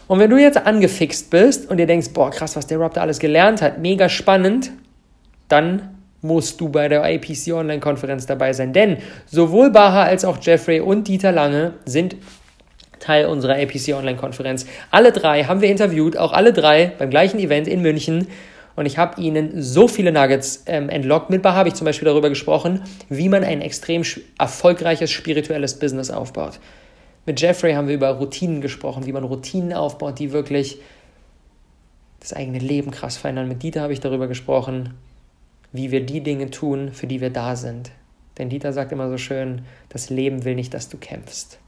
Und 0.08 0.20
wenn 0.20 0.30
du 0.30 0.36
jetzt 0.36 0.58
angefixt 0.58 1.30
bist 1.30 1.68
und 1.70 1.78
dir 1.78 1.86
denkst, 1.86 2.10
boah, 2.12 2.30
krass, 2.30 2.56
was 2.56 2.66
der 2.66 2.78
Rob 2.78 2.94
da 2.94 3.00
alles 3.00 3.18
gelernt 3.18 3.60
hat, 3.60 3.78
mega 3.78 4.08
spannend, 4.08 4.70
dann 5.48 5.96
musst 6.22 6.60
du 6.60 6.68
bei 6.68 6.88
der 6.88 7.04
IPC 7.08 7.52
Online-Konferenz 7.52 8.26
dabei 8.26 8.52
sein. 8.52 8.72
Denn 8.72 8.98
sowohl 9.26 9.70
Baha 9.70 10.04
als 10.04 10.24
auch 10.24 10.38
Jeffrey 10.40 10.80
und 10.80 11.08
Dieter 11.08 11.32
Lange 11.32 11.74
sind 11.84 12.16
Teil 12.98 13.26
unserer 13.26 13.54
APC 13.54 13.94
Online-Konferenz. 13.94 14.66
Alle 14.90 15.12
drei 15.12 15.44
haben 15.44 15.60
wir 15.60 15.68
interviewt, 15.68 16.16
auch 16.16 16.32
alle 16.32 16.52
drei 16.52 16.92
beim 16.98 17.10
gleichen 17.10 17.38
Event 17.38 17.68
in 17.68 17.82
München. 17.82 18.28
Und 18.74 18.86
ich 18.86 18.98
habe 18.98 19.20
ihnen 19.20 19.62
so 19.62 19.88
viele 19.88 20.12
Nuggets 20.12 20.64
ähm, 20.66 20.88
entlockt. 20.88 21.30
Mit 21.30 21.42
Bar 21.42 21.54
habe 21.54 21.68
ich 21.68 21.74
zum 21.74 21.86
Beispiel 21.86 22.06
darüber 22.06 22.28
gesprochen, 22.28 22.82
wie 23.08 23.28
man 23.28 23.42
ein 23.42 23.62
extrem 23.62 24.02
erfolgreiches 24.38 25.10
spirituelles 25.10 25.78
Business 25.78 26.10
aufbaut. 26.10 26.58
Mit 27.26 27.40
Jeffrey 27.40 27.74
haben 27.74 27.88
wir 27.88 27.96
über 27.96 28.10
Routinen 28.10 28.60
gesprochen, 28.60 29.04
wie 29.04 29.12
man 29.12 29.24
Routinen 29.24 29.72
aufbaut, 29.72 30.20
die 30.20 30.32
wirklich 30.32 30.78
das 32.20 32.32
eigene 32.32 32.60
Leben 32.60 32.92
krass 32.92 33.16
verändern. 33.16 33.48
Mit 33.48 33.64
Dieter 33.64 33.82
habe 33.82 33.92
ich 33.92 34.00
darüber 34.00 34.28
gesprochen, 34.28 34.94
wie 35.72 35.90
wir 35.90 36.06
die 36.06 36.20
Dinge 36.20 36.50
tun, 36.50 36.92
für 36.92 37.08
die 37.08 37.20
wir 37.20 37.30
da 37.30 37.56
sind. 37.56 37.90
Denn 38.38 38.48
Dieter 38.48 38.72
sagt 38.72 38.92
immer 38.92 39.08
so 39.10 39.18
schön, 39.18 39.62
das 39.88 40.08
Leben 40.08 40.44
will 40.44 40.54
nicht, 40.54 40.72
dass 40.72 40.88
du 40.88 40.98
kämpfst. 40.98 41.58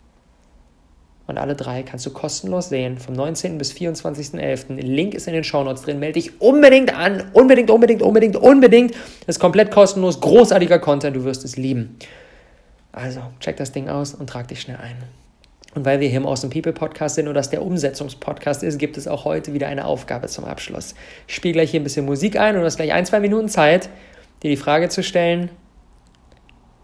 Und 1.27 1.39
alle 1.39 1.55
drei 1.55 1.83
kannst 1.83 2.07
du 2.07 2.11
kostenlos 2.11 2.71
sehen, 2.71 2.97
vom 2.97 3.15
19. 3.15 3.59
bis 3.59 3.73
24.11. 3.73 4.81
Link 4.81 5.13
ist 5.13 5.27
in 5.27 5.35
den 5.35 5.45
Shownotes 5.45 5.83
drin. 5.83 5.99
Melde 5.99 6.21
dich 6.21 6.41
unbedingt 6.41 6.95
an. 6.95 7.31
Unbedingt, 7.35 7.71
unbedingt, 7.71 8.01
unbedingt, 8.01 8.37
unbedingt. 8.37 8.93
Das 9.27 9.37
ist 9.37 9.39
komplett 9.39 9.71
kostenlos. 9.71 10.21
Großartiger 10.21 10.79
Content. 10.79 11.17
Du 11.17 11.25
wirst 11.25 11.45
es 11.45 11.57
lieben. 11.57 11.99
Also, 12.93 13.21
check 13.41 13.59
das 13.59 13.73
Ding 13.73 13.91
aus 13.91 14.15
und 14.15 14.29
trag 14.29 14.49
dich 14.49 14.63
schnell 14.63 14.79
ein. 14.79 14.97
Und 15.75 15.85
weil 15.85 16.01
wir 16.01 16.09
hier 16.09 16.19
im 16.19 16.27
Awesome 16.27 16.53
People 16.53 16.73
Podcast 16.73 17.17
sind 17.17 17.29
und 17.29 17.35
das 17.35 17.51
der 17.51 17.63
Umsetzungspodcast 17.63 18.63
ist, 18.63 18.79
gibt 18.79 18.97
es 18.97 19.07
auch 19.07 19.25
heute 19.25 19.53
wieder 19.53 19.69
eine 19.69 19.85
Aufgabe 19.85 20.27
zum 20.29 20.45
Abschluss. 20.45 20.95
Ich 21.27 21.35
spiele 21.35 21.53
gleich 21.53 21.71
hier 21.71 21.81
ein 21.81 21.85
bisschen 21.85 22.07
Musik 22.07 22.39
ein 22.39 22.55
und 22.55 22.63
du 22.63 22.67
hast 22.67 22.77
gleich 22.77 22.93
ein, 22.93 23.05
zwei 23.05 23.21
Minuten 23.21 23.49
Zeit, 23.49 23.91
dir 24.43 24.51
die 24.51 24.57
Frage 24.57 24.89
zu 24.89 25.03
stellen, 25.03 25.51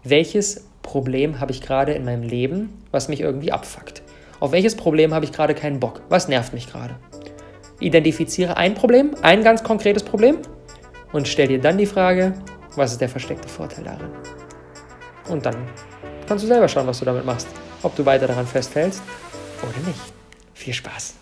welches 0.03 0.67
Problem 0.83 1.39
habe 1.39 1.51
ich 1.51 1.61
gerade 1.61 1.93
in 1.93 2.05
meinem 2.05 2.21
Leben, 2.21 2.83
was 2.91 3.07
mich 3.07 3.21
irgendwie 3.21 3.51
abfuckt? 3.51 4.03
Auf 4.39 4.51
welches 4.51 4.75
Problem 4.75 5.13
habe 5.13 5.25
ich 5.25 5.31
gerade 5.31 5.55
keinen 5.55 5.79
Bock? 5.79 6.01
Was 6.09 6.27
nervt 6.27 6.53
mich 6.53 6.71
gerade? 6.71 6.95
Identifiziere 7.79 8.55
ein 8.55 8.75
Problem, 8.75 9.15
ein 9.23 9.43
ganz 9.43 9.63
konkretes 9.63 10.03
Problem 10.03 10.37
und 11.11 11.27
stell 11.27 11.47
dir 11.47 11.59
dann 11.59 11.77
die 11.77 11.87
Frage, 11.87 12.33
was 12.75 12.91
ist 12.91 13.01
der 13.01 13.09
versteckte 13.09 13.47
Vorteil 13.49 13.85
darin? 13.85 14.09
Und 15.27 15.45
dann 15.45 15.55
kannst 16.27 16.43
du 16.43 16.47
selber 16.47 16.67
schauen, 16.67 16.85
was 16.85 16.99
du 16.99 17.05
damit 17.05 17.25
machst. 17.25 17.47
Ob 17.85 17.95
du 17.95 18.03
weiter 18.03 18.25
daran 18.25 18.47
festhältst 18.47 19.03
oder 19.61 19.87
nicht. 19.87 20.01
Viel 20.55 20.73
Spaß! 20.73 21.13